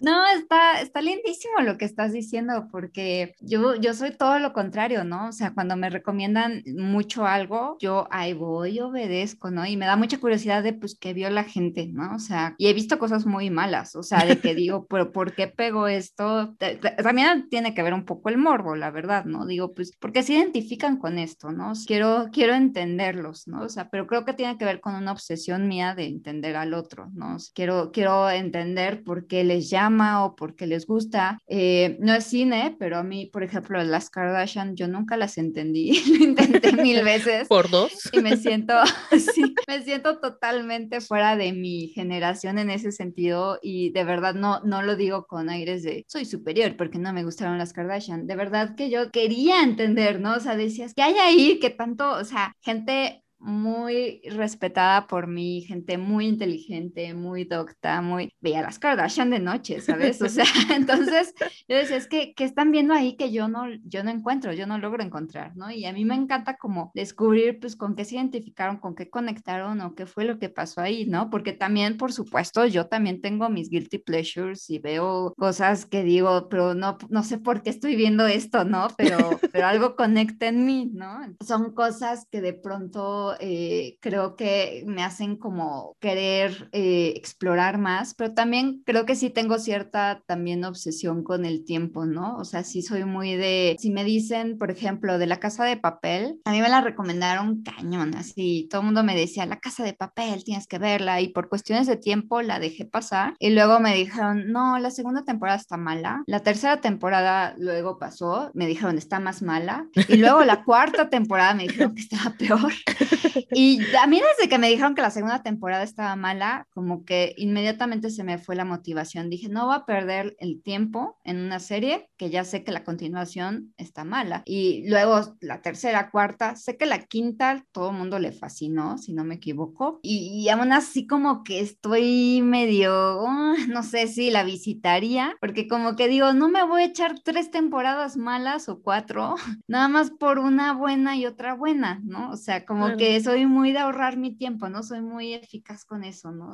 no, 0.00 0.26
está, 0.36 0.80
está 0.80 1.00
lindísimo 1.00 1.60
lo 1.60 1.76
que 1.78 1.84
estás 1.84 2.12
diciendo, 2.12 2.68
porque 2.70 3.34
yo, 3.40 3.74
yo 3.76 3.94
soy 3.94 4.12
todo 4.12 4.38
lo 4.38 4.52
contrario, 4.52 5.04
¿no? 5.04 5.28
O 5.28 5.32
sea, 5.32 5.52
cuando 5.52 5.76
me 5.76 5.90
recomiendan 5.90 6.62
mucho 6.76 7.26
algo, 7.26 7.76
yo 7.80 8.08
ahí 8.10 8.32
voy, 8.32 8.80
obedezco, 8.80 9.50
¿no? 9.50 9.66
Y 9.66 9.76
me 9.76 9.86
da 9.86 9.96
mucha 9.96 10.18
curiosidad 10.18 10.62
de, 10.62 10.72
pues, 10.72 10.96
qué 10.98 11.12
vio 11.12 11.30
la 11.30 11.44
gente, 11.44 11.88
¿no? 11.88 12.14
O 12.14 12.18
sea, 12.18 12.54
y 12.58 12.68
he 12.68 12.72
visto 12.72 12.98
cosas 12.98 13.26
muy 13.26 13.50
malas, 13.50 13.94
o 13.96 14.02
sea, 14.02 14.24
de 14.24 14.38
que 14.38 14.54
digo, 14.54 14.86
pero 14.88 15.12
¿por 15.12 15.34
qué 15.34 15.46
pego 15.46 15.86
esto? 15.86 16.54
También 17.02 17.48
tiene 17.48 17.74
que 17.74 17.82
ver 17.82 17.94
un 17.94 18.04
poco 18.04 18.28
el 18.28 18.38
morbo, 18.38 18.76
la 18.76 18.90
verdad, 18.90 19.24
¿no? 19.24 19.46
Digo, 19.46 19.74
pues, 19.74 19.92
porque 19.98 20.22
se 20.22 20.34
identifican 20.60 20.98
con 20.98 21.18
esto, 21.18 21.50
¿no? 21.50 21.72
Quiero, 21.86 22.28
quiero 22.32 22.54
entenderlos, 22.54 23.48
¿no? 23.48 23.62
O 23.62 23.68
sea, 23.68 23.88
pero 23.88 24.06
creo 24.06 24.24
que 24.24 24.34
tiene 24.34 24.58
que 24.58 24.64
ver 24.64 24.80
con 24.80 24.94
una 24.94 25.12
obsesión 25.12 25.68
mía 25.68 25.94
de 25.94 26.04
entender 26.04 26.56
al 26.56 26.74
otro, 26.74 27.08
¿no? 27.14 27.38
Quiero, 27.54 27.90
quiero 27.92 28.28
entender 28.30 29.02
por 29.02 29.26
qué 29.26 29.42
les 29.44 29.70
llama 29.70 30.24
o 30.24 30.36
por 30.36 30.54
qué 30.54 30.66
les 30.66 30.86
gusta. 30.86 31.38
Eh, 31.48 31.96
no 32.00 32.14
es 32.14 32.24
cine, 32.24 32.76
pero 32.78 32.98
a 32.98 33.02
mí, 33.02 33.26
por 33.26 33.42
ejemplo, 33.42 33.82
las 33.82 34.10
Kardashian, 34.10 34.76
yo 34.76 34.86
nunca 34.86 35.16
las 35.16 35.38
entendí, 35.38 35.92
lo 36.18 36.24
intenté 36.24 36.72
mil 36.72 37.02
veces. 37.02 37.48
Por 37.48 37.70
dos. 37.70 37.92
Y 38.12 38.20
me 38.20 38.36
siento, 38.36 38.74
sí, 39.34 39.54
me 39.66 39.82
siento 39.82 40.18
totalmente 40.18 41.00
fuera 41.00 41.36
de 41.36 41.52
mi 41.52 41.88
generación 41.88 42.58
en 42.58 42.70
ese 42.70 42.92
sentido 42.92 43.58
y 43.62 43.90
de 43.92 44.04
verdad 44.04 44.34
no, 44.34 44.60
no 44.60 44.82
lo 44.82 44.96
digo 44.96 45.26
con 45.26 45.48
aires 45.48 45.82
de 45.82 46.04
soy 46.06 46.24
superior 46.24 46.76
porque 46.76 46.98
no 46.98 47.12
me 47.12 47.24
gustaron 47.24 47.58
las 47.58 47.72
Kardashian. 47.72 48.26
De 48.26 48.36
verdad 48.36 48.74
que 48.76 48.90
yo 48.90 49.10
quería 49.10 49.62
entender, 49.62 50.20
¿no? 50.20 50.34
O 50.34 50.40
sea, 50.40 50.49
decías, 50.56 50.94
¿qué 50.94 51.02
hay 51.02 51.14
ahí? 51.18 51.58
que 51.60 51.70
tanto, 51.70 52.10
o 52.12 52.24
sea, 52.24 52.54
gente 52.60 53.24
muy 53.40 54.20
respetada 54.30 55.06
por 55.06 55.26
mí, 55.26 55.62
gente 55.62 55.98
muy 55.98 56.26
inteligente, 56.26 57.14
muy 57.14 57.44
docta, 57.44 58.02
muy... 58.02 58.32
Veía 58.40 58.62
las 58.62 58.78
Kardashian 58.78 59.30
de 59.30 59.40
noche, 59.40 59.80
¿sabes? 59.80 60.20
O 60.22 60.28
sea, 60.28 60.44
entonces 60.74 61.34
yo 61.68 61.76
decía, 61.76 61.96
es 61.96 62.06
que, 62.06 62.34
¿qué 62.34 62.44
están 62.44 62.70
viendo 62.70 62.92
ahí 62.92 63.16
que 63.16 63.32
yo 63.32 63.48
no, 63.48 63.64
yo 63.84 64.04
no 64.04 64.10
encuentro, 64.10 64.52
yo 64.52 64.66
no 64.66 64.78
logro 64.78 65.02
encontrar, 65.02 65.56
¿no? 65.56 65.70
Y 65.70 65.86
a 65.86 65.92
mí 65.92 66.04
me 66.04 66.14
encanta 66.14 66.56
como 66.56 66.90
descubrir, 66.94 67.58
pues, 67.60 67.76
con 67.76 67.96
qué 67.96 68.04
se 68.04 68.16
identificaron, 68.16 68.76
con 68.76 68.94
qué 68.94 69.08
conectaron 69.08 69.80
o 69.80 69.94
qué 69.94 70.06
fue 70.06 70.24
lo 70.24 70.38
que 70.38 70.50
pasó 70.50 70.82
ahí, 70.82 71.06
¿no? 71.06 71.30
Porque 71.30 71.52
también, 71.52 71.96
por 71.96 72.12
supuesto, 72.12 72.66
yo 72.66 72.86
también 72.86 73.22
tengo 73.22 73.48
mis 73.48 73.70
guilty 73.70 73.98
pleasures 73.98 74.68
y 74.68 74.78
veo 74.78 75.34
cosas 75.38 75.86
que 75.86 76.02
digo, 76.02 76.48
pero 76.48 76.74
no, 76.74 76.98
no 77.08 77.22
sé 77.22 77.38
por 77.38 77.62
qué 77.62 77.70
estoy 77.70 77.96
viendo 77.96 78.26
esto, 78.26 78.64
¿no? 78.64 78.88
Pero, 78.98 79.40
pero 79.52 79.66
algo 79.66 79.96
conecta 79.96 80.48
en 80.48 80.66
mí, 80.66 80.90
¿no? 80.92 81.20
Son 81.46 81.72
cosas 81.72 82.26
que 82.30 82.40
de 82.40 82.52
pronto 82.52 83.29
eh, 83.40 83.96
creo 84.00 84.36
que 84.36 84.84
me 84.86 85.02
hacen 85.02 85.36
como 85.36 85.96
querer 86.00 86.68
eh, 86.72 87.12
explorar 87.16 87.78
más, 87.78 88.14
pero 88.14 88.34
también 88.34 88.82
creo 88.84 89.06
que 89.06 89.14
sí 89.14 89.30
tengo 89.30 89.58
cierta 89.58 90.22
también 90.26 90.64
obsesión 90.64 91.22
con 91.22 91.44
el 91.44 91.64
tiempo, 91.64 92.06
¿no? 92.06 92.36
O 92.36 92.44
sea, 92.44 92.64
sí 92.64 92.82
soy 92.82 93.04
muy 93.04 93.34
de, 93.34 93.76
si 93.78 93.90
me 93.90 94.04
dicen, 94.04 94.58
por 94.58 94.70
ejemplo, 94.70 95.18
de 95.18 95.26
la 95.26 95.40
casa 95.40 95.64
de 95.64 95.76
papel, 95.76 96.40
a 96.44 96.52
mí 96.52 96.60
me 96.60 96.68
la 96.68 96.80
recomendaron 96.80 97.62
cañón, 97.62 98.14
así, 98.16 98.66
todo 98.70 98.80
el 98.80 98.86
mundo 98.86 99.04
me 99.04 99.16
decía, 99.16 99.46
la 99.46 99.60
casa 99.60 99.84
de 99.84 99.94
papel, 99.94 100.44
tienes 100.44 100.66
que 100.66 100.78
verla, 100.78 101.20
y 101.20 101.28
por 101.28 101.48
cuestiones 101.48 101.86
de 101.86 101.96
tiempo 101.96 102.42
la 102.42 102.58
dejé 102.58 102.84
pasar, 102.84 103.34
y 103.38 103.50
luego 103.50 103.80
me 103.80 103.94
dijeron, 103.94 104.50
no, 104.52 104.78
la 104.78 104.90
segunda 104.90 105.24
temporada 105.24 105.58
está 105.58 105.76
mala, 105.76 106.22
la 106.26 106.40
tercera 106.40 106.80
temporada 106.80 107.54
luego 107.58 107.98
pasó, 107.98 108.50
me 108.54 108.66
dijeron, 108.66 108.98
está 108.98 109.20
más 109.20 109.42
mala, 109.42 109.86
y 110.08 110.16
luego 110.16 110.44
la 110.44 110.64
cuarta 110.64 111.08
temporada 111.10 111.54
me 111.54 111.64
dijeron 111.64 111.94
que 111.94 112.02
estaba 112.02 112.34
peor. 112.36 112.72
Y 113.52 113.80
a 114.00 114.06
mí 114.06 114.20
desde 114.20 114.48
que 114.48 114.58
me 114.58 114.68
dijeron 114.68 114.94
que 114.94 115.02
la 115.02 115.10
segunda 115.10 115.42
temporada 115.42 115.82
estaba 115.82 116.14
mala, 116.16 116.66
como 116.70 117.04
que 117.04 117.34
inmediatamente 117.36 118.10
se 118.10 118.24
me 118.24 118.38
fue 118.38 118.56
la 118.56 118.64
motivación. 118.64 119.30
Dije, 119.30 119.48
no 119.48 119.66
voy 119.66 119.76
a 119.76 119.86
perder 119.86 120.36
el 120.38 120.62
tiempo 120.62 121.18
en 121.24 121.40
una 121.40 121.58
serie 121.58 122.08
que 122.16 122.30
ya 122.30 122.44
sé 122.44 122.64
que 122.64 122.72
la 122.72 122.84
continuación 122.84 123.72
está 123.76 124.04
mala. 124.04 124.42
Y 124.44 124.88
luego 124.88 125.36
la 125.40 125.62
tercera, 125.62 126.10
cuarta, 126.10 126.56
sé 126.56 126.76
que 126.76 126.86
la 126.86 127.04
quinta 127.04 127.64
todo 127.72 127.90
el 127.90 127.96
mundo 127.96 128.18
le 128.18 128.32
fascinó, 128.32 128.98
si 128.98 129.12
no 129.12 129.24
me 129.24 129.36
equivoco. 129.36 130.00
Y, 130.02 130.48
aún 130.48 130.72
así 130.72 131.06
como 131.06 131.44
que 131.44 131.60
estoy 131.60 132.42
medio, 132.42 133.22
uh, 133.22 133.56
no 133.68 133.82
sé 133.82 134.06
si 134.08 134.30
la 134.30 134.42
visitaría, 134.42 135.36
porque 135.40 135.68
como 135.68 135.96
que 135.96 136.08
digo, 136.08 136.32
no 136.32 136.48
me 136.48 136.64
voy 136.64 136.82
a 136.82 136.86
echar 136.86 137.20
tres 137.20 137.50
temporadas 137.50 138.16
malas 138.16 138.68
o 138.68 138.82
cuatro, 138.82 139.34
nada 139.68 139.88
más 139.88 140.10
por 140.10 140.38
una 140.38 140.72
buena 140.72 141.16
y 141.16 141.26
otra 141.26 141.54
buena, 141.54 142.00
¿no? 142.04 142.30
O 142.30 142.36
sea, 142.36 142.64
como 142.64 142.96
que 142.96 143.09
soy 143.22 143.46
muy 143.46 143.72
de 143.72 143.78
ahorrar 143.78 144.16
mi 144.16 144.36
tiempo, 144.36 144.68
¿no? 144.68 144.82
Soy 144.82 145.00
muy 145.00 145.34
eficaz 145.34 145.84
con 145.84 146.04
eso, 146.04 146.30
¿no? 146.30 146.52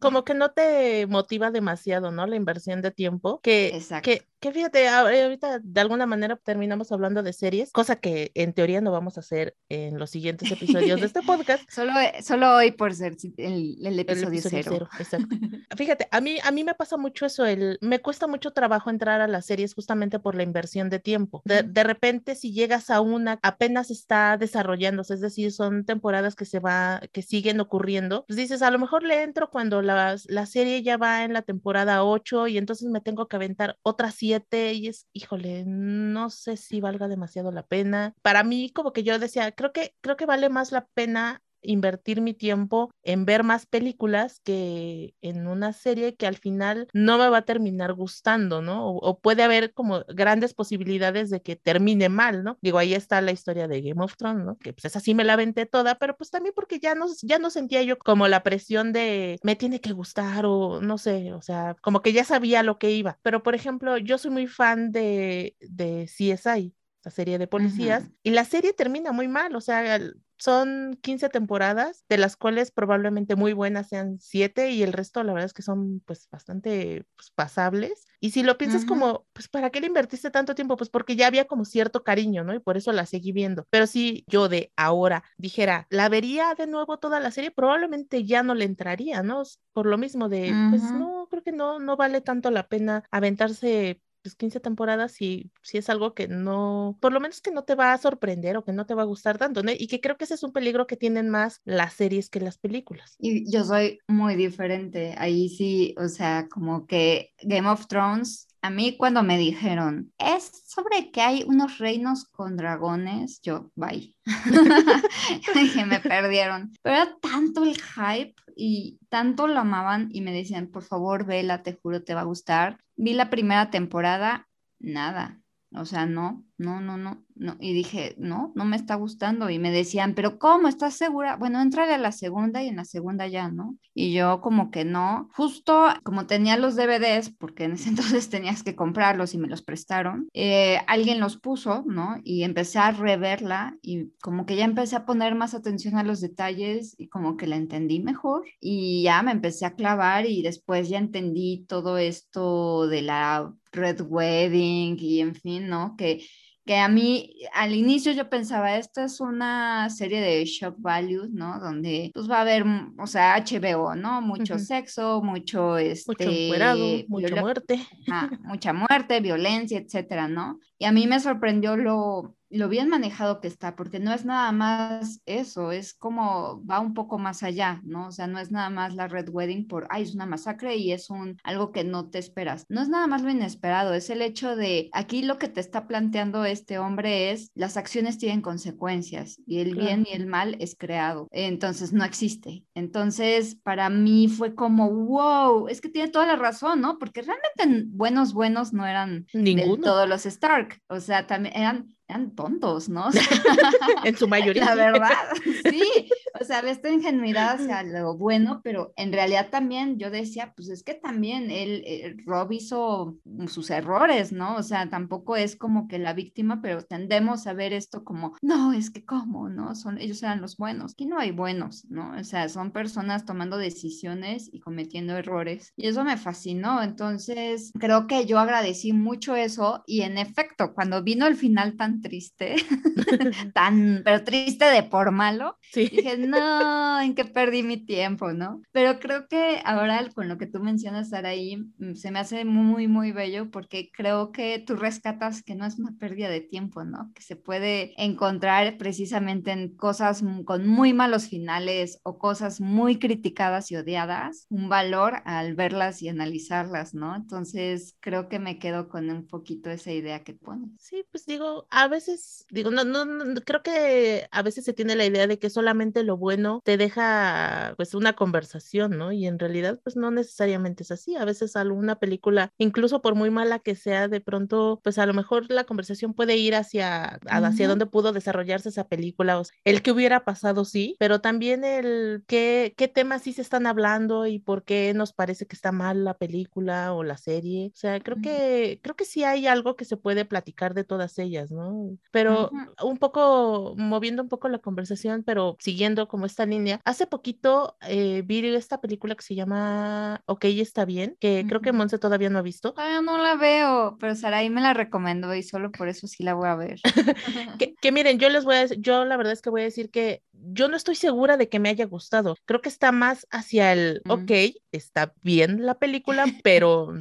Como 0.00 0.24
que 0.24 0.34
no 0.34 0.50
te 0.50 1.06
motiva 1.06 1.50
demasiado, 1.50 2.10
¿no? 2.10 2.26
La 2.26 2.36
inversión 2.36 2.80
de 2.82 2.90
tiempo, 2.90 3.40
que, 3.42 3.82
que, 4.02 4.26
que 4.40 4.52
fíjate, 4.52 4.88
ahorita 4.88 5.60
de 5.62 5.80
alguna 5.80 6.06
manera 6.06 6.36
terminamos 6.36 6.92
hablando 6.92 7.22
de 7.22 7.32
series, 7.32 7.72
cosa 7.72 7.96
que 7.96 8.30
en 8.34 8.52
teoría 8.52 8.80
no 8.80 8.92
vamos 8.92 9.16
a 9.16 9.20
hacer 9.20 9.56
en 9.68 9.98
los 9.98 10.10
siguientes 10.10 10.50
episodios 10.50 11.00
de 11.00 11.06
este 11.06 11.22
podcast. 11.22 11.62
solo, 11.70 11.92
solo 12.22 12.54
hoy 12.54 12.70
por 12.70 12.94
ser 12.94 13.16
el, 13.38 13.98
episodio, 13.98 14.40
cero. 14.42 14.88
Exacto. 14.98 15.34
fíjate, 15.76 16.08
a 16.10 16.20
mí, 16.20 16.36
a 16.42 16.50
mí 16.50 16.62
me 16.62 16.74
pasa 16.74 16.96
mucho 16.96 17.26
eso, 17.26 17.44
el, 17.46 17.78
me 17.80 18.00
cuesta 18.00 18.26
mucho 18.26 18.52
trabajo 18.52 18.90
entrar 18.90 19.20
a 19.20 19.28
las 19.28 19.46
series 19.46 19.74
justamente 19.74 20.18
por 20.18 20.34
la 20.34 20.42
inversión 20.42 20.90
de 20.90 21.00
tiempo. 21.00 21.42
De, 21.44 21.62
de 21.62 21.82
repente, 21.82 22.34
si 22.34 22.52
llegas 22.52 22.90
a 22.90 23.00
una, 23.00 23.38
apenas 23.42 23.90
está 23.90 24.36
desarrollándose, 24.36 25.14
es 25.14 25.20
decir, 25.20 25.52
son 25.52 25.73
temporadas 25.84 26.36
que 26.36 26.44
se 26.44 26.60
va, 26.60 27.00
que 27.12 27.22
siguen 27.22 27.60
ocurriendo, 27.60 28.24
pues 28.26 28.36
dices, 28.36 28.62
a 28.62 28.70
lo 28.70 28.78
mejor 28.78 29.02
le 29.02 29.22
entro 29.22 29.50
cuando 29.50 29.82
la, 29.82 30.16
la 30.28 30.46
serie 30.46 30.82
ya 30.82 30.96
va 30.96 31.24
en 31.24 31.32
la 31.32 31.42
temporada 31.42 32.04
8 32.04 32.46
y 32.46 32.58
entonces 32.58 32.88
me 32.88 33.00
tengo 33.00 33.28
que 33.28 33.36
aventar 33.36 33.78
otras 33.82 34.14
7 34.14 34.72
y 34.74 34.88
es, 34.88 35.08
híjole, 35.12 35.64
no 35.66 36.30
sé 36.30 36.56
si 36.56 36.80
valga 36.80 37.08
demasiado 37.08 37.50
la 37.50 37.66
pena. 37.66 38.14
Para 38.22 38.44
mí, 38.44 38.70
como 38.70 38.92
que 38.92 39.02
yo 39.02 39.18
decía, 39.18 39.52
creo 39.52 39.72
que, 39.72 39.94
creo 40.00 40.16
que 40.16 40.26
vale 40.26 40.48
más 40.48 40.72
la 40.72 40.86
pena 40.94 41.42
invertir 41.64 42.20
mi 42.20 42.34
tiempo 42.34 42.90
en 43.02 43.24
ver 43.24 43.42
más 43.42 43.66
películas 43.66 44.40
que 44.44 45.14
en 45.20 45.46
una 45.46 45.72
serie 45.72 46.14
que 46.14 46.26
al 46.26 46.36
final 46.36 46.88
no 46.92 47.18
me 47.18 47.28
va 47.28 47.38
a 47.38 47.44
terminar 47.44 47.94
gustando, 47.94 48.62
¿no? 48.62 48.88
O, 48.88 49.18
puede 49.18 49.42
haber 49.42 49.72
como 49.72 50.04
grandes 50.08 50.54
posibilidades 50.54 51.30
de 51.30 51.42
que 51.42 51.56
termine 51.56 52.08
mal, 52.08 52.44
¿no? 52.44 52.58
Digo, 52.60 52.78
ahí 52.78 52.94
está 52.94 53.20
la 53.20 53.32
historia 53.32 53.68
de 53.68 53.80
Game 53.80 54.02
of 54.02 54.16
Thrones, 54.16 54.44
¿no? 54.44 54.58
Que 54.58 54.72
pues 54.72 54.84
esa 54.84 55.00
sí 55.00 55.14
me 55.14 55.24
la 55.24 55.34
aventé 55.34 55.66
toda, 55.66 55.96
pero 55.96 56.16
pues 56.16 56.30
también 56.30 56.54
porque 56.54 56.78
ya 56.78 56.94
no, 56.94 57.06
ya 57.22 57.38
no 57.38 57.50
sentía 57.50 57.82
yo 57.82 57.98
como 57.98 58.28
la 58.28 58.42
presión 58.42 58.92
de 58.92 59.38
me 59.42 59.56
tiene 59.56 59.80
que 59.80 59.92
gustar 59.92 60.46
o 60.46 60.80
no 60.80 60.98
sé, 60.98 61.32
o 61.32 61.42
sea, 61.42 61.76
como 61.80 62.02
que 62.02 62.12
ya 62.12 62.24
sabía 62.24 62.62
lo 62.62 62.78
que 62.78 62.90
iba. 62.90 63.18
Pero 63.22 63.42
por 63.42 63.54
ejemplo, 63.54 63.98
yo 63.98 64.18
soy 64.18 64.30
muy 64.30 64.46
fan 64.46 64.92
de, 64.92 65.56
de 65.60 66.06
CSI 66.06 66.74
la 67.04 67.10
serie 67.10 67.38
de 67.38 67.46
policías, 67.46 68.10
y 68.22 68.30
la 68.30 68.44
serie 68.44 68.72
termina 68.72 69.12
muy 69.12 69.28
mal, 69.28 69.54
o 69.54 69.60
sea, 69.60 70.00
son 70.36 70.98
15 71.02 71.28
temporadas, 71.28 72.04
de 72.08 72.18
las 72.18 72.36
cuales 72.36 72.70
probablemente 72.70 73.36
muy 73.36 73.52
buenas 73.52 73.88
sean 73.88 74.18
7 74.20 74.70
y 74.70 74.82
el 74.82 74.92
resto 74.92 75.22
la 75.22 75.32
verdad 75.32 75.46
es 75.46 75.54
que 75.54 75.62
son 75.62 76.00
pues 76.00 76.28
bastante 76.30 77.04
pues, 77.16 77.30
pasables. 77.30 78.06
Y 78.20 78.30
si 78.30 78.42
lo 78.42 78.56
piensas 78.56 78.84
como, 78.84 79.26
pues 79.32 79.48
¿para 79.48 79.70
qué 79.70 79.80
le 79.80 79.86
invertiste 79.86 80.30
tanto 80.30 80.54
tiempo? 80.54 80.76
Pues 80.76 80.90
porque 80.90 81.14
ya 81.14 81.26
había 81.26 81.46
como 81.46 81.64
cierto 81.64 82.04
cariño, 82.04 82.42
¿no? 82.42 82.54
Y 82.54 82.58
por 82.58 82.76
eso 82.76 82.92
la 82.92 83.06
seguí 83.06 83.32
viendo. 83.32 83.66
Pero 83.70 83.86
si 83.86 84.24
yo 84.28 84.48
de 84.48 84.72
ahora 84.76 85.24
dijera, 85.36 85.86
la 85.90 86.08
vería 86.08 86.54
de 86.54 86.66
nuevo 86.66 86.98
toda 86.98 87.20
la 87.20 87.30
serie, 87.30 87.50
probablemente 87.50 88.24
ya 88.24 88.42
no 88.42 88.54
le 88.54 88.64
entraría, 88.64 89.22
¿no? 89.22 89.42
Por 89.72 89.86
lo 89.86 89.98
mismo 89.98 90.28
de, 90.28 90.52
pues 90.70 90.82
no, 90.90 91.28
creo 91.30 91.42
que 91.42 91.52
no, 91.52 91.78
no 91.80 91.96
vale 91.96 92.20
tanto 92.20 92.50
la 92.50 92.66
pena 92.66 93.04
aventarse 93.10 94.00
pues 94.24 94.34
15 94.36 94.58
temporadas 94.58 95.20
y 95.20 95.52
si 95.60 95.76
es 95.76 95.90
algo 95.90 96.14
que 96.14 96.28
no, 96.28 96.96
por 97.00 97.12
lo 97.12 97.20
menos 97.20 97.42
que 97.42 97.50
no 97.50 97.64
te 97.64 97.74
va 97.74 97.92
a 97.92 97.98
sorprender 97.98 98.56
o 98.56 98.64
que 98.64 98.72
no 98.72 98.86
te 98.86 98.94
va 98.94 99.02
a 99.02 99.04
gustar 99.04 99.36
tanto, 99.36 99.62
¿no? 99.62 99.70
Y 99.70 99.86
que 99.86 100.00
creo 100.00 100.16
que 100.16 100.24
ese 100.24 100.32
es 100.32 100.42
un 100.42 100.52
peligro 100.52 100.86
que 100.86 100.96
tienen 100.96 101.28
más 101.28 101.60
las 101.66 101.92
series 101.92 102.30
que 102.30 102.40
las 102.40 102.56
películas. 102.56 103.16
Y 103.18 103.50
yo 103.52 103.64
soy 103.64 103.98
muy 104.08 104.34
diferente, 104.34 105.14
ahí 105.18 105.50
sí, 105.50 105.94
o 105.98 106.08
sea, 106.08 106.48
como 106.50 106.86
que 106.86 107.34
Game 107.42 107.68
of 107.68 107.86
Thrones 107.86 108.48
a 108.64 108.70
mí 108.70 108.96
cuando 108.96 109.22
me 109.22 109.36
dijeron, 109.36 110.10
es 110.16 110.62
sobre 110.66 111.10
que 111.10 111.20
hay 111.20 111.44
unos 111.46 111.76
reinos 111.76 112.24
con 112.24 112.56
dragones, 112.56 113.42
yo, 113.42 113.70
bye. 113.74 114.16
Dije, 115.54 115.84
me 115.84 116.00
perdieron. 116.00 116.72
Pero 116.80 116.96
era 116.96 117.14
tanto 117.20 117.62
el 117.62 117.76
hype 117.76 118.34
y 118.56 118.98
tanto 119.10 119.48
lo 119.48 119.60
amaban 119.60 120.08
y 120.12 120.22
me 120.22 120.32
decían, 120.32 120.68
por 120.68 120.82
favor, 120.82 121.26
vela, 121.26 121.62
te 121.62 121.74
juro, 121.74 122.04
te 122.04 122.14
va 122.14 122.22
a 122.22 122.24
gustar. 122.24 122.80
Vi 122.96 123.12
la 123.12 123.28
primera 123.28 123.68
temporada, 123.68 124.48
nada. 124.78 125.42
O 125.76 125.84
sea, 125.84 126.06
no, 126.06 126.42
no, 126.56 126.80
no, 126.80 126.96
no, 126.96 127.22
no. 127.34 127.56
Y 127.60 127.72
dije, 127.72 128.14
no, 128.18 128.52
no 128.54 128.64
me 128.64 128.76
está 128.76 128.94
gustando. 128.94 129.50
Y 129.50 129.58
me 129.58 129.70
decían, 129.70 130.14
pero 130.14 130.38
¿cómo? 130.38 130.68
¿Estás 130.68 130.94
segura? 130.94 131.36
Bueno, 131.36 131.60
entrale 131.60 131.94
a 131.94 131.98
la 131.98 132.12
segunda 132.12 132.62
y 132.62 132.68
en 132.68 132.76
la 132.76 132.84
segunda 132.84 133.26
ya, 133.26 133.48
¿no? 133.48 133.76
Y 133.94 134.12
yo 134.12 134.40
como 134.40 134.70
que 134.70 134.84
no. 134.84 135.28
Justo 135.34 135.88
como 136.02 136.26
tenía 136.26 136.56
los 136.56 136.76
DVDs, 136.76 137.30
porque 137.30 137.64
en 137.64 137.72
ese 137.72 137.88
entonces 137.90 138.28
tenías 138.28 138.62
que 138.62 138.76
comprarlos 138.76 139.34
y 139.34 139.38
me 139.38 139.48
los 139.48 139.62
prestaron, 139.62 140.28
eh, 140.32 140.78
alguien 140.86 141.20
los 141.20 141.38
puso, 141.38 141.84
¿no? 141.86 142.20
Y 142.24 142.44
empecé 142.44 142.78
a 142.78 142.92
reverla 142.92 143.76
y 143.82 144.12
como 144.20 144.46
que 144.46 144.56
ya 144.56 144.64
empecé 144.64 144.96
a 144.96 145.06
poner 145.06 145.34
más 145.34 145.54
atención 145.54 145.96
a 145.96 146.04
los 146.04 146.20
detalles 146.20 146.94
y 146.98 147.08
como 147.08 147.36
que 147.36 147.46
la 147.46 147.56
entendí 147.56 148.00
mejor. 148.00 148.44
Y 148.60 149.02
ya 149.02 149.22
me 149.22 149.32
empecé 149.32 149.66
a 149.66 149.74
clavar 149.74 150.26
y 150.26 150.42
después 150.42 150.88
ya 150.88 150.98
entendí 150.98 151.64
todo 151.68 151.98
esto 151.98 152.86
de 152.88 153.02
la 153.02 153.52
Red 153.72 154.02
Wedding 154.02 154.96
y 154.98 155.20
en 155.20 155.34
fin, 155.34 155.68
¿no? 155.68 155.96
Que 155.96 156.24
que 156.64 156.76
a 156.78 156.88
mí 156.88 157.36
al 157.52 157.74
inicio 157.74 158.12
yo 158.12 158.30
pensaba, 158.30 158.76
esta 158.76 159.04
es 159.04 159.20
una 159.20 159.90
serie 159.90 160.20
de 160.20 160.44
shock 160.46 160.76
values, 160.78 161.30
¿no? 161.30 161.60
Donde 161.60 162.10
pues 162.14 162.30
va 162.30 162.38
a 162.38 162.40
haber, 162.40 162.64
mm, 162.64 162.96
o 162.98 163.06
sea, 163.06 163.36
HBO, 163.36 163.94
¿no? 163.94 164.22
Mucho 164.22 164.58
sexo, 164.58 165.20
mucho, 165.22 165.76
este, 165.76 166.12
mucho 166.12 167.04
mucha 167.08 167.40
muerte. 167.40 167.86
mucha 168.44 168.72
muerte, 168.72 169.20
violencia, 169.20 169.78
etcétera, 169.78 170.26
¿no? 170.26 170.58
Y 170.78 170.86
a 170.86 170.92
mí 170.92 171.06
me 171.06 171.20
sorprendió 171.20 171.76
lo, 171.76 172.34
lo 172.54 172.68
bien 172.68 172.88
manejado 172.88 173.40
que 173.40 173.48
está, 173.48 173.74
porque 173.74 173.98
no 173.98 174.12
es 174.12 174.24
nada 174.24 174.52
más 174.52 175.20
eso, 175.26 175.72
es 175.72 175.92
como 175.94 176.64
va 176.64 176.80
un 176.80 176.94
poco 176.94 177.18
más 177.18 177.42
allá, 177.42 177.80
¿no? 177.84 178.08
O 178.08 178.12
sea, 178.12 178.26
no 178.26 178.38
es 178.38 178.50
nada 178.52 178.70
más 178.70 178.94
la 178.94 179.08
Red 179.08 179.28
Wedding 179.30 179.66
por, 179.66 179.86
ay, 179.90 180.04
es 180.04 180.14
una 180.14 180.26
masacre 180.26 180.76
y 180.76 180.92
es 180.92 181.10
un 181.10 181.36
algo 181.42 181.72
que 181.72 181.84
no 181.84 182.10
te 182.10 182.18
esperas. 182.18 182.66
No 182.68 182.80
es 182.80 182.88
nada 182.88 183.06
más 183.06 183.22
lo 183.22 183.30
inesperado, 183.30 183.94
es 183.94 184.08
el 184.08 184.22
hecho 184.22 184.54
de 184.56 184.88
aquí 184.92 185.22
lo 185.22 185.38
que 185.38 185.48
te 185.48 185.60
está 185.60 185.88
planteando 185.88 186.44
este 186.44 186.78
hombre 186.78 187.32
es 187.32 187.50
las 187.54 187.76
acciones 187.76 188.18
tienen 188.18 188.40
consecuencias 188.40 189.40
y 189.46 189.58
el 189.58 189.74
bien 189.74 190.06
y 190.08 190.14
el 190.14 190.26
mal 190.26 190.56
es 190.60 190.76
creado, 190.76 191.28
entonces 191.32 191.92
no 191.92 192.04
existe. 192.04 192.64
Entonces, 192.74 193.56
para 193.56 193.90
mí 193.90 194.28
fue 194.28 194.54
como, 194.54 194.90
wow, 194.90 195.68
es 195.68 195.80
que 195.80 195.88
tiene 195.88 196.08
toda 196.08 196.26
la 196.26 196.36
razón, 196.36 196.80
¿no? 196.80 196.98
Porque 196.98 197.22
realmente 197.22 197.88
buenos, 197.90 198.32
buenos 198.32 198.72
no 198.72 198.86
eran 198.86 199.26
de 199.32 199.78
todos 199.82 200.08
los 200.08 200.26
Stark, 200.26 200.80
o 200.88 201.00
sea, 201.00 201.26
también 201.26 201.56
eran 201.56 201.94
eran 202.08 202.34
tontos, 202.34 202.88
¿no? 202.88 203.10
en 204.04 204.16
su 204.16 204.28
mayoría. 204.28 204.64
La 204.66 204.74
verdad, 204.74 205.28
sí. 205.70 206.08
O 206.40 206.44
sea, 206.44 206.60
esta 206.60 206.90
ingenuidad 206.90 207.54
hacia 207.54 207.82
lo 207.82 208.16
bueno, 208.16 208.60
pero 208.64 208.92
en 208.96 209.12
realidad 209.12 209.50
también 209.50 209.98
yo 209.98 210.10
decía, 210.10 210.52
pues 210.56 210.68
es 210.68 210.82
que 210.82 210.94
también 210.94 211.50
él, 211.50 211.82
eh, 211.86 212.16
Rob 212.26 212.50
hizo 212.52 213.18
sus 213.46 213.70
errores, 213.70 214.32
¿no? 214.32 214.56
O 214.56 214.62
sea, 214.62 214.90
tampoco 214.90 215.36
es 215.36 215.54
como 215.54 215.86
que 215.86 215.98
la 215.98 216.12
víctima, 216.12 216.60
pero 216.60 216.82
tendemos 216.82 217.46
a 217.46 217.52
ver 217.52 217.72
esto 217.72 218.02
como, 218.02 218.36
no, 218.42 218.72
es 218.72 218.90
que 218.90 219.04
cómo, 219.04 219.48
¿no? 219.48 219.74
Son, 219.76 219.98
ellos 219.98 220.22
eran 220.22 220.40
los 220.40 220.56
buenos. 220.56 220.92
Aquí 220.92 221.06
no 221.06 221.18
hay 221.18 221.30
buenos, 221.30 221.84
¿no? 221.88 222.14
O 222.18 222.24
sea, 222.24 222.48
son 222.48 222.72
personas 222.72 223.24
tomando 223.24 223.56
decisiones 223.56 224.48
y 224.52 224.60
cometiendo 224.60 225.16
errores. 225.16 225.72
Y 225.76 225.86
eso 225.86 226.04
me 226.04 226.16
fascinó. 226.16 226.82
Entonces, 226.82 227.70
creo 227.78 228.06
que 228.08 228.26
yo 228.26 228.40
agradecí 228.40 228.92
mucho 228.92 229.36
eso 229.36 229.84
y 229.86 230.02
en 230.02 230.18
efecto, 230.18 230.74
cuando 230.74 231.02
vino 231.02 231.26
el 231.26 231.36
final 231.36 231.76
tan 231.76 232.00
triste, 232.00 232.56
tan, 233.54 234.02
pero 234.04 234.24
triste 234.24 234.64
de 234.64 234.82
por 234.82 235.12
malo. 235.12 235.58
Dije, 235.74 236.23
no, 236.26 237.00
en 237.00 237.14
qué 237.14 237.24
perdí 237.24 237.62
mi 237.62 237.76
tiempo, 237.84 238.32
¿no? 238.32 238.62
Pero 238.72 238.98
creo 239.00 239.28
que 239.28 239.60
ahora 239.64 240.08
con 240.14 240.28
lo 240.28 240.38
que 240.38 240.46
tú 240.46 240.60
mencionas, 240.60 241.10
Saraí, 241.10 241.56
mm, 241.78 241.94
se 241.94 242.10
me 242.10 242.18
hace 242.18 242.44
muy, 242.44 242.88
muy 242.88 243.12
bello 243.12 243.50
porque 243.50 243.90
creo 243.92 244.32
que 244.32 244.58
tú 244.58 244.76
rescatas 244.76 245.42
que 245.42 245.54
no 245.54 245.66
es 245.66 245.78
una 245.78 245.92
pérdida 245.98 246.28
de 246.28 246.40
tiempo, 246.40 246.84
¿no? 246.84 247.10
Que 247.14 247.22
se 247.22 247.36
puede 247.36 247.94
encontrar 248.02 248.76
precisamente 248.76 249.52
en 249.52 249.74
cosas 249.76 250.22
con 250.44 250.66
muy 250.66 250.92
malos 250.92 251.28
finales 251.28 252.00
o 252.02 252.18
cosas 252.18 252.60
muy 252.60 252.98
criticadas 252.98 253.70
y 253.70 253.76
odiadas, 253.76 254.46
un 254.50 254.68
valor 254.68 255.22
al 255.24 255.54
verlas 255.54 256.02
y 256.02 256.08
analizarlas, 256.08 256.94
¿no? 256.94 257.14
Entonces, 257.14 257.96
creo 258.00 258.28
que 258.28 258.38
me 258.38 258.58
quedo 258.58 258.88
con 258.88 259.10
un 259.10 259.26
poquito 259.26 259.70
esa 259.70 259.92
idea 259.92 260.24
que 260.24 260.34
pones. 260.34 260.70
Sí, 260.78 261.04
pues 261.10 261.26
digo, 261.26 261.66
a 261.70 261.88
veces, 261.88 262.46
digo, 262.50 262.70
no, 262.70 262.84
no, 262.84 263.04
creo 263.44 263.62
que 263.62 264.28
a 264.30 264.42
veces 264.42 264.64
se 264.64 264.72
tiene 264.72 264.96
la 264.96 265.06
idea 265.06 265.26
de 265.26 265.38
que 265.38 265.50
solamente 265.50 266.02
lo 266.02 266.13
bueno 266.16 266.60
te 266.64 266.76
deja 266.76 267.74
pues 267.76 267.94
una 267.94 268.14
conversación, 268.14 268.98
¿no? 268.98 269.12
Y 269.12 269.26
en 269.26 269.38
realidad 269.38 269.80
pues 269.82 269.96
no 269.96 270.10
necesariamente 270.10 270.82
es 270.82 270.90
así. 270.90 271.16
A 271.16 271.24
veces 271.24 271.56
alguna 271.56 271.98
película, 271.98 272.52
incluso 272.58 273.02
por 273.02 273.14
muy 273.14 273.30
mala 273.30 273.58
que 273.58 273.74
sea, 273.74 274.08
de 274.08 274.20
pronto 274.20 274.80
pues 274.82 274.98
a 274.98 275.06
lo 275.06 275.14
mejor 275.14 275.50
la 275.50 275.64
conversación 275.64 276.14
puede 276.14 276.36
ir 276.36 276.54
hacia, 276.54 277.20
hacia 277.26 277.68
dónde 277.68 277.86
pudo 277.86 278.12
desarrollarse 278.12 278.68
esa 278.68 278.88
película, 278.88 279.38
o 279.38 279.44
el 279.64 279.82
que 279.82 279.92
hubiera 279.92 280.24
pasado, 280.24 280.64
sí, 280.64 280.96
pero 280.98 281.20
también 281.20 281.64
el 281.64 282.24
qué, 282.26 282.74
qué 282.76 282.88
temas 282.88 283.22
sí 283.22 283.32
se 283.32 283.42
están 283.42 283.66
hablando 283.66 284.26
y 284.26 284.38
por 284.38 284.64
qué 284.64 284.92
nos 284.94 285.12
parece 285.12 285.46
que 285.46 285.56
está 285.56 285.72
mal 285.72 286.04
la 286.04 286.14
película 286.14 286.92
o 286.94 287.02
la 287.02 287.16
serie. 287.16 287.70
O 287.74 287.76
sea, 287.76 288.00
creo 288.00 288.18
que, 288.22 288.80
creo 288.82 288.96
que 288.96 289.04
sí 289.04 289.24
hay 289.24 289.46
algo 289.46 289.76
que 289.76 289.84
se 289.84 289.96
puede 289.96 290.24
platicar 290.24 290.74
de 290.74 290.84
todas 290.84 291.18
ellas, 291.18 291.50
¿no? 291.50 291.96
Pero 292.10 292.50
un 292.82 292.98
poco, 292.98 293.74
moviendo 293.76 294.22
un 294.22 294.28
poco 294.28 294.48
la 294.48 294.58
conversación, 294.58 295.22
pero 295.24 295.56
siguiendo 295.60 296.03
como 296.08 296.26
esta 296.26 296.46
línea, 296.46 296.80
hace 296.84 297.06
poquito 297.06 297.76
eh, 297.88 298.22
vi 298.24 298.44
esta 298.54 298.80
película 298.80 299.14
que 299.14 299.22
se 299.22 299.34
llama 299.34 300.22
Ok, 300.26 300.44
está 300.44 300.84
bien, 300.84 301.16
que 301.20 301.44
creo 301.48 301.60
que 301.60 301.72
Monse 301.72 301.98
todavía 301.98 302.30
no 302.30 302.38
ha 302.38 302.42
visto. 302.42 302.74
Ah, 302.76 303.00
no 303.02 303.18
la 303.18 303.36
veo, 303.36 303.96
pero 303.98 304.14
Saraí 304.14 304.50
me 304.50 304.60
la 304.60 304.74
recomendó 304.74 305.34
y 305.34 305.42
solo 305.42 305.70
por 305.70 305.88
eso 305.88 306.06
sí 306.06 306.22
la 306.22 306.34
voy 306.34 306.48
a 306.48 306.56
ver. 306.56 306.80
que, 307.80 307.92
miren, 307.92 308.18
yo 308.18 308.28
les 308.28 308.44
voy 308.44 308.56
a 308.56 308.60
decir, 308.60 308.78
yo 308.80 309.04
la 309.04 309.16
verdad 309.16 309.32
es 309.32 309.42
que 309.42 309.50
voy 309.50 309.62
a 309.62 309.64
decir 309.64 309.90
que 309.90 310.22
yo 310.32 310.68
no 310.68 310.76
estoy 310.76 310.94
segura 310.94 311.36
de 311.36 311.48
que 311.48 311.58
me 311.58 311.68
haya 311.68 311.86
gustado. 311.86 312.36
Creo 312.44 312.60
que 312.60 312.68
está 312.68 312.92
más 312.92 313.26
hacia 313.30 313.72
el, 313.72 314.02
ok, 314.08 314.30
está 314.72 315.14
bien 315.22 315.64
la 315.64 315.78
película, 315.78 316.26
pero 316.42 316.92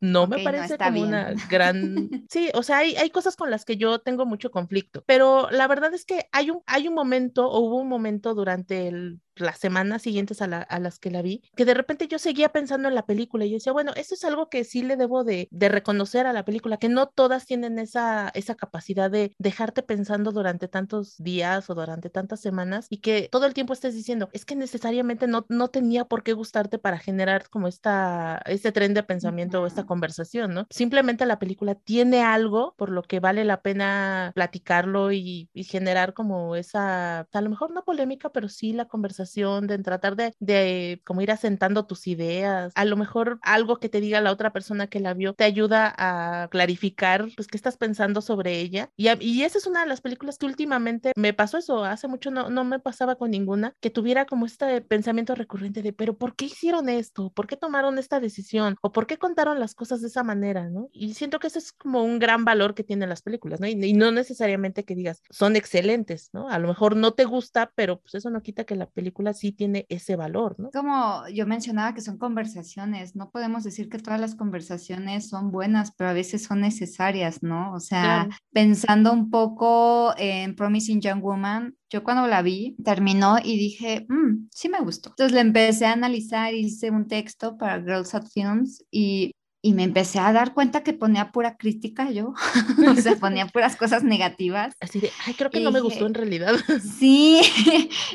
no 0.00 0.26
me 0.26 0.42
parece 0.42 0.78
como 0.78 1.02
una 1.02 1.34
gran... 1.48 2.10
Sí, 2.30 2.50
o 2.54 2.62
sea, 2.62 2.78
hay, 2.78 2.96
hay 2.96 3.10
cosas 3.10 3.36
con 3.36 3.50
las 3.50 3.64
que 3.64 3.76
yo 3.76 4.00
tengo 4.00 4.26
mucho 4.26 4.50
conflicto, 4.50 5.02
pero 5.06 5.48
la 5.50 5.66
verdad 5.68 5.94
es 5.94 6.04
que 6.04 6.28
hay 6.32 6.50
un, 6.50 6.62
hay 6.66 6.88
un 6.88 6.94
momento 6.94 7.48
o 7.48 7.60
hubo 7.60 7.76
un 7.76 7.88
momento 7.88 8.34
durante 8.34 8.88
el 8.88 9.20
las 9.36 9.58
semanas 9.58 10.02
siguientes 10.02 10.42
a, 10.42 10.46
las 10.46 10.98
que 10.98 11.10
la 11.10 11.22
vi, 11.22 11.42
que 11.54 11.64
de 11.64 11.74
repente 11.74 12.08
yo 12.08 12.18
seguía 12.18 12.50
pensando 12.50 12.88
en 12.88 12.94
la 12.94 13.06
película 13.06 13.44
y 13.44 13.50
yo 13.50 13.56
decía, 13.56 13.72
bueno, 13.72 13.92
eso 13.96 14.14
es 14.14 14.24
algo 14.24 14.48
que 14.48 14.64
sí 14.64 14.82
le 14.82 14.96
debo 14.96 15.24
de, 15.24 15.48
reconocer 15.50 16.26
a 16.26 16.32
la 16.32 16.44
película, 16.44 16.76
que 16.76 16.88
no 16.88 17.06
todas 17.08 17.44
tienen 17.44 17.78
esa, 17.78 18.30
esa 18.34 18.54
capacidad 18.54 19.10
de 19.10 19.34
dejarte 19.38 19.82
pensando 19.82 20.30
durante 20.30 20.68
tantos 20.68 21.16
días 21.18 21.68
o 21.68 21.74
durante 21.74 22.08
tantas 22.08 22.40
semanas 22.40 22.86
y 22.88 22.98
que 22.98 23.28
todo 23.30 23.46
el 23.46 23.54
tiempo 23.54 23.72
estés 23.72 23.94
diciendo, 23.94 24.28
es 24.32 24.44
que 24.44 24.54
necesariamente 24.54 25.26
no, 25.26 25.44
no 25.48 25.68
tenía 25.68 26.04
por 26.04 26.22
qué 26.22 26.32
gustarte 26.32 26.78
para 26.78 26.98
generar 26.98 27.48
como 27.50 27.68
esta, 27.68 28.40
este 28.46 28.72
tren 28.72 28.94
de 28.94 29.02
pensamiento 29.02 29.60
o 29.60 29.66
esta 29.66 29.84
conversación, 29.84 30.54
¿no? 30.54 30.66
Simplemente 30.70 31.26
la 31.26 31.38
película 31.38 31.74
tiene 31.74 32.22
algo 32.22 32.74
por 32.76 32.90
lo 32.90 33.02
que 33.02 33.20
vale 33.20 33.44
la 33.44 33.60
pena 33.60 34.30
platicarlo 34.34 35.12
y, 35.12 35.50
y 35.52 35.64
generar 35.64 36.14
como 36.14 36.54
esa, 36.56 37.20
a 37.20 37.40
lo 37.40 37.50
mejor 37.50 37.72
no 37.72 37.84
polémica, 37.84 38.30
pero 38.30 38.48
sí 38.48 38.72
la 38.72 38.86
conversación 38.86 39.25
de 39.34 39.78
tratar 39.78 40.16
de, 40.16 40.34
de 40.38 41.00
como 41.04 41.20
ir 41.20 41.30
asentando 41.30 41.86
tus 41.86 42.06
ideas. 42.06 42.72
A 42.74 42.84
lo 42.84 42.96
mejor 42.96 43.38
algo 43.42 43.78
que 43.78 43.88
te 43.88 44.00
diga 44.00 44.20
la 44.20 44.32
otra 44.32 44.52
persona 44.52 44.86
que 44.86 45.00
la 45.00 45.14
vio 45.14 45.34
te 45.34 45.44
ayuda 45.44 45.94
a 45.96 46.48
clarificar 46.48 47.26
pues 47.36 47.48
qué 47.48 47.56
estás 47.56 47.76
pensando 47.76 48.20
sobre 48.20 48.60
ella. 48.60 48.90
Y, 48.96 49.08
y 49.24 49.42
esa 49.42 49.58
es 49.58 49.66
una 49.66 49.80
de 49.82 49.88
las 49.88 50.00
películas 50.00 50.38
que 50.38 50.46
últimamente 50.46 51.12
me 51.16 51.32
pasó 51.32 51.58
eso. 51.58 51.84
Hace 51.84 52.08
mucho 52.08 52.30
no, 52.30 52.50
no 52.50 52.64
me 52.64 52.78
pasaba 52.78 53.16
con 53.16 53.30
ninguna 53.30 53.74
que 53.80 53.90
tuviera 53.90 54.26
como 54.26 54.46
este 54.46 54.80
pensamiento 54.80 55.34
recurrente 55.34 55.82
de, 55.82 55.92
pero 55.92 56.16
¿por 56.16 56.36
qué 56.36 56.46
hicieron 56.46 56.88
esto? 56.88 57.30
¿Por 57.30 57.46
qué 57.46 57.56
tomaron 57.56 57.98
esta 57.98 58.20
decisión? 58.20 58.76
¿O 58.82 58.92
por 58.92 59.06
qué 59.06 59.18
contaron 59.18 59.60
las 59.60 59.74
cosas 59.74 60.00
de 60.00 60.08
esa 60.08 60.22
manera? 60.22 60.68
¿no? 60.70 60.88
Y 60.92 61.14
siento 61.14 61.38
que 61.38 61.48
ese 61.48 61.58
es 61.58 61.72
como 61.72 62.02
un 62.02 62.18
gran 62.18 62.44
valor 62.44 62.74
que 62.74 62.84
tienen 62.84 63.08
las 63.08 63.22
películas, 63.22 63.60
¿no? 63.60 63.66
Y, 63.66 63.72
y 63.72 63.92
no 63.92 64.10
necesariamente 64.12 64.84
que 64.84 64.94
digas, 64.94 65.22
son 65.30 65.56
excelentes, 65.56 66.30
¿no? 66.32 66.48
A 66.48 66.58
lo 66.58 66.68
mejor 66.68 66.96
no 66.96 67.12
te 67.14 67.24
gusta, 67.24 67.72
pero 67.74 68.00
pues 68.00 68.14
eso 68.14 68.30
no 68.30 68.42
quita 68.42 68.64
que 68.64 68.76
la 68.76 68.86
película 68.86 69.15
sí 69.32 69.52
tiene 69.52 69.86
ese 69.88 70.16
valor, 70.16 70.56
¿no? 70.58 70.70
Como 70.70 71.26
yo 71.28 71.46
mencionaba 71.46 71.94
que 71.94 72.00
son 72.00 72.18
conversaciones, 72.18 73.16
no 73.16 73.30
podemos 73.30 73.64
decir 73.64 73.88
que 73.88 73.98
todas 73.98 74.20
las 74.20 74.34
conversaciones 74.34 75.28
son 75.28 75.50
buenas, 75.50 75.92
pero 75.96 76.10
a 76.10 76.12
veces 76.12 76.44
son 76.44 76.60
necesarias, 76.60 77.42
¿no? 77.42 77.72
O 77.72 77.80
sea, 77.80 78.28
pensando 78.52 79.12
un 79.12 79.30
poco 79.30 80.14
en 80.18 80.54
Promising 80.54 81.00
Young 81.00 81.22
Woman, 81.22 81.74
yo 81.88 82.02
cuando 82.02 82.26
la 82.26 82.42
vi, 82.42 82.76
terminó 82.84 83.38
y 83.42 83.56
dije, 83.56 84.06
mm, 84.08 84.48
sí 84.50 84.68
me 84.68 84.80
gustó. 84.80 85.10
Entonces 85.10 85.32
le 85.32 85.40
empecé 85.40 85.86
a 85.86 85.92
analizar, 85.92 86.52
hice 86.52 86.90
un 86.90 87.06
texto 87.06 87.56
para 87.56 87.80
Girls 87.80 88.14
at 88.14 88.26
Films 88.26 88.84
y 88.90 89.32
y 89.62 89.72
me 89.72 89.82
empecé 89.82 90.18
a 90.18 90.32
dar 90.32 90.54
cuenta 90.54 90.82
que 90.82 90.92
ponía 90.92 91.32
pura 91.32 91.56
crítica 91.56 92.10
yo, 92.10 92.34
o 92.90 92.94
sea, 92.94 93.16
ponía 93.16 93.46
puras 93.52 93.76
cosas 93.76 94.04
negativas. 94.04 94.74
Así 94.80 95.00
de, 95.00 95.10
ay, 95.26 95.34
creo 95.34 95.50
que 95.50 95.60
no 95.60 95.72
me 95.72 95.80
gustó 95.80 96.06
en 96.06 96.14
realidad. 96.14 96.54
Sí, 96.98 97.40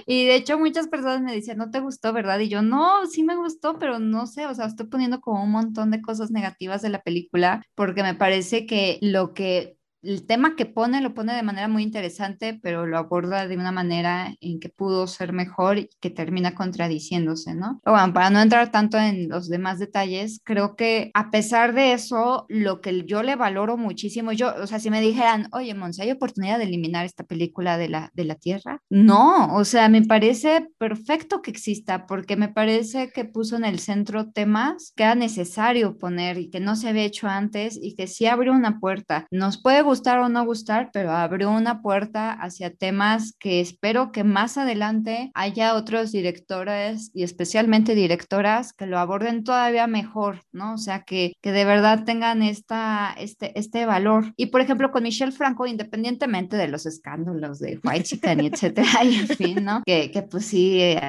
y 0.06 0.26
de 0.26 0.36
hecho 0.36 0.58
muchas 0.58 0.88
personas 0.88 1.22
me 1.22 1.34
decían, 1.34 1.58
no 1.58 1.72
te 1.72 1.80
gustó, 1.80 2.14
¿verdad? 2.14 2.40
Y 2.40 2.50
yo, 2.50 2.62
no, 2.62 3.06
sí 3.08 3.24
me 3.24 3.36
gustó, 3.36 3.78
pero 3.80 4.00
no 4.00 4.28
sé, 4.28 4.46
o 4.46 4.56
sea, 4.56 4.66
estoy 4.66 4.88
poniendo 4.88 5.20
como 5.20 5.44
un 5.44 5.52
montón 5.52 5.92
de 5.92 6.02
cosas 6.02 6.32
negativas 6.32 6.82
de 6.82 6.90
la 6.90 7.02
película 7.02 7.64
porque 7.76 8.04
me 8.04 8.16
parece 8.16 8.66
que 8.66 8.98
lo 9.02 9.34
que 9.34 9.78
el 10.02 10.26
tema 10.26 10.56
que 10.56 10.66
pone 10.66 11.02
lo 11.02 11.14
pone 11.14 11.34
de 11.34 11.44
manera 11.44 11.68
muy 11.68 11.84
interesante, 11.84 12.60
pero 12.62 12.86
lo 12.86 12.98
aborda 12.98 13.48
de 13.48 13.58
una 13.58 13.72
manera 13.72 14.36
en 14.42 14.60
que 14.60 14.70
pudo 14.70 15.08
ser 15.08 15.34
mejor 15.34 15.78
y 15.78 15.90
que 16.00 16.10
termina 16.10 16.56
contradiciéndose, 16.56 17.56
¿no? 17.56 17.82
bueno, 17.86 18.14
para 18.14 18.30
no 18.30 18.42
entrar 18.42 18.72
tanto 18.72 18.98
en 18.98 19.30
los 19.30 19.50
demás 19.50 19.80
detalles, 19.80 20.42
creo 20.44 20.76
que 20.76 21.12
a 21.14 21.32
pesar 21.32 21.74
de 21.74 21.94
eso, 21.94 22.46
lo 22.50 22.82
que 22.82 23.06
yo 23.06 23.24
le 23.24 23.36
valoro 23.36 23.78
muchísimo, 23.78 24.32
yo, 24.32 24.54
o 24.62 24.68
sea, 24.68 24.80
si 24.80 24.90
me 24.90 25.02
dijeran, 25.02 25.48
oye, 25.52 25.74
Monse, 25.74 26.04
¿hay 26.04 26.12
oportunidad 26.12 26.58
de 26.58 26.66
eliminar 26.66 27.06
esta 27.06 27.24
película 27.24 27.78
de 27.78 27.90
la, 27.90 28.12
de 28.14 28.26
la 28.26 28.36
Tierra? 28.36 28.82
No, 28.90 29.56
o 29.56 29.66
sea, 29.66 29.90
me 29.90 30.04
parece 30.04 30.68
perfecto 30.78 31.42
que 31.42 31.52
exista, 31.52 32.06
porque 32.08 32.36
me 32.36 32.50
parece 32.50 33.12
que 33.12 33.26
puso 33.26 33.56
en 33.56 33.66
el 33.66 33.80
centro 33.80 34.32
temas 34.32 34.94
que 34.96 35.04
era 35.04 35.16
necesario 35.16 35.98
poner 35.98 36.38
y 36.38 36.50
que 36.50 36.60
no 36.60 36.76
se 36.76 36.90
había 36.90 37.04
hecho 37.04 37.28
antes 37.28 37.78
y 37.82 37.96
que 37.96 38.08
sí 38.08 38.26
abrió 38.26 38.54
una 38.54 38.80
puerta. 38.80 39.28
Nos 39.32 39.62
puede 39.62 39.82
gustar 39.92 40.20
o 40.20 40.30
no 40.30 40.46
gustar, 40.46 40.90
pero 40.94 41.12
abrió 41.12 41.52
una 41.52 41.82
puerta 41.82 42.32
hacia 42.32 42.74
temas 42.74 43.36
que 43.38 43.60
espero 43.60 44.14
que 44.14 44.24
más 44.24 44.58
adelante 44.58 45.32
haya 45.34 45.76
otros 45.76 46.14
directores 46.14 47.12
y 47.14 47.24
especialmente 47.24 47.94
directoras 47.94 48.72
que 48.72 48.86
lo 48.86 48.98
aborden 49.00 49.44
todavía 49.44 49.88
mejor, 49.88 50.44
¿no? 50.54 50.76
O 50.76 50.78
sea, 50.78 51.02
que, 51.02 51.34
que 51.42 51.52
de 51.52 51.66
verdad 51.66 52.06
tengan 52.06 52.42
esta, 52.42 53.14
este, 53.18 53.58
este 53.60 53.86
valor. 53.86 54.34
Y 54.38 54.46
por 54.46 54.62
ejemplo, 54.62 54.92
con 54.92 55.04
Michelle 55.04 55.34
Franco, 55.34 55.68
independientemente 55.68 56.56
de 56.56 56.70
los 56.70 56.86
escándalos 56.86 57.60
de 57.60 57.80
White 57.84 58.04
Chicken 58.04 58.40
etcétera, 58.40 59.04
y 59.04 59.16
en 59.16 59.28
fin, 59.28 59.66
¿no? 59.66 59.84
Que, 59.86 60.10
que 60.10 60.22
pues 60.22 60.46
sí, 60.46 60.80
eh, 60.82 61.02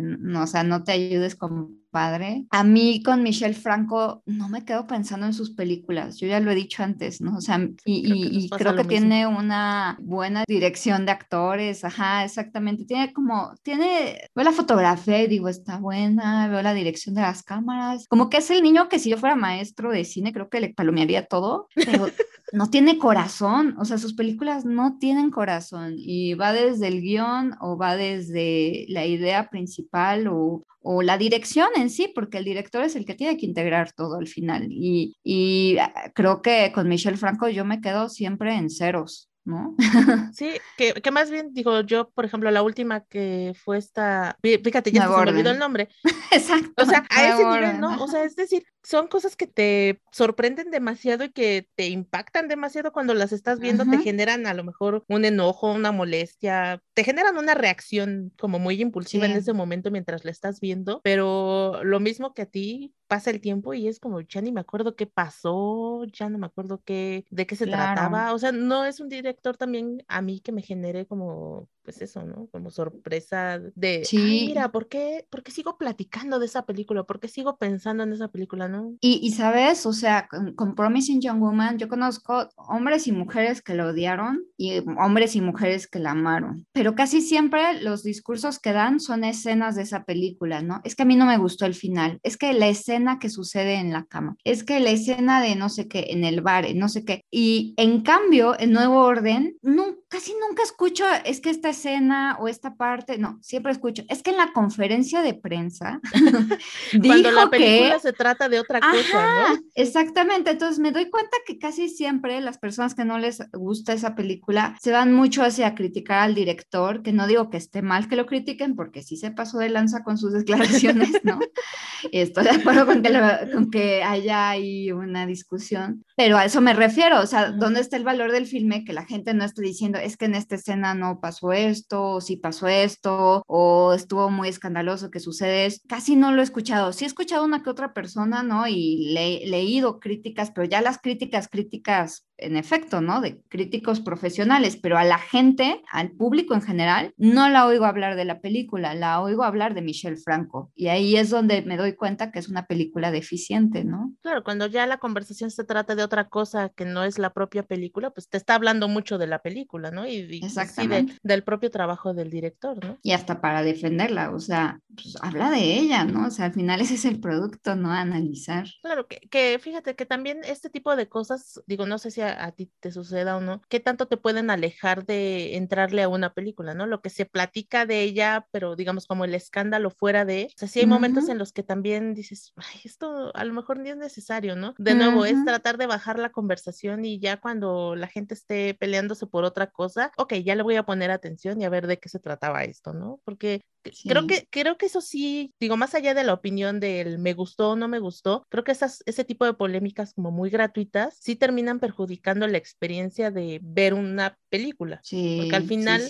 no, 0.00 0.46
sea, 0.46 0.64
no 0.64 0.82
te 0.82 0.92
ayudes 0.92 1.36
con 1.36 1.77
padre. 1.90 2.44
A 2.50 2.64
mí 2.64 3.02
con 3.02 3.22
Michelle 3.22 3.54
Franco 3.54 4.22
no 4.26 4.48
me 4.48 4.64
quedo 4.64 4.86
pensando 4.86 5.26
en 5.26 5.34
sus 5.34 5.50
películas, 5.50 6.18
yo 6.18 6.26
ya 6.26 6.40
lo 6.40 6.50
he 6.50 6.54
dicho 6.54 6.82
antes, 6.82 7.20
¿no? 7.20 7.36
O 7.36 7.40
sea, 7.40 7.60
y 7.84 8.48
creo 8.50 8.76
que, 8.76 8.84
tiene 8.84 9.26
una 9.26 9.98
buena 10.00 10.44
dirección 10.46 11.04
de 11.04 11.12
actores, 11.12 11.84
ajá, 11.84 12.24
exactamente. 12.24 12.84
Tiene 12.84 13.12
como, 13.12 13.54
tiene, 13.62 14.28
veo 14.34 14.44
la 14.44 14.52
fotografía 14.52 15.22
y 15.22 15.26
digo, 15.26 15.48
está 15.48 15.78
buena, 15.78 16.48
veo 16.48 16.62
la 16.62 16.74
dirección 16.74 17.14
de 17.14 17.22
las 17.22 17.42
cámaras, 17.42 18.06
como 18.08 18.30
que 18.30 18.38
es 18.38 18.50
el 18.50 18.62
niño 18.62 18.88
que 18.88 18.98
si 18.98 19.10
yo 19.10 19.18
fuera 19.18 19.36
maestro 19.36 19.90
de 19.90 20.04
cine, 20.04 20.32
creo 20.32 20.48
que 20.48 20.60
le 20.60 20.74
palomearía 20.74 21.26
todo, 21.26 21.68
pero 21.74 22.08
no 22.52 22.70
tiene 22.70 22.98
corazón, 22.98 23.76
o 23.78 23.84
sea, 23.84 23.98
sus 23.98 24.14
películas 24.14 24.64
no 24.64 24.98
tienen 24.98 25.30
corazón 25.30 25.94
y 25.98 26.34
va 26.34 26.52
desde 26.52 26.88
el 26.88 27.00
guion 27.02 27.54
o 27.60 27.76
va 27.76 27.96
desde 27.96 28.86
la 28.88 29.04
idea 29.06 29.50
principal 29.50 30.28
o, 30.28 30.64
o 30.80 31.02
la 31.02 31.18
dirección 31.18 31.68
en 31.76 31.90
sí, 31.90 32.10
porque 32.14 32.38
el 32.38 32.44
director 32.44 32.82
es 32.82 32.96
el 32.96 33.04
que 33.04 33.14
tiene 33.14 33.36
que 33.36 33.46
integrar 33.46 33.92
todo 33.92 34.16
al 34.16 34.26
final. 34.26 34.68
Y, 34.70 35.16
y 35.22 35.76
ah, 35.78 36.12
creo 36.14 36.40
que 36.40 36.72
con 36.74 36.88
Michelle 36.88 37.16
Franco 37.16 37.48
yo 37.48 37.64
me 37.64 37.80
quedo 37.80 38.08
siempre 38.08 38.54
en 38.54 38.70
ceros. 38.70 39.27
¿No? 39.48 39.74
Sí, 40.34 40.52
que, 40.76 40.92
que, 40.94 41.10
más 41.10 41.30
bien 41.30 41.52
digo 41.52 41.80
yo, 41.80 42.10
por 42.10 42.24
ejemplo, 42.24 42.50
la 42.50 42.62
última 42.62 43.04
que 43.04 43.54
fue 43.64 43.78
esta, 43.78 44.38
fíjate, 44.42 44.92
ya 44.92 45.02
se 45.02 45.08
me 45.08 45.14
olvidó 45.14 45.50
el 45.50 45.58
nombre. 45.58 45.88
Exacto. 46.30 46.82
O 46.82 46.86
sea, 46.86 47.04
a 47.10 47.28
ese 47.28 47.44
nivel, 47.44 47.80
¿no? 47.80 48.02
O 48.02 48.08
sea, 48.08 48.22
es 48.24 48.36
decir, 48.36 48.64
son 48.82 49.08
cosas 49.08 49.36
que 49.36 49.46
te 49.46 50.00
sorprenden 50.12 50.70
demasiado 50.70 51.24
y 51.24 51.30
que 51.30 51.68
te 51.74 51.88
impactan 51.88 52.48
demasiado 52.48 52.92
cuando 52.92 53.14
las 53.14 53.32
estás 53.32 53.58
viendo, 53.58 53.84
te 53.84 53.98
generan 53.98 54.46
a 54.46 54.54
lo 54.54 54.64
mejor 54.64 55.04
un 55.08 55.24
enojo, 55.24 55.72
una 55.72 55.92
molestia, 55.92 56.82
te 56.94 57.04
generan 57.04 57.36
una 57.38 57.54
reacción 57.54 58.32
como 58.38 58.58
muy 58.58 58.80
impulsiva 58.80 59.26
en 59.26 59.32
ese 59.32 59.52
momento 59.52 59.90
mientras 59.90 60.24
la 60.24 60.30
estás 60.30 60.60
viendo, 60.60 61.00
pero 61.02 61.82
lo 61.84 62.00
mismo 62.00 62.34
que 62.34 62.42
a 62.42 62.46
ti, 62.46 62.94
pasa 63.08 63.30
el 63.30 63.40
tiempo 63.40 63.74
y 63.74 63.88
es 63.88 63.98
como, 63.98 64.20
ya 64.20 64.40
ni 64.40 64.52
me 64.52 64.60
acuerdo 64.60 64.94
qué 64.94 65.06
pasó, 65.06 66.04
ya 66.04 66.28
no 66.28 66.38
me 66.38 66.46
acuerdo 66.46 66.82
qué, 66.84 67.24
de 67.30 67.46
qué 67.46 67.56
se 67.56 67.66
trataba. 67.66 68.32
O 68.34 68.38
sea, 68.38 68.52
no 68.52 68.84
es 68.84 69.00
un 69.00 69.08
director 69.08 69.56
también 69.56 70.04
a 70.08 70.22
mí 70.22 70.40
que 70.40 70.52
me 70.52 70.62
genere 70.62 71.06
como 71.06 71.68
pues 71.88 72.02
eso, 72.02 72.22
¿no? 72.22 72.48
Como 72.52 72.70
sorpresa 72.70 73.58
de, 73.74 74.04
sí. 74.04 74.44
mira, 74.48 74.70
¿por 74.70 74.88
qué, 74.88 75.26
¿por 75.30 75.42
qué 75.42 75.50
sigo 75.50 75.78
platicando 75.78 76.38
de 76.38 76.44
esa 76.44 76.66
película? 76.66 77.04
¿Por 77.04 77.18
qué 77.18 77.28
sigo 77.28 77.56
pensando 77.56 78.02
en 78.02 78.12
esa 78.12 78.28
película, 78.28 78.68
no? 78.68 78.92
Y, 79.00 79.20
y 79.22 79.32
sabes, 79.32 79.86
o 79.86 79.94
sea, 79.94 80.28
con, 80.28 80.74
Promising 80.74 81.22
Young 81.22 81.40
Woman, 81.40 81.78
yo 81.78 81.88
conozco 81.88 82.50
hombres 82.56 83.06
y 83.06 83.12
mujeres 83.12 83.62
que 83.62 83.72
la 83.72 83.86
odiaron 83.86 84.44
y 84.58 84.80
hombres 84.98 85.34
y 85.34 85.40
mujeres 85.40 85.88
que 85.88 85.98
la 85.98 86.10
amaron, 86.10 86.66
pero 86.72 86.94
casi 86.94 87.22
siempre 87.22 87.80
los 87.80 88.02
discursos 88.02 88.58
que 88.58 88.74
dan 88.74 89.00
son 89.00 89.24
escenas 89.24 89.74
de 89.74 89.84
esa 89.84 90.04
película, 90.04 90.60
¿no? 90.60 90.82
Es 90.84 90.94
que 90.94 91.04
a 91.04 91.06
mí 91.06 91.16
no 91.16 91.24
me 91.24 91.38
gustó 91.38 91.64
el 91.64 91.74
final, 91.74 92.20
es 92.22 92.36
que 92.36 92.52
la 92.52 92.68
escena 92.68 92.97
que 93.18 93.30
sucede 93.30 93.74
en 93.74 93.92
la 93.92 94.04
cama, 94.04 94.36
es 94.44 94.64
que 94.64 94.80
la 94.80 94.90
escena 94.90 95.40
de 95.40 95.56
no 95.56 95.68
sé 95.68 95.88
qué, 95.88 96.06
en 96.10 96.24
el 96.24 96.40
bar, 96.40 96.66
no 96.74 96.88
sé 96.88 97.04
qué, 97.04 97.24
y 97.30 97.74
en 97.76 98.02
cambio, 98.02 98.58
en 98.58 98.72
Nuevo 98.72 99.00
Orden, 99.00 99.56
no, 99.62 99.96
casi 100.08 100.32
nunca 100.40 100.62
escucho, 100.62 101.04
es 101.24 101.40
que 101.40 101.50
esta 101.50 101.70
escena 101.70 102.36
o 102.40 102.48
esta 102.48 102.74
parte, 102.74 103.18
no, 103.18 103.38
siempre 103.42 103.72
escucho, 103.72 104.02
es 104.08 104.22
que 104.22 104.30
en 104.30 104.36
la 104.36 104.52
conferencia 104.52 105.22
de 105.22 105.34
prensa 105.34 106.00
cuando 107.02 107.30
la 107.30 107.48
película 107.48 107.98
se 108.00 108.12
trata 108.12 108.48
de 108.48 108.58
otra 108.60 108.80
cosa, 108.80 109.48
¿no? 109.50 109.60
Exactamente, 109.74 110.50
entonces 110.50 110.78
me 110.78 110.92
doy 110.92 111.08
cuenta 111.10 111.36
que 111.46 111.58
casi 111.58 111.88
siempre 111.88 112.40
las 112.40 112.58
personas 112.58 112.94
que 112.94 113.04
no 113.04 113.18
les 113.18 113.42
gusta 113.52 113.92
esa 113.92 114.14
película 114.14 114.76
se 114.82 114.90
van 114.90 115.14
mucho 115.14 115.42
hacia 115.42 115.74
criticar 115.74 116.20
al 116.20 116.34
director, 116.34 117.02
que 117.02 117.12
no 117.12 117.26
digo 117.26 117.50
que 117.50 117.56
esté 117.56 117.82
mal 117.82 118.08
que 118.08 118.16
lo 118.16 118.26
critiquen 118.26 118.74
porque 118.74 119.02
sí 119.02 119.16
se 119.16 119.30
pasó 119.30 119.58
de 119.58 119.68
lanza 119.68 120.02
con 120.02 120.18
sus 120.18 120.32
declaraciones, 120.32 121.20
¿no? 121.22 121.38
Estoy 122.12 122.44
de 122.44 122.50
acuerdo 122.50 122.86
con 122.88 123.02
que, 123.02 123.10
con 123.52 123.70
que 123.70 124.02
haya 124.02 124.50
ahí 124.50 124.90
una 124.92 125.26
discusión, 125.26 126.04
pero 126.16 126.36
a 126.36 126.44
eso 126.44 126.60
me 126.60 126.74
refiero, 126.74 127.20
o 127.20 127.26
sea, 127.26 127.52
¿dónde 127.52 127.80
está 127.80 127.96
el 127.96 128.02
valor 128.02 128.32
del 128.32 128.46
filme 128.46 128.84
que 128.84 128.92
la 128.92 129.04
gente 129.04 129.34
no 129.34 129.44
esté 129.44 129.62
diciendo, 129.62 129.98
es 129.98 130.16
que 130.16 130.24
en 130.24 130.34
esta 130.34 130.56
escena 130.56 130.94
no 130.94 131.20
pasó 131.20 131.52
esto, 131.52 132.14
o 132.14 132.20
sí 132.20 132.36
pasó 132.36 132.66
esto, 132.66 133.44
o 133.46 133.92
estuvo 133.92 134.30
muy 134.30 134.48
escandaloso 134.48 135.10
que 135.10 135.20
sucede? 135.20 135.72
Casi 135.88 136.16
no 136.16 136.32
lo 136.32 136.40
he 136.40 136.44
escuchado, 136.44 136.92
sí 136.92 137.04
he 137.04 137.06
escuchado 137.06 137.44
una 137.44 137.62
que 137.62 137.70
otra 137.70 137.92
persona, 137.92 138.42
¿no? 138.42 138.66
Y 138.66 139.12
le, 139.12 139.46
leído 139.46 140.00
críticas, 140.00 140.50
pero 140.50 140.66
ya 140.66 140.80
las 140.80 140.98
críticas, 140.98 141.48
críticas 141.48 142.26
en 142.38 142.56
efecto, 142.56 143.00
¿no? 143.00 143.20
De 143.20 143.40
críticos 143.48 144.00
profesionales, 144.00 144.76
pero 144.76 144.96
a 144.96 145.04
la 145.04 145.18
gente, 145.18 145.82
al 145.90 146.12
público 146.12 146.54
en 146.54 146.62
general, 146.62 147.12
no 147.16 147.48
la 147.48 147.66
oigo 147.66 147.84
hablar 147.84 148.16
de 148.16 148.24
la 148.24 148.40
película, 148.40 148.94
la 148.94 149.20
oigo 149.20 149.44
hablar 149.44 149.74
de 149.74 149.82
Michelle 149.82 150.16
Franco. 150.16 150.70
Y 150.74 150.88
ahí 150.88 151.16
es 151.16 151.30
donde 151.30 151.62
me 151.62 151.76
doy 151.76 151.94
cuenta 151.94 152.30
que 152.30 152.38
es 152.38 152.48
una 152.48 152.66
película 152.66 152.77
deficiente, 153.10 153.84
¿no? 153.84 154.14
Claro, 154.22 154.42
cuando 154.44 154.66
ya 154.66 154.86
la 154.86 154.98
conversación 154.98 155.50
se 155.50 155.64
trata 155.64 155.94
de 155.94 156.02
otra 156.02 156.28
cosa 156.28 156.70
que 156.70 156.84
no 156.84 157.04
es 157.04 157.18
la 157.18 157.32
propia 157.32 157.62
película, 157.62 158.10
pues 158.10 158.28
te 158.28 158.36
está 158.36 158.54
hablando 158.54 158.88
mucho 158.88 159.18
de 159.18 159.26
la 159.26 159.40
película, 159.40 159.90
¿no? 159.90 160.06
Y, 160.06 160.40
Exactamente. 160.42 161.14
del 161.22 161.42
propio 161.42 161.70
trabajo 161.70 162.14
del 162.14 162.30
director, 162.30 162.84
¿no? 162.84 162.98
Y 163.02 163.12
hasta 163.12 163.40
para 163.40 163.62
defenderla, 163.62 164.30
o 164.30 164.40
sea, 164.40 164.80
pues 164.94 165.16
habla 165.22 165.50
de 165.50 165.78
ella, 165.78 166.04
¿no? 166.04 166.26
O 166.26 166.30
sea, 166.30 166.46
al 166.46 166.54
final 166.54 166.80
ese 166.80 166.94
es 166.94 167.04
el 167.04 167.20
producto, 167.20 167.76
¿no? 167.76 167.92
Analizar. 167.92 168.66
Claro, 168.82 169.06
que, 169.06 169.20
que 169.30 169.58
fíjate 169.60 169.94
que 169.94 170.06
también 170.06 170.40
este 170.44 170.70
tipo 170.70 170.96
de 170.96 171.08
cosas, 171.08 171.62
digo, 171.66 171.86
no 171.86 171.98
sé 171.98 172.10
si 172.10 172.20
a, 172.20 172.50
ti 172.52 172.70
te 172.80 172.90
suceda 172.90 173.36
o 173.36 173.40
no, 173.40 173.62
qué 173.68 173.80
tanto 173.80 174.06
te 174.06 174.16
pueden 174.16 174.50
alejar 174.50 175.04
de 175.04 175.56
entrarle 175.56 176.02
a 176.02 176.08
una 176.08 176.32
película, 176.34 176.74
¿no? 176.74 176.86
Lo 176.86 177.00
que 177.00 177.10
se 177.10 177.26
platica 177.26 177.86
de 177.86 178.02
ella, 178.02 178.46
pero 178.50 178.76
digamos 178.76 179.06
como 179.06 179.24
el 179.24 179.34
escándalo 179.34 179.90
fuera 179.90 180.24
de, 180.24 180.48
o 180.54 180.58
sea, 180.58 180.68
sí 180.68 180.80
hay 180.80 180.86
momentos 180.86 181.28
en 181.28 181.38
los 181.38 181.52
que 181.52 181.62
también 181.62 182.14
dices, 182.14 182.52
ay, 182.68 182.80
esto 182.84 183.30
a 183.34 183.44
lo 183.44 183.52
mejor 183.52 183.78
ni 183.78 183.90
es 183.90 183.96
necesario, 183.96 184.56
¿no? 184.56 184.74
De 184.78 184.94
nuevo, 184.94 185.24
es 185.24 185.44
tratar 185.44 185.78
de 185.78 185.86
bajar 185.86 186.18
la 186.18 186.30
conversación 186.30 187.04
y 187.04 187.18
ya 187.18 187.38
cuando 187.38 187.96
la 187.96 188.06
gente 188.06 188.34
esté 188.34 188.74
peleándose 188.74 189.26
por 189.26 189.44
otra 189.44 189.68
cosa, 189.68 190.12
ok, 190.16 190.34
ya 190.34 190.54
le 190.54 190.62
voy 190.62 190.76
a 190.76 190.84
poner 190.84 191.10
atención 191.10 191.60
y 191.60 191.64
a 191.64 191.70
ver 191.70 191.86
de 191.86 191.98
qué 191.98 192.08
se 192.08 192.18
trataba 192.18 192.64
esto, 192.64 192.92
¿no? 192.92 193.20
Porque 193.24 193.60
Creo, 194.04 194.26
que, 194.26 194.46
creo 194.50 194.76
que 194.76 194.86
eso 194.86 195.00
sí, 195.00 195.54
digo, 195.58 195.76
más 195.76 195.94
allá 195.94 196.14
de 196.14 196.24
la 196.24 196.34
opinión 196.34 196.80
del 196.80 197.18
me 197.18 197.32
gustó 197.32 197.70
o 197.70 197.76
no 197.76 197.88
me 197.88 197.98
gustó, 197.98 198.44
creo 198.48 198.64
que 198.64 198.72
esas, 198.72 199.02
ese 199.06 199.24
tipo 199.24 199.44
de 199.44 199.54
polémicas 199.54 200.14
como 200.14 200.30
muy 200.30 200.50
gratuitas 200.50 201.16
sí 201.20 201.36
terminan 201.36 201.80
perjudicando 201.80 202.46
la 202.46 202.58
experiencia 202.58 203.30
de 203.30 203.60
ver 203.62 203.94
una 203.94 204.36
película. 204.50 205.00
porque 205.10 205.56
al 205.56 205.66
final 205.66 206.02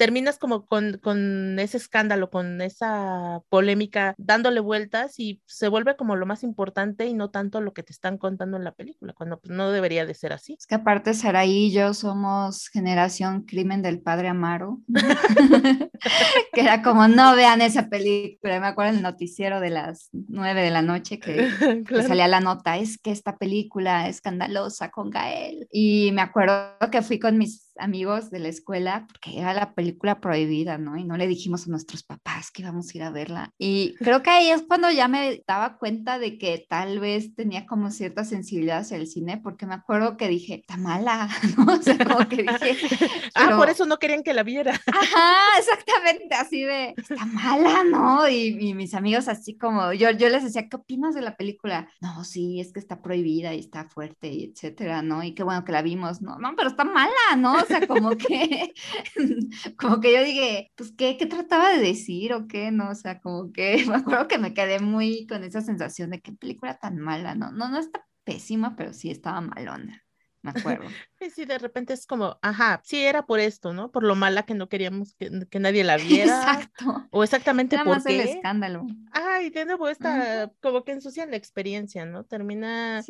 terminas 0.00 0.38
como 0.38 0.64
con, 0.64 0.96
con 0.96 1.58
ese 1.58 1.76
escándalo, 1.76 2.30
con 2.30 2.62
esa 2.62 3.42
polémica, 3.50 4.14
dándole 4.16 4.60
vueltas 4.60 5.20
y 5.20 5.42
se 5.44 5.68
vuelve 5.68 5.94
como 5.94 6.16
lo 6.16 6.24
más 6.24 6.42
importante 6.42 7.04
y 7.04 7.12
no 7.12 7.28
tanto 7.28 7.60
lo 7.60 7.74
que 7.74 7.82
te 7.82 7.92
están 7.92 8.16
contando 8.16 8.56
en 8.56 8.64
la 8.64 8.72
película, 8.72 9.12
cuando 9.12 9.38
pues, 9.38 9.54
no 9.54 9.70
debería 9.70 10.06
de 10.06 10.14
ser 10.14 10.32
así. 10.32 10.56
Es 10.58 10.66
que 10.66 10.76
aparte 10.76 11.12
Saraí 11.12 11.66
y 11.66 11.70
yo 11.72 11.92
somos 11.92 12.68
generación 12.68 13.42
crimen 13.42 13.82
del 13.82 14.00
padre 14.00 14.28
Amaro, 14.28 14.80
que 16.54 16.62
era 16.62 16.80
como, 16.80 17.06
no 17.06 17.36
vean 17.36 17.60
esa 17.60 17.90
película, 17.90 18.58
me 18.58 18.68
acuerdo 18.68 18.96
el 18.96 19.02
noticiero 19.02 19.60
de 19.60 19.68
las 19.68 20.08
nueve 20.12 20.62
de 20.62 20.70
la 20.70 20.80
noche 20.80 21.18
que, 21.18 21.46
que 21.86 22.02
salía 22.04 22.26
la 22.26 22.40
nota, 22.40 22.78
es 22.78 22.96
que 22.96 23.10
esta 23.10 23.36
película 23.36 24.08
escandalosa 24.08 24.90
con 24.90 25.10
Gael. 25.10 25.68
Y 25.70 26.10
me 26.12 26.22
acuerdo 26.22 26.72
que 26.90 27.02
fui 27.02 27.18
con 27.18 27.36
mis 27.36 27.69
amigos 27.80 28.30
de 28.30 28.38
la 28.38 28.48
escuela, 28.48 29.06
porque 29.08 29.38
era 29.38 29.54
la 29.54 29.74
película 29.74 30.20
prohibida, 30.20 30.78
¿no? 30.78 30.96
Y 30.96 31.04
no 31.04 31.16
le 31.16 31.26
dijimos 31.26 31.66
a 31.66 31.70
nuestros 31.70 32.02
papás 32.02 32.50
que 32.50 32.62
íbamos 32.62 32.88
a 32.88 32.96
ir 32.96 33.02
a 33.02 33.10
verla. 33.10 33.50
Y 33.58 33.94
creo 33.98 34.22
que 34.22 34.30
ahí 34.30 34.50
es 34.50 34.62
cuando 34.62 34.90
ya 34.90 35.08
me 35.08 35.42
daba 35.46 35.78
cuenta 35.78 36.18
de 36.18 36.38
que 36.38 36.64
tal 36.68 37.00
vez 37.00 37.34
tenía 37.34 37.66
como 37.66 37.90
cierta 37.90 38.24
sensibilidad 38.24 38.78
hacia 38.78 38.96
el 38.96 39.06
cine, 39.06 39.38
porque 39.42 39.66
me 39.66 39.74
acuerdo 39.74 40.16
que 40.16 40.28
dije, 40.28 40.60
está 40.60 40.76
mala, 40.76 41.28
¿no? 41.56 41.74
O 41.74 41.82
sea, 41.82 41.98
como 41.98 42.28
que 42.28 42.42
dije... 42.42 42.76
Ah, 43.34 43.56
por 43.56 43.70
eso 43.70 43.86
no 43.86 43.98
querían 43.98 44.22
que 44.22 44.34
la 44.34 44.42
viera. 44.42 44.72
Ajá, 44.86 45.58
exactamente, 45.58 46.34
así 46.34 46.62
de, 46.62 46.94
está 46.96 47.24
mala, 47.26 47.84
¿no? 47.84 48.28
Y, 48.28 48.74
mis 48.74 48.94
amigos 48.94 49.28
así 49.28 49.56
como, 49.56 49.92
yo, 49.92 50.10
yo 50.10 50.28
les 50.28 50.44
decía, 50.44 50.68
¿qué 50.68 50.76
opinas 50.76 51.14
de 51.14 51.22
la 51.22 51.36
película? 51.36 51.88
No, 52.00 52.24
sí, 52.24 52.60
es 52.60 52.72
que 52.72 52.80
está 52.80 53.02
prohibida 53.02 53.54
y 53.54 53.60
está 53.60 53.88
fuerte 53.88 54.28
y 54.28 54.44
etcétera, 54.44 55.02
¿no? 55.02 55.22
Y 55.22 55.34
qué 55.34 55.42
bueno 55.42 55.64
que 55.64 55.72
la 55.72 55.82
vimos, 55.82 56.22
no, 56.22 56.38
no, 56.38 56.54
pero 56.56 56.68
está 56.68 56.84
mala, 56.84 57.36
¿no? 57.36 57.58
Sea, 57.70 57.86
como 57.86 58.10
que, 58.16 58.72
como 59.78 60.00
que 60.00 60.12
yo 60.12 60.24
dije, 60.24 60.72
pues, 60.76 60.92
¿qué, 60.96 61.16
¿qué 61.16 61.26
trataba 61.26 61.70
de 61.70 61.78
decir 61.80 62.32
o 62.32 62.46
qué? 62.48 62.70
No, 62.72 62.90
o 62.90 62.94
sea, 62.94 63.20
como 63.20 63.52
que 63.52 63.84
me 63.88 63.96
acuerdo 63.96 64.28
que 64.28 64.38
me 64.38 64.54
quedé 64.54 64.80
muy 64.80 65.26
con 65.26 65.44
esa 65.44 65.60
sensación 65.60 66.10
de 66.10 66.20
qué 66.20 66.32
película 66.32 66.78
tan 66.78 66.98
mala, 66.98 67.34
¿no? 67.34 67.52
No, 67.52 67.68
no 67.68 67.78
está 67.78 68.06
pésima, 68.24 68.76
pero 68.76 68.92
sí 68.92 69.10
estaba 69.10 69.40
malona 69.40 70.04
me 70.42 70.50
acuerdo. 70.50 70.88
Sí, 71.34 71.44
de 71.44 71.58
repente 71.58 71.92
es 71.92 72.06
como, 72.06 72.38
ajá, 72.40 72.80
sí 72.82 73.04
era 73.04 73.26
por 73.26 73.40
esto, 73.40 73.74
¿no? 73.74 73.90
Por 73.90 74.04
lo 74.04 74.16
mala 74.16 74.44
que 74.44 74.54
no 74.54 74.70
queríamos 74.70 75.14
que, 75.16 75.60
nadie 75.60 75.84
la 75.84 75.96
viera. 75.98 76.34
Exacto. 76.34 77.08
O 77.10 77.22
exactamente 77.22 77.76
por 77.76 77.88
más 77.88 78.06
el 78.06 78.20
escándalo. 78.20 78.86
Ay, 79.12 79.50
de 79.50 79.66
nuevo 79.66 79.88
esta, 79.90 80.50
como 80.62 80.82
que 80.82 80.92
ensucian 80.92 81.30
la 81.30 81.36
experiencia, 81.36 82.06
¿no? 82.06 82.24
Termina, 82.24 83.02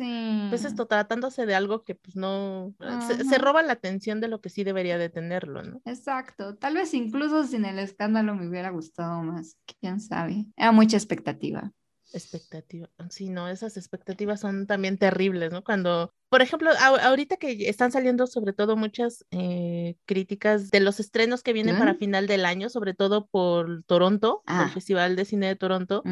pues 0.49 0.65
esto, 0.65 0.87
tratándose 0.87 1.45
de 1.45 1.55
algo 1.55 1.85
que 1.85 1.95
pues 1.95 2.17
no, 2.17 2.75
se, 3.07 3.37
roba 3.37 3.63
la 3.63 3.73
atención 3.73 4.19
de 4.19 4.27
lo 4.27 4.41
que 4.41 4.49
sí 4.49 4.65
debería 4.65 4.97
de 4.97 5.09
tenerlo, 5.09 5.63
¿no? 5.63 5.81
Exacto. 5.85 6.57
Tal 6.57 6.73
vez 6.73 6.93
incluso 6.93 7.45
sin 7.45 7.63
el 7.63 7.79
escándalo 7.79 8.35
me 8.35 8.49
hubiera 8.49 8.71
gustado 8.71 9.23
más, 9.23 9.55
quién 9.79 10.01
sabe. 10.01 10.47
Era 10.57 10.73
mucha 10.73 10.97
expectativa 10.97 11.71
expectativa. 12.13 12.89
Sí, 13.09 13.29
no, 13.29 13.47
esas 13.47 13.77
expectativas 13.77 14.39
son 14.39 14.67
también 14.67 14.97
terribles, 14.97 15.51
¿no? 15.51 15.63
Cuando 15.63 16.13
por 16.31 16.41
ejemplo, 16.41 16.71
ahorita 16.79 17.35
que 17.35 17.67
están 17.67 17.91
saliendo 17.91 18.25
sobre 18.25 18.53
todo 18.53 18.77
muchas 18.77 19.25
eh, 19.31 19.97
críticas 20.05 20.71
de 20.71 20.79
los 20.79 21.01
estrenos 21.01 21.43
que 21.43 21.51
vienen 21.51 21.77
para 21.77 21.93
final 21.95 22.25
del 22.25 22.45
año, 22.45 22.69
sobre 22.69 22.93
todo 22.93 23.27
por 23.27 23.83
Toronto, 23.83 24.41
el 24.47 24.55
ah. 24.55 24.69
Festival 24.73 25.17
de 25.17 25.25
Cine 25.25 25.47
de 25.47 25.57
Toronto, 25.57 26.03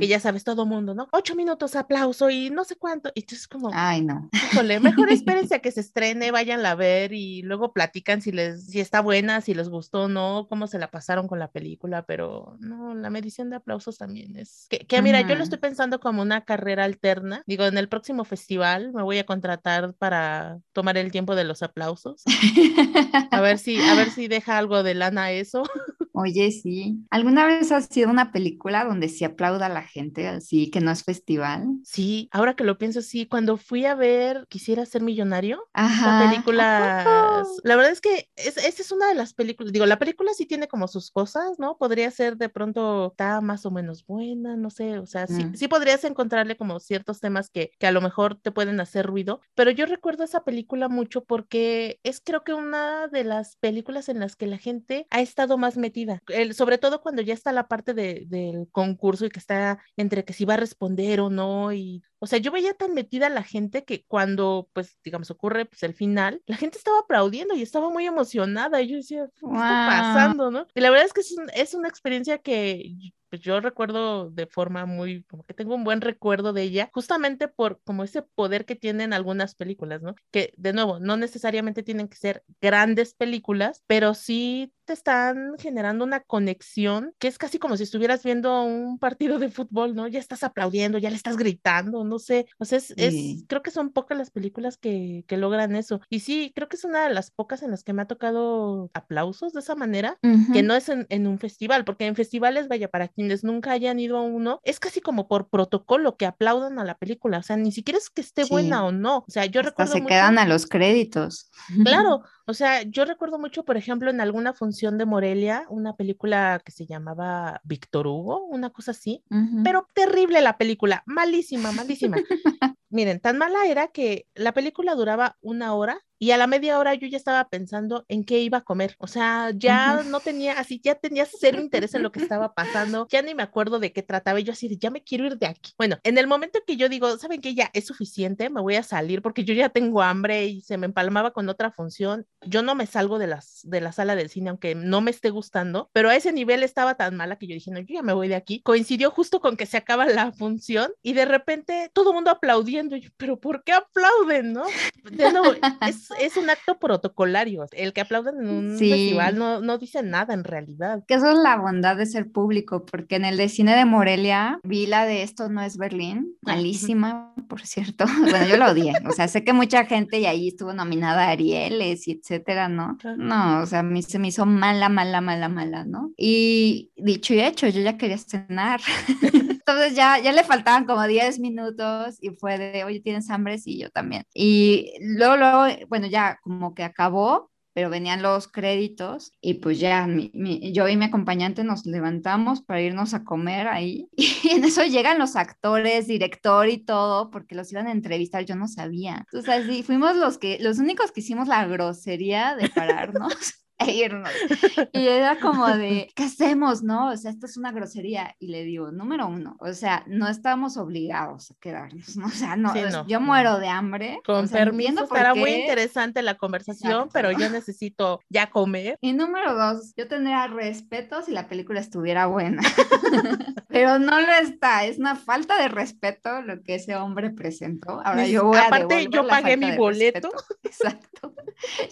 que 0.00 0.08
ya 0.08 0.18
sabes, 0.18 0.42
todo 0.42 0.66
mundo, 0.66 0.96
¿no? 0.96 1.06
Ocho 1.12 1.36
minutos, 1.36 1.76
aplauso 1.76 2.30
y 2.30 2.50
no 2.50 2.64
sé 2.64 2.74
cuánto. 2.74 3.12
Y 3.14 3.20
entonces 3.20 3.46
como, 3.46 3.70
ay, 3.72 4.00
no. 4.00 4.28
Híjole, 4.32 4.80
mejor 4.80 5.08
espérense 5.12 5.54
a 5.54 5.60
que 5.60 5.70
se 5.70 5.82
estrene, 5.82 6.32
vayan 6.32 6.66
a 6.66 6.74
ver 6.74 7.12
y 7.12 7.42
luego 7.42 7.72
platican 7.72 8.22
si 8.22 8.32
les, 8.32 8.66
si 8.66 8.80
está 8.80 9.00
buena, 9.00 9.40
si 9.40 9.54
les 9.54 9.68
gustó 9.68 10.02
o 10.02 10.08
no, 10.08 10.48
cómo 10.48 10.66
se 10.66 10.80
la 10.80 10.90
pasaron 10.90 11.28
con 11.28 11.38
la 11.38 11.52
película, 11.52 12.02
pero 12.06 12.56
no, 12.58 12.96
la 12.96 13.10
medición 13.10 13.50
de 13.50 13.56
aplausos 13.56 13.98
también 13.98 14.36
es, 14.36 14.66
que, 14.68 14.80
que 14.80 15.00
mira, 15.00 15.20
yo 15.20 15.36
lo 15.36 15.44
estoy 15.44 15.60
pensando 15.60 16.00
como 16.00 16.22
una 16.22 16.44
carrera 16.44 16.82
alterna. 16.82 17.44
Digo, 17.46 17.66
en 17.66 17.78
el 17.78 17.88
próximo 17.88 18.24
festival 18.24 18.92
me 18.92 19.04
voy 19.04 19.18
a 19.18 19.24
contratar 19.24 19.59
para 19.60 20.58
tomar 20.72 20.96
el 20.96 21.12
tiempo 21.12 21.34
de 21.34 21.44
los 21.44 21.62
aplausos. 21.62 22.22
A 23.30 23.40
ver 23.40 23.58
si, 23.58 23.80
a 23.80 23.94
ver 23.94 24.10
si 24.10 24.28
deja 24.28 24.58
algo 24.58 24.82
de 24.82 24.94
lana 24.94 25.30
eso. 25.30 25.62
Oye, 26.12 26.50
sí. 26.50 26.98
¿Alguna 27.10 27.46
vez 27.46 27.72
has 27.72 27.86
sido 27.86 28.10
una 28.10 28.32
película 28.32 28.84
donde 28.84 29.08
se 29.08 29.24
aplauda 29.24 29.66
a 29.66 29.70
la 29.70 29.82
gente 29.82 30.28
así, 30.28 30.70
que 30.70 30.80
no 30.80 30.90
es 30.90 31.04
festival? 31.04 31.66
Sí, 31.84 32.28
ahora 32.32 32.54
que 32.54 32.64
lo 32.64 32.78
pienso, 32.78 33.02
sí. 33.02 33.26
Cuando 33.26 33.56
fui 33.56 33.84
a 33.84 33.94
ver 33.94 34.46
Quisiera 34.48 34.84
ser 34.86 35.02
millonario, 35.02 35.68
Ajá. 35.72 36.24
la 36.24 36.30
película, 36.30 37.44
la 37.62 37.76
verdad 37.76 37.92
es 37.92 38.00
que 38.00 38.28
esa 38.36 38.60
es 38.66 38.92
una 38.92 39.08
de 39.08 39.14
las 39.14 39.34
películas, 39.34 39.72
digo, 39.72 39.86
la 39.86 39.98
película 39.98 40.32
sí 40.34 40.46
tiene 40.46 40.68
como 40.68 40.88
sus 40.88 41.10
cosas, 41.10 41.58
¿no? 41.58 41.76
Podría 41.78 42.10
ser 42.10 42.36
de 42.36 42.48
pronto, 42.48 43.08
está 43.12 43.40
más 43.40 43.66
o 43.66 43.70
menos 43.70 44.04
buena, 44.06 44.56
no 44.56 44.70
sé, 44.70 44.98
o 44.98 45.06
sea, 45.06 45.26
sí, 45.26 45.44
mm. 45.44 45.54
sí 45.54 45.68
podrías 45.68 46.04
encontrarle 46.04 46.56
como 46.56 46.80
ciertos 46.80 47.20
temas 47.20 47.50
que, 47.50 47.72
que 47.78 47.86
a 47.86 47.92
lo 47.92 48.00
mejor 48.00 48.36
te 48.36 48.50
pueden 48.50 48.80
hacer 48.80 49.06
ruido, 49.06 49.40
pero 49.54 49.70
yo 49.70 49.86
recuerdo 49.86 50.24
esa 50.24 50.44
película 50.44 50.88
mucho 50.88 51.24
porque 51.24 52.00
es 52.02 52.20
creo 52.20 52.42
que 52.42 52.54
una 52.54 53.08
de 53.08 53.24
las 53.24 53.56
películas 53.56 54.08
en 54.08 54.20
las 54.20 54.36
que 54.36 54.46
la 54.46 54.58
gente 54.58 55.06
ha 55.10 55.20
estado 55.20 55.58
más 55.58 55.76
metida, 55.76 56.09
el, 56.28 56.54
sobre 56.54 56.78
todo 56.78 57.02
cuando 57.02 57.22
ya 57.22 57.34
está 57.34 57.52
la 57.52 57.68
parte 57.68 57.94
de, 57.94 58.24
del 58.26 58.68
concurso 58.70 59.26
y 59.26 59.30
que 59.30 59.38
está 59.38 59.78
entre 59.96 60.24
que 60.24 60.32
si 60.32 60.44
va 60.44 60.54
a 60.54 60.58
responder 60.58 61.20
o 61.20 61.30
no 61.30 61.72
y 61.72 62.02
o 62.22 62.26
sea, 62.26 62.38
yo 62.38 62.52
veía 62.52 62.74
tan 62.74 62.92
metida 62.92 63.30
la 63.30 63.42
gente 63.42 63.84
que 63.84 64.04
cuando, 64.04 64.68
pues, 64.74 64.98
digamos, 65.02 65.30
ocurre 65.30 65.64
pues, 65.64 65.82
el 65.82 65.94
final, 65.94 66.42
la 66.44 66.58
gente 66.58 66.76
estaba 66.76 67.00
aplaudiendo 67.00 67.56
y 67.56 67.62
estaba 67.62 67.88
muy 67.88 68.06
emocionada. 68.06 68.82
Y 68.82 68.88
yo 68.88 68.96
decía, 68.96 69.26
¿qué 69.40 69.46
está 69.46 69.86
pasando, 69.88 70.50
no? 70.50 70.66
Y 70.74 70.80
la 70.80 70.90
verdad 70.90 71.06
es 71.06 71.14
que 71.14 71.22
es, 71.22 71.34
es 71.54 71.74
una 71.74 71.88
experiencia 71.88 72.36
que 72.36 72.94
pues 73.30 73.40
yo 73.42 73.60
recuerdo 73.60 74.28
de 74.28 74.46
forma 74.46 74.86
muy, 74.86 75.22
como 75.22 75.44
que 75.44 75.54
tengo 75.54 75.76
un 75.76 75.84
buen 75.84 76.00
recuerdo 76.00 76.52
de 76.52 76.62
ella, 76.62 76.90
justamente 76.92 77.46
por 77.46 77.80
como 77.84 78.02
ese 78.02 78.22
poder 78.22 78.66
que 78.66 78.74
tienen 78.74 79.12
algunas 79.12 79.54
películas, 79.54 80.02
¿no? 80.02 80.16
Que 80.32 80.52
de 80.56 80.72
nuevo, 80.72 80.98
no 80.98 81.16
necesariamente 81.16 81.84
tienen 81.84 82.08
que 82.08 82.16
ser 82.16 82.42
grandes 82.60 83.14
películas, 83.14 83.84
pero 83.86 84.14
sí 84.14 84.72
te 84.90 84.94
están 84.94 85.52
generando 85.56 86.04
una 86.04 86.18
conexión 86.18 87.14
que 87.20 87.28
es 87.28 87.38
casi 87.38 87.60
como 87.60 87.76
si 87.76 87.84
estuvieras 87.84 88.24
viendo 88.24 88.64
un 88.64 88.98
partido 88.98 89.38
de 89.38 89.48
fútbol, 89.48 89.94
¿no? 89.94 90.08
Ya 90.08 90.18
estás 90.18 90.42
aplaudiendo, 90.42 90.98
ya 90.98 91.10
le 91.10 91.16
estás 91.16 91.36
gritando, 91.36 92.02
no 92.02 92.18
sé, 92.18 92.46
o 92.58 92.64
sea, 92.64 92.78
es, 92.78 92.92
es 92.96 93.44
creo 93.46 93.62
que 93.62 93.70
son 93.70 93.90
pocas 93.90 94.18
las 94.18 94.32
películas 94.32 94.78
que, 94.78 95.24
que, 95.28 95.36
logran 95.36 95.76
eso. 95.76 96.00
Y 96.10 96.20
sí, 96.20 96.50
creo 96.56 96.68
que 96.68 96.74
es 96.74 96.84
una 96.84 97.06
de 97.06 97.14
las 97.14 97.30
pocas 97.30 97.62
en 97.62 97.70
las 97.70 97.84
que 97.84 97.92
me 97.92 98.02
ha 98.02 98.06
tocado 98.06 98.90
aplausos 98.92 99.52
de 99.52 99.60
esa 99.60 99.76
manera, 99.76 100.18
que 100.52 100.64
no 100.64 100.74
es 100.74 100.88
en, 100.88 101.06
en 101.08 101.28
un 101.28 101.38
festival, 101.38 101.84
porque 101.84 102.06
en 102.06 102.16
festivales, 102.16 102.66
vaya, 102.66 102.88
para 102.88 103.06
quienes 103.06 103.44
nunca 103.44 103.70
hayan 103.70 104.00
ido 104.00 104.16
a 104.16 104.22
uno, 104.22 104.60
es 104.64 104.80
casi 104.80 105.00
como 105.00 105.28
por 105.28 105.50
protocolo 105.50 106.16
que 106.16 106.26
aplaudan 106.26 106.80
a 106.80 106.84
la 106.84 106.98
película, 106.98 107.38
o 107.38 107.42
sea, 107.44 107.56
ni 107.56 107.70
siquiera 107.70 107.98
es 107.98 108.10
que 108.10 108.22
esté 108.22 108.42
buena 108.42 108.84
o 108.84 108.90
no, 108.90 109.18
o 109.18 109.30
sea, 109.30 109.46
yo 109.46 109.60
Hasta 109.60 109.70
recuerdo... 109.70 109.92
se 109.92 110.04
quedan 110.04 110.36
a 110.40 110.48
los 110.48 110.66
créditos. 110.66 111.48
Claro, 111.84 112.22
o 112.46 112.54
sea, 112.54 112.82
yo 112.82 113.04
recuerdo 113.04 113.38
mucho, 113.38 113.64
por 113.64 113.76
ejemplo, 113.76 114.10
en 114.10 114.20
alguna 114.20 114.52
función 114.52 114.79
de 114.80 115.04
Morelia, 115.04 115.66
una 115.68 115.94
película 115.94 116.60
que 116.64 116.72
se 116.72 116.86
llamaba 116.86 117.60
Víctor 117.64 118.06
Hugo, 118.06 118.46
una 118.46 118.70
cosa 118.70 118.92
así, 118.92 119.22
pero 119.62 119.86
terrible 119.94 120.40
la 120.40 120.56
película, 120.56 121.02
malísima, 121.06 121.70
malísima. 121.72 122.16
Miren, 122.88 123.20
tan 123.20 123.38
mala 123.38 123.66
era 123.66 123.88
que 123.88 124.26
la 124.34 124.52
película 124.52 124.94
duraba 124.94 125.36
una 125.42 125.74
hora 125.74 126.00
y 126.22 126.32
a 126.32 126.36
la 126.36 126.46
media 126.46 126.78
hora 126.78 126.94
yo 126.94 127.08
ya 127.08 127.16
estaba 127.16 127.48
pensando 127.48 128.04
en 128.08 128.24
qué 128.24 128.40
iba 128.40 128.58
a 128.58 128.60
comer. 128.60 128.94
O 128.98 129.06
sea, 129.06 129.52
ya 129.54 130.02
no 130.02 130.20
tenía, 130.20 130.60
así, 130.60 130.78
ya 130.84 130.94
tenía 130.94 131.24
cero 131.24 131.58
interés 131.58 131.94
en 131.94 132.02
lo 132.02 132.12
que 132.12 132.20
estaba 132.20 132.52
pasando. 132.52 133.08
Ya 133.08 133.22
ni 133.22 133.34
me 133.34 133.42
acuerdo 133.42 133.78
de 133.78 133.90
qué 133.94 134.02
trataba. 134.02 134.38
Y 134.38 134.44
yo 134.44 134.52
así, 134.52 134.68
de, 134.68 134.76
ya 134.76 134.90
me 134.90 135.02
quiero 135.02 135.24
ir 135.24 135.38
de 135.38 135.46
aquí. 135.46 135.72
Bueno, 135.78 135.96
en 136.04 136.18
el 136.18 136.26
momento 136.26 136.58
que 136.66 136.76
yo 136.76 136.90
digo, 136.90 137.16
¿saben 137.16 137.40
qué? 137.40 137.54
Ya 137.54 137.70
es 137.72 137.86
suficiente, 137.86 138.50
me 138.50 138.60
voy 138.60 138.76
a 138.76 138.82
salir 138.82 139.22
porque 139.22 139.44
yo 139.44 139.54
ya 139.54 139.70
tengo 139.70 140.02
hambre 140.02 140.44
y 140.44 140.60
se 140.60 140.76
me 140.76 140.84
empalmaba 140.84 141.30
con 141.30 141.48
otra 141.48 141.70
función. 141.70 142.26
Yo 142.42 142.62
no 142.62 142.74
me 142.74 142.84
salgo 142.84 143.18
de, 143.18 143.26
las, 143.26 143.60
de 143.62 143.80
la 143.80 143.92
sala 143.92 144.14
del 144.14 144.28
cine, 144.28 144.50
aunque 144.50 144.74
no 144.74 145.00
me 145.00 145.10
esté 145.10 145.30
gustando, 145.30 145.88
pero 145.94 146.10
a 146.10 146.16
ese 146.16 146.34
nivel 146.34 146.62
estaba 146.62 146.96
tan 146.96 147.16
mala 147.16 147.36
que 147.36 147.46
yo 147.46 147.54
dije, 147.54 147.70
no, 147.70 147.80
yo 147.80 147.94
ya 147.94 148.02
me 148.02 148.12
voy 148.12 148.28
de 148.28 148.34
aquí. 148.34 148.60
Coincidió 148.60 149.10
justo 149.10 149.40
con 149.40 149.56
que 149.56 149.64
se 149.64 149.78
acaba 149.78 150.04
la 150.04 150.32
función 150.32 150.92
y 151.02 151.14
de 151.14 151.24
repente 151.24 151.90
todo 151.94 152.10
el 152.10 152.16
mundo 152.16 152.30
aplaudiendo. 152.30 152.96
yo, 152.96 153.08
pero 153.16 153.40
¿por 153.40 153.64
qué 153.64 153.72
aplauden, 153.72 154.52
no? 154.52 154.64
De 155.10 155.32
nuevo, 155.32 155.54
es 155.88 156.09
es 156.18 156.36
un 156.36 156.50
acto 156.50 156.78
protocolario. 156.78 157.66
El 157.72 157.92
que 157.92 158.00
aplauden 158.00 158.40
en 158.40 158.48
un 158.48 158.78
festival 158.78 159.38
no, 159.38 159.60
no 159.60 159.78
dice 159.78 160.02
nada 160.02 160.34
en 160.34 160.44
realidad. 160.44 161.04
Que 161.06 161.14
eso 161.14 161.30
es 161.30 161.38
la 161.38 161.56
bondad 161.56 161.96
de 161.96 162.06
ser 162.06 162.30
público, 162.30 162.84
porque 162.84 163.16
en 163.16 163.24
el 163.24 163.36
de 163.36 163.48
cine 163.48 163.76
de 163.76 163.84
Morelia 163.84 164.60
vi 164.62 164.86
la 164.86 165.04
de 165.04 165.22
Esto 165.22 165.48
no 165.48 165.62
es 165.62 165.76
Berlín, 165.76 166.34
ah, 166.46 166.54
malísima, 166.54 167.34
por 167.48 167.62
cierto. 167.62 168.04
Bueno, 168.30 168.46
yo 168.46 168.56
la 168.56 168.70
odié. 168.70 168.92
O 169.08 169.12
sea, 169.12 169.28
sé 169.28 169.44
que 169.44 169.52
mucha 169.52 169.84
gente 169.86 170.18
y 170.18 170.26
ahí 170.26 170.48
estuvo 170.48 170.72
nominada 170.72 171.24
a 171.24 171.30
Arieles 171.30 172.06
y 172.06 172.12
etcétera, 172.12 172.68
¿no? 172.68 172.96
No, 173.16 173.60
o 173.60 173.66
sea, 173.66 173.80
a 173.80 173.82
mí 173.82 174.02
se 174.02 174.18
me 174.18 174.28
hizo 174.28 174.46
mala, 174.46 174.88
mala, 174.88 175.20
mala, 175.20 175.48
mala, 175.48 175.84
¿no? 175.84 176.12
Y 176.16 176.90
dicho 176.96 177.34
y 177.34 177.40
hecho, 177.40 177.66
yo 177.68 177.80
ya 177.80 177.96
quería 177.96 178.18
cenar. 178.18 178.80
Entonces 179.70 179.96
ya, 179.96 180.18
ya 180.18 180.32
le 180.32 180.44
faltaban 180.44 180.84
como 180.84 181.06
10 181.06 181.38
minutos 181.38 182.16
y 182.20 182.30
fue 182.30 182.58
de, 182.58 182.84
oye, 182.84 183.00
¿tienes 183.00 183.30
hambre? 183.30 183.58
Sí, 183.58 183.78
yo 183.78 183.90
también. 183.90 184.24
Y 184.34 184.92
luego, 185.00 185.36
luego, 185.36 185.66
bueno, 185.88 186.06
ya 186.06 186.38
como 186.42 186.74
que 186.74 186.84
acabó 186.84 187.50
pero 187.72 187.90
venían 187.90 188.22
los 188.22 188.48
créditos 188.48 189.32
y 189.40 189.54
pues 189.54 189.78
ya 189.78 190.06
yo 190.06 190.88
y 190.88 190.96
mi 190.96 191.04
acompañante 191.04 191.64
nos 191.64 191.86
levantamos 191.86 192.62
para 192.62 192.82
irnos 192.82 193.14
a 193.14 193.24
comer 193.24 193.68
ahí 193.68 194.08
y 194.16 194.50
en 194.50 194.64
eso 194.64 194.84
llegan 194.84 195.18
los 195.18 195.36
actores, 195.36 196.06
director 196.06 196.68
y 196.68 196.78
todo, 196.78 197.30
porque 197.30 197.54
los 197.54 197.70
iban 197.72 197.86
a 197.86 197.92
entrevistar, 197.92 198.44
yo 198.44 198.56
no 198.56 198.66
sabía. 198.66 199.24
Entonces 199.32 199.48
así 199.48 199.82
fuimos 199.82 200.16
los 200.16 200.38
que, 200.38 200.58
los 200.60 200.78
únicos 200.78 201.12
que 201.12 201.20
hicimos 201.20 201.48
la 201.48 201.64
grosería 201.66 202.56
de 202.56 202.68
pararnos 202.68 203.34
e 203.80 203.92
irnos. 203.92 204.30
Y 204.92 205.08
era 205.08 205.38
como 205.38 205.66
de, 205.68 206.10
¿qué 206.14 206.24
hacemos? 206.24 206.82
No, 206.82 207.10
o 207.10 207.16
sea, 207.16 207.30
esto 207.30 207.46
es 207.46 207.56
una 207.56 207.72
grosería. 207.72 208.34
Y 208.38 208.48
le 208.48 208.64
digo, 208.64 208.90
número 208.90 209.26
uno, 209.26 209.56
o 209.60 209.72
sea, 209.72 210.04
no 210.06 210.28
estamos 210.28 210.76
obligados 210.76 211.50
a 211.50 211.54
quedarnos, 211.60 212.16
¿no? 212.16 212.26
O 212.26 212.30
sea, 212.30 212.56
no, 212.56 212.72
yo 213.06 213.20
muero 213.20 213.58
de 213.58 213.68
hambre. 213.68 214.20
Con 214.24 214.48
permiso, 214.48 215.04
estará 215.04 215.34
muy 215.34 215.50
interesante 215.50 216.22
la 216.22 216.36
conversación, 216.36 217.08
pero 217.12 217.32
yo 217.32 217.48
necesito 217.50 218.20
ya 218.28 218.50
comer. 218.50 218.98
Y 219.00 219.12
número 219.12 219.54
dos, 219.54 219.94
yo 219.96 220.08
tendría 220.08 220.46
respeto 220.46 221.22
si 221.22 221.32
la 221.32 221.48
película 221.48 221.80
estuviera 221.80 222.26
buena. 222.26 222.62
pero 223.68 223.98
no 223.98 224.20
lo 224.20 224.32
está, 224.32 224.84
es 224.84 224.98
una 224.98 225.16
falta 225.16 225.60
de 225.60 225.68
respeto 225.68 226.42
lo 226.42 226.62
que 226.62 226.76
ese 226.76 226.96
hombre 226.96 227.30
presentó. 227.30 228.00
Ahora 228.04 228.26
yo 228.26 228.44
voy 228.44 228.58
Aparte, 228.58 229.08
yo 229.10 229.26
pagué 229.26 229.56
mi 229.56 229.76
boleto. 229.76 230.30
Exacto. 230.62 231.34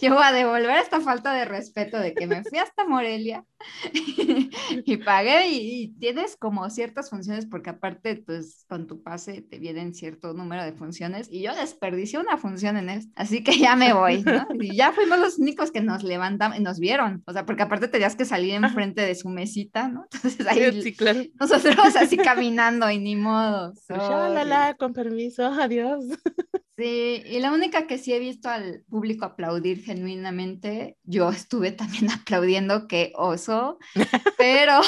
Yo 0.01 0.13
voy 0.13 0.23
a 0.23 0.31
devolver 0.31 0.77
esta 0.77 0.99
falta 0.99 1.33
de 1.33 1.45
respeto 1.45 1.78
de 1.85 2.13
que 2.13 2.27
me 2.27 2.43
fui 2.43 2.57
hasta 2.59 2.85
Morelia 2.85 3.45
y 4.85 4.97
pagué 4.97 5.49
y, 5.49 5.87
tienes 5.99 6.35
como 6.35 6.69
ciertas 6.69 7.09
funciones 7.09 7.45
porque 7.45 7.69
aparte 7.71 8.17
pues 8.17 8.65
con 8.67 8.87
tu 8.87 9.01
pase 9.01 9.41
te 9.41 9.59
vienen 9.59 9.93
cierto 9.93 10.33
número 10.33 10.63
de 10.63 10.73
funciones 10.73 11.27
y 11.31 11.41
yo 11.41 11.55
desperdicié 11.55 12.19
una 12.19 12.37
función 12.37 12.77
en 12.77 12.89
esto, 12.89 13.11
así 13.15 13.43
que 13.43 13.57
ya 13.57 13.75
me 13.75 13.93
voy, 13.93 14.23
¿no? 14.23 14.47
Y 14.59 14.75
ya 14.75 14.91
fuimos 14.91 15.19
los 15.19 15.39
únicos 15.39 15.71
que 15.71 15.81
nos 15.81 16.03
levantamos 16.03 16.57
y 16.57 16.61
nos 16.61 16.79
vieron, 16.79 17.23
o 17.25 17.33
sea, 17.33 17.45
porque 17.45 17.63
aparte 17.63 17.87
tenías 17.87 18.15
que 18.15 18.25
salir 18.25 18.55
enfrente 18.55 19.01
de 19.01 19.15
su 19.15 19.29
mesita, 19.29 19.87
¿no? 19.87 20.05
Entonces 20.11 20.45
ahí 20.47 20.81
sí, 20.81 20.93
claro. 20.93 21.21
nosotros 21.39 21.95
así 21.95 22.17
caminando 22.17 22.89
y 22.89 22.99
ni 22.99 23.15
modo. 23.15 23.73
Con 24.77 24.93
permiso, 24.93 25.45
adiós. 25.45 26.05
Sí, 26.79 27.23
y 27.25 27.39
la 27.39 27.51
única 27.51 27.87
que 27.87 27.97
sí 27.97 28.13
he 28.13 28.19
visto 28.19 28.47
al 28.47 28.85
público 28.87 29.25
aplaudir 29.25 29.83
genuinamente, 29.83 30.95
yo 31.03 31.29
estuve 31.29 31.73
también 31.73 32.07
aplaudiendo 32.09 32.87
que 32.87 33.11
oso, 33.15 33.79
pero, 34.37 34.79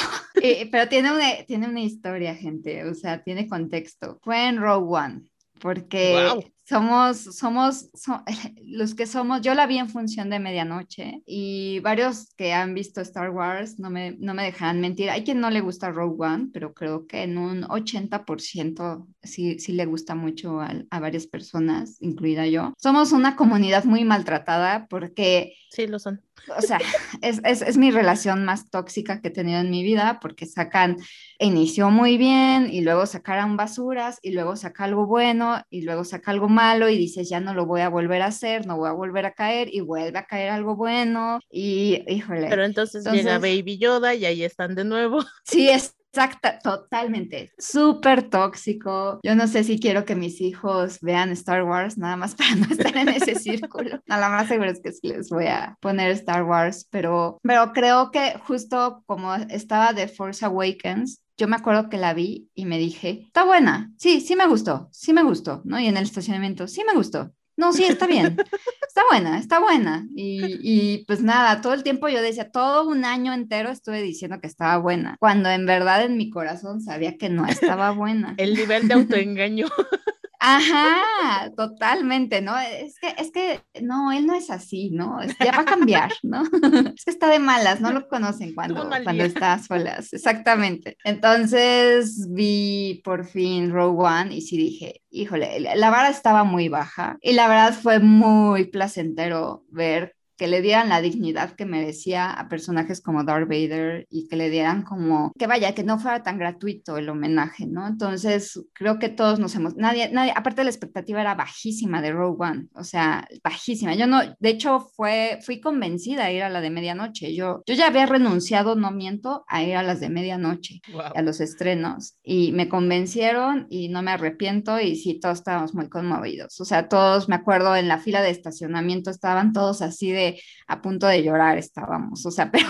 eh, 0.42 0.70
pero 0.72 0.88
tiene, 0.88 1.12
una, 1.12 1.44
tiene 1.46 1.68
una 1.68 1.82
historia, 1.82 2.34
gente, 2.34 2.88
o 2.88 2.94
sea, 2.94 3.22
tiene 3.22 3.46
contexto. 3.46 4.18
Fue 4.22 4.48
en 4.48 4.56
Rogue 4.56 4.86
One, 4.88 5.20
porque 5.60 6.51
somos, 6.64 7.18
somos, 7.18 7.90
los 8.64 8.94
que 8.94 9.06
somos, 9.06 9.40
yo 9.40 9.54
la 9.54 9.66
vi 9.66 9.78
en 9.78 9.88
función 9.88 10.30
de 10.30 10.38
medianoche 10.38 11.22
y 11.26 11.80
varios 11.80 12.32
que 12.36 12.52
han 12.52 12.74
visto 12.74 13.00
Star 13.00 13.30
Wars 13.30 13.78
no 13.78 13.90
me, 13.90 14.12
no 14.18 14.34
me 14.34 14.44
dejan 14.44 14.80
mentir. 14.80 15.10
Hay 15.10 15.24
quien 15.24 15.40
no 15.40 15.50
le 15.50 15.60
gusta 15.60 15.90
Rogue 15.90 16.24
One, 16.24 16.48
pero 16.52 16.72
creo 16.74 17.06
que 17.06 17.22
en 17.22 17.38
un 17.38 17.62
80% 17.64 19.06
sí, 19.22 19.58
sí 19.58 19.72
le 19.72 19.86
gusta 19.86 20.14
mucho 20.14 20.60
a, 20.60 20.72
a 20.90 21.00
varias 21.00 21.26
personas, 21.26 21.96
incluida 22.00 22.46
yo. 22.46 22.74
Somos 22.78 23.12
una 23.12 23.36
comunidad 23.36 23.84
muy 23.84 24.04
maltratada 24.04 24.86
porque... 24.88 25.54
Sí, 25.70 25.86
lo 25.86 25.98
son 25.98 26.22
o 26.56 26.60
sea, 26.60 26.78
es, 27.22 27.40
es, 27.44 27.62
es, 27.62 27.76
mi 27.76 27.90
relación 27.90 28.44
más 28.44 28.70
tóxica 28.70 29.20
que 29.20 29.28
he 29.28 29.30
tenido 29.30 29.60
en 29.60 29.70
mi 29.70 29.82
vida 29.82 30.18
porque 30.20 30.46
sacan, 30.46 30.96
inició 31.38 31.90
muy 31.90 32.16
bien 32.18 32.68
y 32.72 32.80
luego 32.80 33.06
sacaron 33.06 33.56
basuras 33.56 34.18
y 34.22 34.32
luego 34.32 34.56
saca 34.56 34.84
algo 34.84 35.06
bueno 35.06 35.62
y 35.70 35.82
luego 35.82 36.04
saca 36.04 36.30
algo 36.30 36.48
malo 36.52 36.88
y 36.88 36.96
dices, 36.96 37.28
ya 37.28 37.40
no 37.40 37.54
lo 37.54 37.66
voy 37.66 37.80
a 37.80 37.88
volver 37.88 38.22
a 38.22 38.26
hacer, 38.26 38.66
no 38.66 38.76
voy 38.76 38.88
a 38.88 38.92
volver 38.92 39.26
a 39.26 39.32
caer 39.32 39.68
y 39.72 39.80
vuelve 39.80 40.18
a 40.18 40.26
caer 40.26 40.50
algo 40.50 40.76
bueno 40.76 41.40
y 41.50 42.04
híjole. 42.06 42.48
Pero 42.48 42.64
entonces, 42.64 43.04
entonces 43.04 43.24
llega 43.24 43.38
Baby 43.38 43.78
Yoda 43.78 44.14
y 44.14 44.24
ahí 44.24 44.44
están 44.44 44.74
de 44.74 44.84
nuevo. 44.84 45.18
Sí, 45.44 45.68
es 45.68 45.96
Exacta, 46.14 46.58
totalmente. 46.58 47.52
Súper 47.56 48.28
tóxico. 48.28 49.18
Yo 49.22 49.34
no 49.34 49.48
sé 49.48 49.64
si 49.64 49.80
quiero 49.80 50.04
que 50.04 50.14
mis 50.14 50.42
hijos 50.42 50.98
vean 51.00 51.30
Star 51.30 51.64
Wars, 51.64 51.96
nada 51.96 52.16
más 52.16 52.34
para 52.36 52.54
no 52.54 52.66
estar 52.66 52.94
en 52.94 53.08
ese 53.08 53.34
círculo. 53.34 53.98
Nada 54.06 54.28
más 54.28 54.46
seguro 54.48 54.70
es 54.70 54.80
que 54.82 54.92
sí 54.92 55.08
les 55.08 55.30
voy 55.30 55.46
a 55.46 55.78
poner 55.80 56.10
Star 56.10 56.44
Wars, 56.44 56.86
pero, 56.90 57.38
pero 57.42 57.72
creo 57.72 58.10
que 58.10 58.38
justo 58.46 59.02
como 59.06 59.34
estaba 59.34 59.94
de 59.94 60.06
Force 60.06 60.44
Awakens, 60.44 61.21
yo 61.36 61.48
me 61.48 61.56
acuerdo 61.56 61.88
que 61.88 61.96
la 61.96 62.14
vi 62.14 62.50
y 62.54 62.66
me 62.66 62.78
dije, 62.78 63.24
está 63.26 63.44
buena, 63.44 63.92
sí, 63.98 64.20
sí 64.20 64.36
me 64.36 64.46
gustó, 64.46 64.88
sí 64.92 65.12
me 65.12 65.22
gustó, 65.22 65.62
¿no? 65.64 65.78
Y 65.80 65.86
en 65.86 65.96
el 65.96 66.04
estacionamiento, 66.04 66.68
sí 66.68 66.82
me 66.86 66.94
gustó. 66.94 67.32
No, 67.56 67.72
sí, 67.72 67.84
está 67.84 68.06
bien. 68.06 68.36
Está 68.92 69.04
buena, 69.10 69.38
está 69.38 69.58
buena. 69.58 70.06
Y, 70.14 70.58
y, 70.60 71.04
pues 71.06 71.22
nada, 71.22 71.62
todo 71.62 71.72
el 71.72 71.82
tiempo 71.82 72.10
yo 72.10 72.20
decía, 72.20 72.50
todo 72.50 72.86
un 72.86 73.06
año 73.06 73.32
entero 73.32 73.70
estuve 73.70 74.02
diciendo 74.02 74.38
que 74.38 74.46
estaba 74.46 74.76
buena, 74.76 75.16
cuando 75.18 75.48
en 75.48 75.64
verdad 75.64 76.04
en 76.04 76.18
mi 76.18 76.28
corazón 76.28 76.82
sabía 76.82 77.16
que 77.16 77.30
no 77.30 77.46
estaba 77.46 77.92
buena. 77.92 78.34
El 78.36 78.52
nivel 78.52 78.88
de 78.88 78.94
autoengaño. 78.94 79.66
Ajá, 80.44 81.52
totalmente, 81.56 82.40
¿no? 82.40 82.58
Es 82.58 82.98
que, 82.98 83.14
es 83.16 83.30
que, 83.30 83.60
no, 83.80 84.10
él 84.10 84.26
no 84.26 84.34
es 84.34 84.50
así, 84.50 84.90
¿no? 84.90 85.20
Ya 85.38 85.52
va 85.52 85.60
a 85.60 85.64
cambiar, 85.64 86.10
¿no? 86.24 86.42
Es 86.96 87.04
que 87.04 87.12
está 87.12 87.28
de 87.28 87.38
malas, 87.38 87.80
no 87.80 87.92
lo 87.92 88.08
conocen 88.08 88.52
cuando, 88.52 88.88
cuando 89.04 89.22
está 89.22 89.56
solas, 89.60 90.12
exactamente. 90.12 90.96
Entonces 91.04 92.26
vi 92.28 93.00
por 93.04 93.24
fin 93.24 93.70
Rogue 93.70 94.04
One 94.04 94.34
y 94.34 94.40
sí 94.40 94.56
dije, 94.56 95.02
híjole, 95.10 95.60
la 95.60 95.90
vara 95.90 96.08
estaba 96.08 96.42
muy 96.42 96.68
baja 96.68 97.18
y 97.20 97.34
la 97.34 97.46
verdad 97.46 97.74
fue 97.74 98.00
muy 98.00 98.64
placentero 98.64 99.64
ver 99.68 100.16
que 100.36 100.48
le 100.48 100.62
dieran 100.62 100.88
la 100.88 101.00
dignidad 101.00 101.52
que 101.52 101.66
merecía 101.66 102.30
a 102.30 102.48
personajes 102.48 103.00
como 103.00 103.24
Darth 103.24 103.48
Vader 103.48 104.06
y 104.10 104.28
que 104.28 104.36
le 104.36 104.50
dieran 104.50 104.82
como, 104.82 105.32
que 105.38 105.46
vaya, 105.46 105.74
que 105.74 105.84
no 105.84 105.98
fuera 105.98 106.22
tan 106.22 106.38
gratuito 106.38 106.96
el 106.96 107.08
homenaje, 107.08 107.66
¿no? 107.66 107.86
Entonces, 107.86 108.60
creo 108.72 108.98
que 108.98 109.08
todos 109.08 109.38
nos 109.38 109.54
hemos, 109.54 109.76
nadie, 109.76 110.10
nadie, 110.10 110.32
aparte 110.34 110.64
la 110.64 110.70
expectativa 110.70 111.20
era 111.20 111.34
bajísima 111.34 112.02
de 112.02 112.12
Rogue 112.12 112.36
One, 112.40 112.66
o 112.74 112.84
sea, 112.84 113.26
bajísima. 113.42 113.94
Yo 113.94 114.06
no, 114.06 114.20
de 114.38 114.48
hecho, 114.48 114.80
fue, 114.96 115.38
fui 115.44 115.60
convencida 115.60 116.24
a 116.24 116.32
ir 116.32 116.42
a 116.42 116.48
la 116.48 116.60
de 116.60 116.70
medianoche. 116.70 117.34
Yo, 117.34 117.62
yo 117.66 117.74
ya 117.74 117.88
había 117.88 118.06
renunciado, 118.06 118.74
no 118.74 118.90
miento, 118.90 119.44
a 119.48 119.62
ir 119.62 119.76
a 119.76 119.82
las 119.82 120.00
de 120.00 120.08
medianoche, 120.08 120.80
a 121.14 121.22
los 121.22 121.40
estrenos, 121.40 122.16
y 122.22 122.52
me 122.52 122.68
convencieron 122.68 123.66
y 123.70 123.88
no 123.88 124.02
me 124.02 124.12
arrepiento 124.12 124.80
y 124.80 124.96
sí, 124.96 125.18
todos 125.20 125.38
estábamos 125.38 125.74
muy 125.74 125.88
conmovidos. 125.88 126.60
O 126.60 126.64
sea, 126.64 126.88
todos, 126.88 127.28
me 127.28 127.34
acuerdo, 127.34 127.76
en 127.76 127.88
la 127.88 127.98
fila 127.98 128.22
de 128.22 128.30
estacionamiento 128.30 129.10
estaban 129.10 129.52
todos 129.52 129.82
así 129.82 130.10
de 130.10 130.21
a 130.66 130.80
punto 130.80 131.06
de 131.06 131.22
llorar 131.22 131.58
estábamos, 131.58 132.24
o 132.24 132.30
sea, 132.30 132.50
pero, 132.52 132.66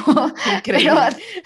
pero, 0.65 0.95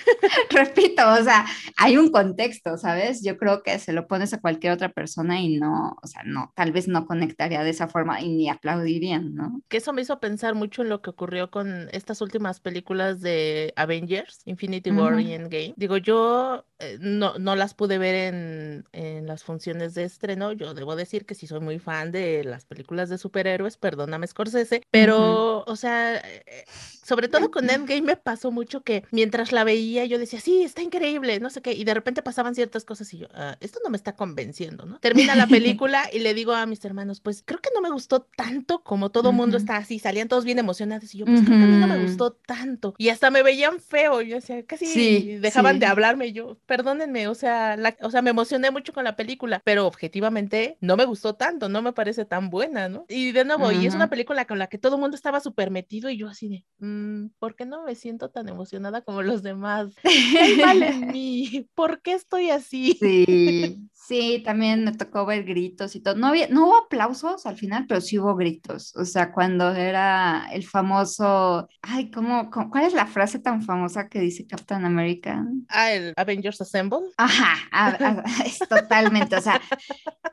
repito, 0.50 1.02
o 1.12 1.22
sea, 1.22 1.46
hay 1.76 1.96
un 1.96 2.11
contexto, 2.11 2.76
¿sabes? 2.78 3.22
Yo 3.22 3.36
creo 3.36 3.62
que 3.62 3.78
se 3.78 3.92
lo 3.92 4.07
pones 4.07 4.32
a 4.32 4.40
cualquier 4.40 4.72
otra 4.72 4.90
persona 4.90 5.40
y 5.40 5.57
no, 5.57 5.96
o 6.02 6.07
sea, 6.07 6.22
no, 6.24 6.52
tal 6.54 6.72
vez 6.72 6.88
no 6.88 7.07
conectaría 7.07 7.62
de 7.62 7.70
esa 7.70 7.88
forma 7.88 8.20
y 8.20 8.28
ni 8.28 8.48
aplaudirían, 8.48 9.34
¿no? 9.34 9.61
Que 9.68 9.78
eso 9.78 9.92
me 9.92 10.02
hizo 10.02 10.20
pensar 10.20 10.54
mucho 10.54 10.82
en 10.82 10.88
lo 10.88 11.02
que 11.02 11.11
ocurrió 11.11 11.50
con 11.50 11.88
estas 11.92 12.20
últimas 12.20 12.61
películas 12.61 13.20
de 13.20 13.72
Avengers, 13.76 14.42
Infinity 14.44 14.90
War 14.90 15.18
y 15.20 15.32
Endgame. 15.32 15.74
Digo, 15.76 15.96
yo 15.96 16.64
eh, 16.79 16.99
no, 17.01 17.39
no 17.39 17.57
las 17.57 17.74
pude 17.74 17.99
ver 17.99 18.14
en, 18.14 18.85
en 18.93 19.27
las 19.27 19.45
funciones 19.45 19.95
de 19.95 20.05
estreno, 20.05 20.53
yo 20.53 20.74
debo 20.74 20.97
decir 20.97 21.24
que 21.24 21.35
sí 21.35 21.47
soy 21.47 21.61
muy 21.61 21.79
fan 21.79 22.12
de 22.12 22.45
las 22.45 22.64
películas 22.64 23.09
de 23.09 23.18
superhéroes, 23.18 23.77
perdóname 23.77 24.27
Scorsese, 24.27 24.83
pero, 24.91 25.64
o 25.64 25.77
sea, 25.77 26.16
eh, 26.16 26.64
sobre 27.07 27.28
todo 27.28 27.52
con 27.52 27.70
Endgame 27.70 28.02
me 28.02 28.16
pasó 28.16 28.50
mucho 28.50 28.82
que 28.82 29.04
mientras 29.12 29.52
la 29.52 29.62
veía 29.62 30.04
yo 30.07 30.18
decía, 30.18 30.40
sí, 30.40 30.64
está 30.64 30.82
increíble, 30.82 31.38
no 31.38 31.50
sé 31.50 31.62
qué, 31.62 31.72
y 31.72 31.84
de 31.84 31.94
repente 31.94 32.20
pasaban 32.20 32.57
ciertas 32.57 32.84
cosas 32.84 33.14
y 33.14 33.18
yo, 33.18 33.28
ah, 33.32 33.57
esto 33.61 33.78
no 33.84 33.90
me 33.90 33.96
está 33.96 34.16
convenciendo, 34.16 34.86
¿no? 34.86 34.98
Termina 34.98 35.36
la 35.36 35.46
película 35.46 36.09
y 36.12 36.18
le 36.18 36.34
digo 36.34 36.52
a 36.52 36.66
mis 36.66 36.84
hermanos, 36.84 37.20
pues 37.20 37.44
creo 37.46 37.61
que 37.61 37.70
no 37.74 37.80
me 37.80 37.90
gustó 37.90 38.26
tanto 38.36 38.82
como 38.82 39.11
todo 39.11 39.30
mundo 39.32 39.57
está 39.57 39.76
así, 39.76 40.00
salían 40.00 40.26
todos 40.26 40.44
bien 40.44 40.59
emocionados 40.59 41.14
y 41.14 41.18
yo, 41.18 41.26
pues 41.26 41.42
creo 41.42 41.57
que 41.57 41.64
a 41.64 41.66
mí 41.66 41.76
no 41.76 41.86
me 41.86 42.02
gustó 42.02 42.32
tanto. 42.32 42.94
Y 42.98 43.11
hasta 43.11 43.30
me 43.30 43.44
veían 43.44 43.78
feo, 43.78 44.20
yo 44.22 44.36
decía, 44.36 44.64
casi 44.64 45.38
dejaban 45.38 45.78
de 45.78 45.86
hablarme, 45.86 46.32
yo, 46.32 46.59
perdónenme, 46.66 47.28
o 47.28 47.36
sea, 47.36 47.78
o 48.02 48.11
sea, 48.11 48.20
me 48.22 48.30
emocioné 48.30 48.72
mucho 48.72 48.92
con 48.92 49.04
la 49.04 49.14
película, 49.14 49.62
pero 49.64 49.86
objetivamente 49.86 50.76
no 50.80 50.96
me 50.96 51.04
gustó 51.04 51.34
tanto, 51.34 51.68
no 51.68 51.82
me 51.82 51.92
parece 51.92 52.24
tan 52.24 52.50
buena, 52.50 52.88
¿no? 52.88 53.07
Y 53.09 53.30
de 53.30 53.44
nuevo, 53.44 53.70
y 53.70 53.86
es 53.86 53.94
una 53.94 54.11
película 54.11 54.44
con 54.44 54.59
la 54.59 54.66
que 54.66 54.78
todo 54.78 54.96
el 54.96 55.00
mundo 55.00 55.14
estaba 55.14 55.38
súper 55.38 55.70
metido 55.70 56.11
y 56.11 56.16
yo 56.16 56.28
así 56.28 56.48
de, 56.48 56.64
mm, 56.78 56.95
¿por 57.38 57.57
qué 57.57 57.66
no 57.66 57.84
me 57.84 57.94
siento 57.94 58.30
tan 58.30 58.49
emocionada 58.49 59.03
como 59.03 59.22
los 59.22 59.42
demás? 59.42 59.94
¿Qué 60.03 60.57
mal 60.62 60.82
en 60.82 61.09
mí? 61.09 61.68
¿Por 61.74 62.03
qué 62.03 62.12
estoy 62.12 62.51
así? 62.51 62.94
Sí, 63.01 63.88
Sí, 64.07 64.40
también 64.44 64.84
me 64.84 64.92
tocó 64.92 65.26
ver 65.26 65.42
gritos 65.42 65.96
y 65.96 66.00
todo. 66.00 66.14
No, 66.14 66.28
había, 66.28 66.46
no 66.46 66.66
hubo 66.66 66.76
aplausos 66.76 67.44
al 67.44 67.57
final, 67.57 67.86
pero 67.88 68.00
sí 68.00 68.20
hubo 68.20 68.36
gritos. 68.36 68.94
O 68.94 69.04
sea, 69.04 69.32
cuando 69.32 69.74
era 69.74 70.46
el 70.52 70.64
famoso, 70.64 71.68
ay, 71.82 72.09
¿cómo, 72.12 72.48
cuál 72.70 72.84
es 72.84 72.92
la 72.92 73.07
frase 73.07 73.40
tan 73.40 73.62
famosa 73.62 74.09
que 74.09 74.20
dice 74.20 74.46
Captain 74.46 74.84
America? 74.84 75.44
Ah, 75.68 75.90
el 75.90 76.12
Avengers 76.16 76.61
Assemble. 76.61 77.00
Ajá, 77.16 77.57
es 78.46 78.61
totalmente, 78.61 79.34
o 79.34 79.40
sea, 79.40 79.61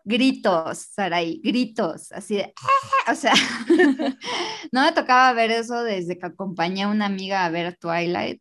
gritos, 0.04 0.90
Saray, 0.94 1.42
gritos, 1.44 2.12
así 2.12 2.36
de, 2.36 2.54
ah", 2.56 3.12
o 3.12 3.16
sea, 3.16 3.34
no 4.72 4.84
me 4.84 4.92
tocaba 4.92 5.34
ver 5.34 5.50
eso 5.50 5.82
desde 5.84 6.20
que 6.20 6.28
acompañé 6.28 6.84
a 6.84 6.90
una 6.90 7.08
amiga 7.08 7.44
a 7.44 7.50
ver 7.50 7.76
Twilight, 7.78 8.40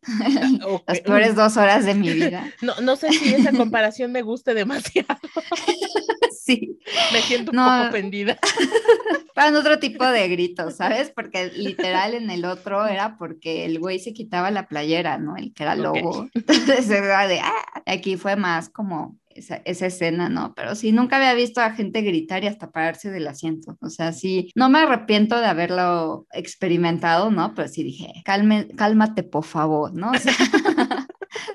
las 0.87 1.01
peores 1.01 1.35
dos 1.35 1.57
horas 1.57 1.85
de 1.85 1.95
mi 1.95 2.09
vida. 2.11 2.53
No, 2.61 2.79
no 2.81 2.95
sé 2.95 3.11
si 3.11 3.33
esa 3.33 3.51
comparación 3.51 4.11
me 4.11 4.21
guste 4.21 4.53
demasiado. 4.53 5.22
sí. 6.45 6.79
Me 7.11 7.21
siento 7.21 7.51
un 7.51 7.57
poco 7.57 7.87
ofendida. 7.89 8.37
Para 9.35 9.57
otro 9.57 9.79
tipo 9.79 10.05
de 10.05 10.27
gritos, 10.29 10.75
¿sabes? 10.75 11.09
Porque 11.09 11.51
literal 11.55 12.13
en 12.13 12.29
el 12.29 12.45
otro 12.45 12.85
era 12.85 13.17
porque 13.17 13.65
el 13.65 13.79
güey 13.79 13.99
se 13.99 14.13
quitaba 14.13 14.51
la 14.51 14.67
playera, 14.67 15.17
¿no? 15.17 15.35
El 15.37 15.53
que 15.53 15.63
era 15.63 15.75
lobo. 15.75 16.27
Entonces 16.33 16.89
era 16.89 17.27
de, 17.27 17.39
ah, 17.39 17.83
aquí 17.85 18.15
fue 18.15 18.35
más 18.35 18.69
como 18.69 19.17
esa, 19.29 19.55
esa, 19.65 19.87
escena, 19.87 20.29
¿no? 20.29 20.53
Pero 20.53 20.75
sí, 20.75 20.91
nunca 20.91 21.15
había 21.15 21.33
visto 21.33 21.61
a 21.61 21.71
gente 21.71 22.01
gritar 22.01 22.43
y 22.43 22.47
hasta 22.47 22.71
pararse 22.71 23.09
del 23.09 23.27
asiento. 23.27 23.77
O 23.81 23.89
sea, 23.89 24.11
sí, 24.11 24.51
no 24.55 24.69
me 24.69 24.79
arrepiento 24.79 25.39
de 25.39 25.47
haberlo 25.47 26.27
experimentado, 26.31 27.31
¿no? 27.31 27.55
Pero 27.55 27.67
sí 27.67 27.83
dije, 27.83 28.13
Calme, 28.25 28.67
cálmate, 28.75 29.23
por 29.23 29.45
favor, 29.45 29.93
¿no? 29.93 30.11
O 30.11 30.17
sea, 30.19 30.35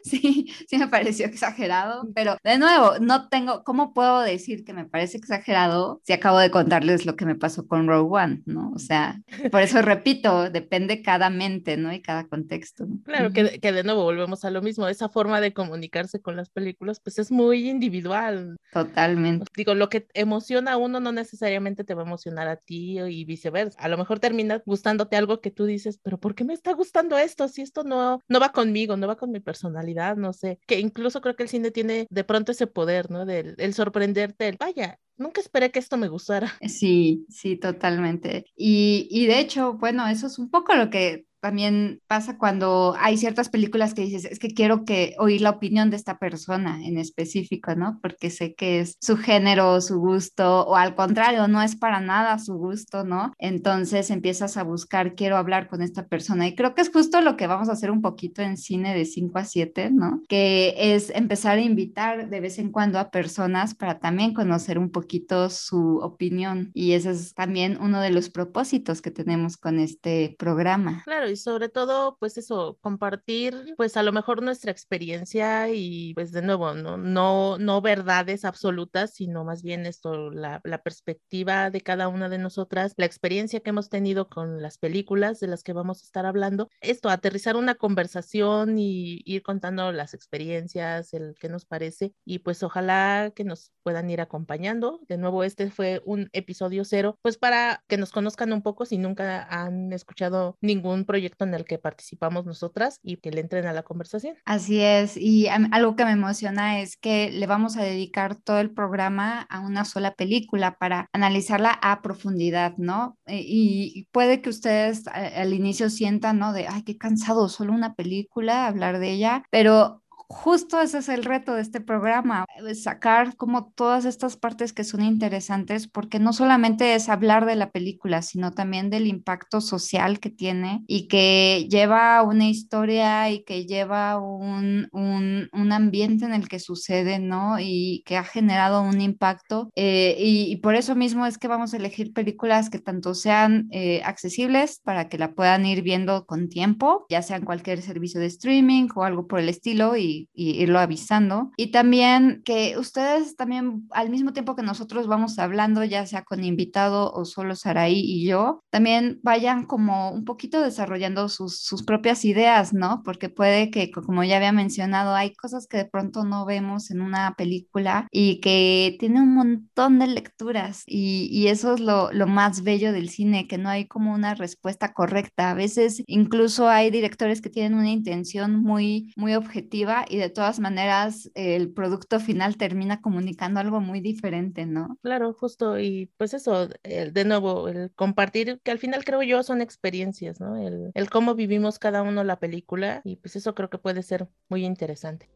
sí, 0.02 0.37
sí 0.68 0.76
me 0.76 0.88
pareció 0.88 1.24
exagerado, 1.26 2.08
pero 2.14 2.36
de 2.44 2.58
nuevo, 2.58 2.98
no 3.00 3.28
tengo, 3.28 3.64
¿cómo 3.64 3.94
puedo 3.94 4.20
decir 4.20 4.64
que 4.64 4.74
me 4.74 4.84
parece 4.84 5.16
exagerado 5.16 6.02
si 6.04 6.12
acabo 6.12 6.38
de 6.38 6.50
contarles 6.50 7.06
lo 7.06 7.16
que 7.16 7.24
me 7.24 7.34
pasó 7.34 7.66
con 7.66 7.88
Rogue 7.88 8.22
One, 8.22 8.42
¿no? 8.44 8.70
O 8.74 8.78
sea, 8.78 9.20
por 9.50 9.62
eso 9.62 9.80
repito, 9.82 10.50
depende 10.50 11.00
cada 11.00 11.30
mente, 11.30 11.78
¿no? 11.78 11.92
Y 11.92 12.02
cada 12.02 12.28
contexto. 12.28 12.86
Claro, 13.04 13.32
que, 13.32 13.60
que 13.60 13.72
de 13.72 13.82
nuevo 13.82 14.02
volvemos 14.02 14.44
a 14.44 14.50
lo 14.50 14.60
mismo, 14.60 14.86
esa 14.88 15.08
forma 15.08 15.40
de 15.40 15.54
comunicarse 15.54 16.20
con 16.20 16.36
las 16.36 16.50
películas, 16.50 17.00
pues 17.00 17.18
es 17.18 17.30
muy 17.30 17.70
individual. 17.70 18.58
Totalmente. 18.72 19.46
Digo, 19.56 19.74
lo 19.74 19.88
que 19.88 20.06
emociona 20.12 20.72
a 20.72 20.76
uno 20.76 21.00
no 21.00 21.12
necesariamente 21.12 21.82
te 21.82 21.94
va 21.94 22.02
a 22.02 22.06
emocionar 22.06 22.46
a 22.46 22.56
ti 22.56 22.98
y 23.00 23.24
viceversa. 23.24 23.78
A 23.80 23.88
lo 23.88 23.96
mejor 23.96 24.20
termina 24.20 24.62
gustándote 24.66 25.16
algo 25.16 25.40
que 25.40 25.50
tú 25.50 25.64
dices, 25.64 25.98
pero 26.02 26.18
¿por 26.20 26.34
qué 26.34 26.44
me 26.44 26.52
está 26.52 26.74
gustando 26.74 27.16
esto? 27.16 27.48
Si 27.48 27.62
esto 27.62 27.84
no, 27.84 28.20
no 28.28 28.40
va 28.40 28.52
conmigo, 28.52 28.98
no 28.98 29.06
va 29.06 29.16
con 29.16 29.30
mi 29.30 29.40
personalidad, 29.40 30.16
no 30.16 30.34
sé. 30.34 30.57
Que 30.66 30.80
incluso 30.80 31.20
creo 31.20 31.36
que 31.36 31.44
el 31.44 31.48
cine 31.48 31.70
tiene 31.70 32.06
de 32.10 32.24
pronto 32.24 32.52
ese 32.52 32.66
poder, 32.66 33.10
¿no? 33.10 33.24
Del 33.26 33.54
el 33.58 33.74
sorprenderte, 33.74 34.48
el 34.48 34.56
vaya, 34.58 34.98
nunca 35.16 35.40
esperé 35.40 35.70
que 35.70 35.78
esto 35.78 35.96
me 35.96 36.08
gustara. 36.08 36.52
Sí, 36.68 37.24
sí, 37.30 37.56
totalmente. 37.56 38.46
Y, 38.56 39.06
y 39.10 39.26
de 39.26 39.38
hecho, 39.40 39.74
bueno, 39.74 40.08
eso 40.08 40.26
es 40.26 40.38
un 40.40 40.50
poco 40.50 40.74
lo 40.74 40.90
que 40.90 41.27
también 41.40 42.00
pasa 42.06 42.38
cuando 42.38 42.94
hay 42.98 43.16
ciertas 43.16 43.48
películas 43.48 43.94
que 43.94 44.02
dices, 44.02 44.24
es 44.24 44.38
que 44.38 44.48
quiero 44.48 44.84
que 44.84 45.14
oír 45.18 45.40
la 45.40 45.50
opinión 45.50 45.90
de 45.90 45.96
esta 45.96 46.18
persona 46.18 46.84
en 46.84 46.98
específico, 46.98 47.74
¿no? 47.74 47.98
Porque 48.02 48.30
sé 48.30 48.54
que 48.54 48.80
es 48.80 48.96
su 49.00 49.16
género, 49.16 49.80
su 49.80 49.98
gusto, 49.98 50.66
o 50.66 50.76
al 50.76 50.94
contrario, 50.94 51.48
no 51.48 51.62
es 51.62 51.76
para 51.76 52.00
nada 52.00 52.38
su 52.38 52.54
gusto, 52.54 53.04
¿no? 53.04 53.32
Entonces 53.38 54.10
empiezas 54.10 54.56
a 54.56 54.64
buscar, 54.64 55.14
quiero 55.14 55.36
hablar 55.36 55.68
con 55.68 55.82
esta 55.82 56.06
persona. 56.06 56.46
Y 56.46 56.54
creo 56.54 56.74
que 56.74 56.82
es 56.82 56.90
justo 56.90 57.20
lo 57.20 57.36
que 57.36 57.46
vamos 57.46 57.68
a 57.68 57.72
hacer 57.72 57.90
un 57.90 58.02
poquito 58.02 58.42
en 58.42 58.56
cine 58.56 58.94
de 58.94 59.04
5 59.04 59.38
a 59.38 59.44
7, 59.44 59.90
¿no? 59.92 60.22
Que 60.28 60.74
es 60.76 61.10
empezar 61.10 61.58
a 61.58 61.62
invitar 61.62 62.28
de 62.28 62.40
vez 62.40 62.58
en 62.58 62.70
cuando 62.70 62.98
a 62.98 63.10
personas 63.10 63.74
para 63.74 63.98
también 63.98 64.34
conocer 64.34 64.78
un 64.78 64.90
poquito 64.90 65.50
su 65.50 65.98
opinión. 65.98 66.70
Y 66.74 66.92
ese 66.92 67.10
es 67.10 67.34
también 67.34 67.78
uno 67.80 68.00
de 68.00 68.10
los 68.10 68.30
propósitos 68.30 69.02
que 69.02 69.10
tenemos 69.10 69.56
con 69.56 69.78
este 69.78 70.36
programa. 70.38 71.02
Claro 71.04 71.27
y 71.28 71.36
sobre 71.36 71.68
todo, 71.68 72.16
pues 72.18 72.38
eso, 72.38 72.78
compartir, 72.80 73.74
pues 73.76 73.96
a 73.96 74.02
lo 74.02 74.12
mejor 74.12 74.42
nuestra 74.42 74.70
experiencia 74.72 75.68
y 75.70 76.14
pues 76.14 76.32
de 76.32 76.42
nuevo, 76.42 76.74
no, 76.74 76.96
no, 76.96 77.58
no 77.58 77.80
verdades 77.80 78.44
absolutas, 78.44 79.12
sino 79.14 79.44
más 79.44 79.62
bien 79.62 79.86
esto, 79.86 80.30
la, 80.30 80.60
la 80.64 80.82
perspectiva 80.82 81.70
de 81.70 81.80
cada 81.80 82.08
una 82.08 82.28
de 82.28 82.38
nosotras, 82.38 82.94
la 82.96 83.06
experiencia 83.06 83.60
que 83.60 83.70
hemos 83.70 83.88
tenido 83.90 84.28
con 84.28 84.62
las 84.62 84.78
películas 84.78 85.40
de 85.40 85.48
las 85.48 85.62
que 85.62 85.72
vamos 85.72 86.00
a 86.02 86.06
estar 86.06 86.26
hablando, 86.26 86.68
esto, 86.80 87.10
aterrizar 87.10 87.56
una 87.56 87.74
conversación 87.74 88.78
y 88.78 89.22
ir 89.24 89.42
contando 89.42 89.92
las 89.92 90.14
experiencias, 90.14 91.12
el 91.12 91.34
que 91.38 91.48
nos 91.48 91.66
parece, 91.66 92.14
y 92.24 92.40
pues 92.40 92.62
ojalá 92.62 93.32
que 93.34 93.44
nos 93.44 93.72
puedan 93.82 94.10
ir 94.10 94.20
acompañando. 94.20 95.00
De 95.08 95.18
nuevo, 95.18 95.44
este 95.44 95.70
fue 95.70 96.02
un 96.04 96.28
episodio 96.32 96.84
cero, 96.84 97.18
pues 97.22 97.38
para 97.38 97.84
que 97.88 97.96
nos 97.98 98.12
conozcan 98.12 98.52
un 98.52 98.62
poco 98.62 98.84
si 98.86 98.98
nunca 98.98 99.44
han 99.44 99.92
escuchado 99.92 100.56
ningún 100.60 101.04
proyecto 101.04 101.17
proyecto 101.18 101.44
en 101.44 101.54
el 101.54 101.64
que 101.64 101.78
participamos 101.78 102.46
nosotras 102.46 103.00
y 103.02 103.16
que 103.16 103.32
le 103.32 103.40
entren 103.40 103.66
a 103.66 103.72
la 103.72 103.82
conversación. 103.82 104.36
Así 104.44 104.80
es, 104.80 105.16
y 105.16 105.48
algo 105.48 105.96
que 105.96 106.04
me 106.04 106.12
emociona 106.12 106.80
es 106.80 106.96
que 106.96 107.32
le 107.32 107.46
vamos 107.48 107.76
a 107.76 107.82
dedicar 107.82 108.36
todo 108.36 108.60
el 108.60 108.70
programa 108.70 109.42
a 109.50 109.58
una 109.58 109.84
sola 109.84 110.14
película 110.14 110.76
para 110.78 111.08
analizarla 111.12 111.76
a 111.82 112.02
profundidad, 112.02 112.76
¿no? 112.76 113.18
Eh, 113.26 113.42
y 113.44 114.06
puede 114.12 114.40
que 114.42 114.50
ustedes 114.50 115.08
al 115.08 115.52
inicio 115.52 115.90
sientan, 115.90 116.38
¿no? 116.38 116.52
De, 116.52 116.68
ay, 116.68 116.84
qué 116.84 116.96
cansado, 116.96 117.48
solo 117.48 117.72
una 117.72 117.94
película, 117.94 118.68
hablar 118.68 119.00
de 119.00 119.10
ella, 119.10 119.42
pero 119.50 120.04
justo 120.28 120.80
ese 120.80 120.98
es 120.98 121.08
el 121.08 121.24
reto 121.24 121.54
de 121.54 121.62
este 121.62 121.80
programa, 121.80 122.44
eh, 122.66 122.74
sacar 122.74 123.36
como 123.36 123.72
todas 123.74 124.04
estas 124.04 124.36
partes 124.36 124.72
que 124.72 124.84
son 124.84 125.02
interesantes, 125.02 125.88
porque 125.88 126.18
no 126.18 126.32
solamente 126.32 126.94
es 126.94 127.08
hablar 127.08 127.46
de 127.46 127.56
la 127.56 127.70
película, 127.70 128.20
sino 128.22 128.52
también 128.52 128.90
del 128.90 129.06
impacto 129.06 129.60
social 129.60 130.20
que 130.20 130.30
tiene 130.30 130.84
y 130.86 131.08
que 131.08 131.66
lleva 131.70 132.22
una 132.22 132.48
historia 132.48 133.30
y 133.30 133.42
que 133.44 133.66
lleva 133.66 134.18
un, 134.18 134.88
un, 134.92 135.48
un 135.52 135.72
ambiente 135.72 136.26
en 136.26 136.34
el 136.34 136.48
que 136.48 136.58
sucede, 136.58 137.18
¿no? 137.18 137.58
Y 137.58 138.02
que 138.04 138.16
ha 138.16 138.24
generado 138.24 138.82
un 138.82 139.00
impacto. 139.00 139.70
Eh, 139.76 140.16
y, 140.18 140.56
por 140.58 140.74
eso 140.74 140.94
mismo 140.94 141.24
es 141.24 141.38
que 141.38 141.48
vamos 141.48 141.72
a 141.72 141.76
elegir 141.76 142.12
películas 142.12 142.68
que 142.68 142.80
tanto 142.80 143.14
sean 143.14 143.68
eh, 143.70 144.02
accesibles 144.04 144.80
para 144.84 145.08
que 145.08 145.18
la 145.18 145.32
puedan 145.32 145.64
ir 145.64 145.82
viendo 145.82 146.26
con 146.26 146.48
tiempo, 146.48 147.06
ya 147.08 147.22
sea 147.22 147.36
en 147.36 147.44
cualquier 147.44 147.80
servicio 147.80 148.20
de 148.20 148.26
streaming 148.26 148.88
o 148.94 149.04
algo 149.04 149.26
por 149.26 149.38
el 149.38 149.48
estilo 149.48 149.96
y 149.96 150.17
y, 150.32 150.62
irlo 150.62 150.78
avisando. 150.78 151.50
Y 151.56 151.70
también 151.70 152.42
que 152.44 152.76
ustedes 152.78 153.36
también, 153.36 153.86
al 153.90 154.10
mismo 154.10 154.32
tiempo 154.32 154.56
que 154.56 154.62
nosotros 154.62 155.06
vamos 155.06 155.38
hablando, 155.38 155.84
ya 155.84 156.06
sea 156.06 156.22
con 156.22 156.44
invitado 156.44 157.12
o 157.12 157.24
solo 157.24 157.54
Saraí 157.54 158.00
y 158.00 158.26
yo, 158.26 158.60
también 158.70 159.20
vayan 159.22 159.66
como 159.66 160.10
un 160.10 160.24
poquito 160.24 160.60
desarrollando 160.62 161.28
sus, 161.28 161.60
sus 161.60 161.82
propias 161.82 162.24
ideas, 162.24 162.72
¿no? 162.72 163.02
Porque 163.04 163.28
puede 163.28 163.70
que, 163.70 163.90
como 163.90 164.24
ya 164.24 164.36
había 164.36 164.52
mencionado, 164.52 165.14
hay 165.14 165.34
cosas 165.34 165.66
que 165.66 165.78
de 165.78 165.84
pronto 165.84 166.24
no 166.24 166.44
vemos 166.44 166.90
en 166.90 167.00
una 167.00 167.34
película 167.36 168.06
y 168.10 168.40
que 168.40 168.96
tiene 168.98 169.20
un 169.20 169.34
montón 169.34 169.98
de 169.98 170.06
lecturas 170.06 170.82
y, 170.86 171.28
y 171.30 171.48
eso 171.48 171.74
es 171.74 171.80
lo, 171.80 172.12
lo 172.12 172.26
más 172.26 172.62
bello 172.62 172.92
del 172.92 173.10
cine, 173.10 173.46
que 173.46 173.58
no 173.58 173.68
hay 173.68 173.86
como 173.86 174.12
una 174.12 174.34
respuesta 174.34 174.92
correcta. 174.92 175.50
A 175.50 175.54
veces 175.54 176.02
incluso 176.06 176.68
hay 176.68 176.90
directores 176.90 177.40
que 177.40 177.50
tienen 177.50 177.74
una 177.74 177.90
intención 177.90 178.56
muy, 178.56 179.12
muy 179.16 179.34
objetiva 179.34 180.04
y 180.08 180.18
de 180.18 180.30
todas 180.30 180.60
maneras 180.60 181.30
el 181.34 181.72
producto 181.72 182.20
final 182.20 182.56
termina 182.56 183.00
comunicando 183.00 183.60
algo 183.60 183.80
muy 183.80 184.00
diferente, 184.00 184.66
¿no? 184.66 184.98
Claro, 185.02 185.32
justo, 185.32 185.78
y 185.78 186.10
pues 186.16 186.34
eso, 186.34 186.68
de 186.68 187.24
nuevo, 187.24 187.68
el 187.68 187.92
compartir, 187.94 188.60
que 188.62 188.70
al 188.70 188.78
final 188.78 189.04
creo 189.04 189.22
yo 189.22 189.42
son 189.42 189.60
experiencias, 189.60 190.40
¿no? 190.40 190.56
El, 190.56 190.90
el 190.94 191.10
cómo 191.10 191.34
vivimos 191.34 191.78
cada 191.78 192.02
uno 192.02 192.24
la 192.24 192.38
película 192.38 193.00
y 193.04 193.16
pues 193.16 193.36
eso 193.36 193.54
creo 193.54 193.70
que 193.70 193.78
puede 193.78 194.02
ser 194.02 194.28
muy 194.48 194.64
interesante 194.64 195.28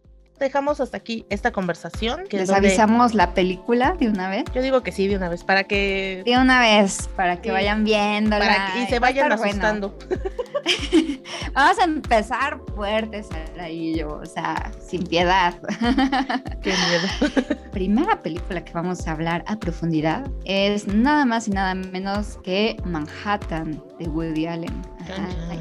dejamos 0.42 0.80
hasta 0.80 0.96
aquí 0.96 1.24
esta 1.30 1.52
conversación. 1.52 2.24
¿Les 2.30 2.50
avisamos 2.50 3.14
la 3.14 3.34
película 3.34 3.92
de 3.98 4.08
una 4.08 4.28
vez? 4.28 4.44
Yo 4.54 4.62
digo 4.62 4.82
que 4.82 4.92
sí, 4.92 5.08
de 5.08 5.16
una 5.16 5.28
vez, 5.28 5.44
para 5.44 5.64
que... 5.64 6.22
De 6.24 6.38
una 6.38 6.60
vez, 6.60 7.08
para 7.16 7.40
que 7.40 7.50
vayan 7.50 7.84
viéndola. 7.84 8.74
y 8.82 8.86
se 8.86 8.98
vayan 8.98 9.32
asustando. 9.32 9.96
Vamos 11.54 11.78
a 11.78 11.84
empezar 11.84 12.60
fuertes, 12.74 13.28
ahí 13.58 13.98
yo, 13.98 14.20
o 14.22 14.26
sea, 14.26 14.70
sin 14.80 15.04
piedad. 15.04 15.54
Qué 16.62 16.72
miedo. 16.72 17.60
Primera 17.72 18.20
película 18.20 18.64
que 18.64 18.72
vamos 18.72 19.06
a 19.06 19.12
hablar 19.12 19.44
a 19.46 19.58
profundidad 19.58 20.30
es 20.44 20.86
nada 20.86 21.24
más 21.24 21.48
y 21.48 21.52
nada 21.52 21.74
menos 21.74 22.38
que 22.42 22.76
Manhattan 22.84 23.82
de 24.02 24.08
Woody 24.08 24.46
Allen. 24.46 24.82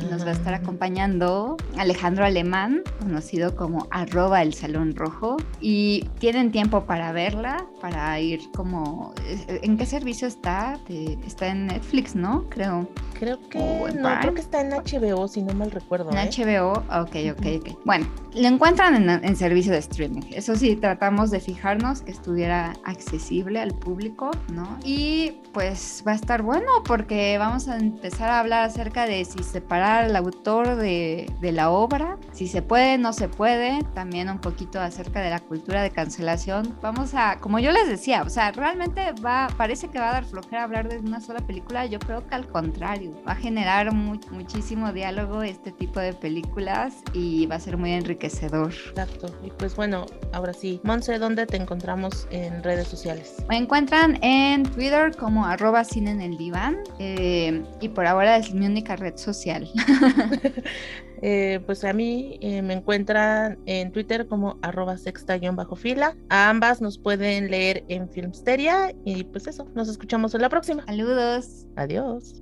y 0.02 0.06
nos 0.06 0.26
va 0.26 0.30
a 0.30 0.34
estar 0.34 0.54
acompañando 0.54 1.58
Alejandro 1.78 2.26
Alemán, 2.26 2.82
conocido 3.00 3.56
como 3.56 3.88
arroba 3.92 4.42
el 4.42 4.54
Salón 4.54 4.96
Rojo. 4.96 5.38
Y 5.60 6.08
tienen 6.20 6.52
tiempo 6.52 6.86
para 6.86 7.12
verla, 7.12 7.66
para 7.80 8.20
ir 8.20 8.42
como... 8.56 9.14
¿En 9.48 9.78
qué 9.78 9.86
servicio 9.86 10.28
está? 10.28 10.80
Está 11.26 11.48
en 11.48 11.68
Netflix, 11.68 12.16
¿no? 12.16 12.50
Creo. 12.50 12.88
Creo 13.22 13.40
que 13.50 13.60
no, 13.60 14.10
creo 14.20 14.34
que 14.34 14.42
está 14.42 14.62
en 14.62 14.72
HBO, 14.72 15.28
si 15.28 15.44
no 15.44 15.54
mal 15.54 15.70
recuerdo. 15.70 16.10
En 16.10 16.18
HBO, 16.18 16.74
¿eh? 16.80 17.36
ok, 17.36 17.38
ok, 17.38 17.46
ok. 17.60 17.86
Bueno, 17.86 18.08
lo 18.34 18.48
encuentran 18.48 18.96
en, 18.96 19.24
en, 19.24 19.36
servicio 19.36 19.72
de 19.72 19.78
streaming. 19.78 20.22
Eso 20.32 20.56
sí, 20.56 20.76
tratamos 20.76 21.30
de 21.30 21.40
fijarnos 21.40 22.02
que 22.02 22.10
estuviera 22.10 22.74
accesible 22.84 23.60
al 23.60 23.76
público, 23.76 24.32
¿no? 24.52 24.80
Y 24.84 25.34
pues 25.54 26.04
va 26.08 26.14
a 26.14 26.16
estar 26.16 26.42
bueno 26.42 26.72
porque 26.84 27.38
vamos 27.38 27.68
a 27.68 27.78
empezar 27.78 28.31
a 28.38 28.40
hablar 28.40 28.64
acerca 28.64 29.06
de 29.06 29.24
si 29.26 29.44
separar 29.44 30.06
al 30.06 30.16
autor 30.16 30.76
de, 30.76 31.32
de 31.40 31.52
la 31.52 31.70
obra, 31.70 32.18
si 32.32 32.48
se 32.48 32.62
puede, 32.62 32.98
no 32.98 33.14
se 33.14 33.28
puede, 33.28 33.84
también 33.94 34.30
un 34.30 34.40
poquito 34.40 34.80
acerca 34.80 35.22
de 35.22 35.30
la 35.30 35.40
cultura 35.40 35.82
de 35.84 35.92
cancelación. 35.92 36.76
Vamos 36.82 37.14
a, 37.14 37.38
como 37.40 37.60
yo 37.60 37.72
les 37.72 37.88
decía, 37.88 38.24
o 38.24 38.30
sea, 38.30 38.52
realmente 38.52 39.14
va, 39.26 39.48
parece 39.58 39.90
que 39.90 40.00
va 40.00 40.10
a 40.10 40.14
dar 40.14 40.26
flojera 40.26 40.64
hablar 40.64 40.90
de 40.90 40.98
una 40.98 41.22
sola 41.22 41.40
película. 41.40 41.86
Yo 41.86 42.00
creo 42.00 42.26
que 42.28 42.36
al 42.36 42.48
contrario 42.48 43.14
va 43.28 43.34
a 43.34 43.36
generar 43.36 43.92
muchísimo 43.94 44.92
diálogo 44.94 45.44
este 45.44 45.72
tipo 45.72 46.00
de 46.00 46.14
películas 46.14 46.96
y 47.14 47.46
va 47.48 47.56
a 47.56 47.60
ser 47.60 47.78
muy 47.78 47.92
enriquecedor. 47.92 48.74
Exacto. 48.90 49.28
Y 49.44 49.52
pues 49.52 49.76
bueno, 49.76 50.06
ahora 50.34 50.54
sí, 50.54 50.80
Monse, 50.84 51.20
¿dónde 51.20 51.46
te 51.46 51.58
encontramos 51.58 52.28
en 52.32 52.64
redes 52.64 52.88
sociales? 52.88 53.38
Me 53.50 53.58
encuentran 53.58 54.18
en 54.24 54.64
Twitter 54.64 55.16
como 55.16 55.46
arroba 55.46 55.84
cine 55.84 56.12
en 56.12 56.22
el 56.22 56.38
diván 56.38 56.78
eh, 57.00 57.64
y 57.80 57.90
por 57.90 58.06
ahora 58.12 58.38
es 58.38 58.54
mi 58.54 58.66
única 58.66 58.96
red 58.96 59.18
social. 59.18 59.70
Eh, 61.24 61.60
pues 61.68 61.84
a 61.84 61.94
mí 61.94 62.40
eh, 62.42 62.64
me 62.64 62.74
encuentran 62.74 63.60
en 63.68 63.92
Twitter 63.92 64.26
como 64.26 64.58
arroba 64.64 64.98
sexta-fila. 64.98 66.18
A 66.30 66.50
ambas 66.50 66.82
nos 66.82 66.98
pueden 66.98 67.52
leer 67.52 67.84
en 67.90 68.10
Filmsteria 68.10 68.96
y 69.06 69.24
pues 69.26 69.46
eso, 69.46 69.68
nos 69.76 69.88
escuchamos 69.88 70.34
en 70.34 70.42
la 70.42 70.50
próxima. 70.50 70.84
Saludos. 70.88 71.68
Adiós. 71.76 72.42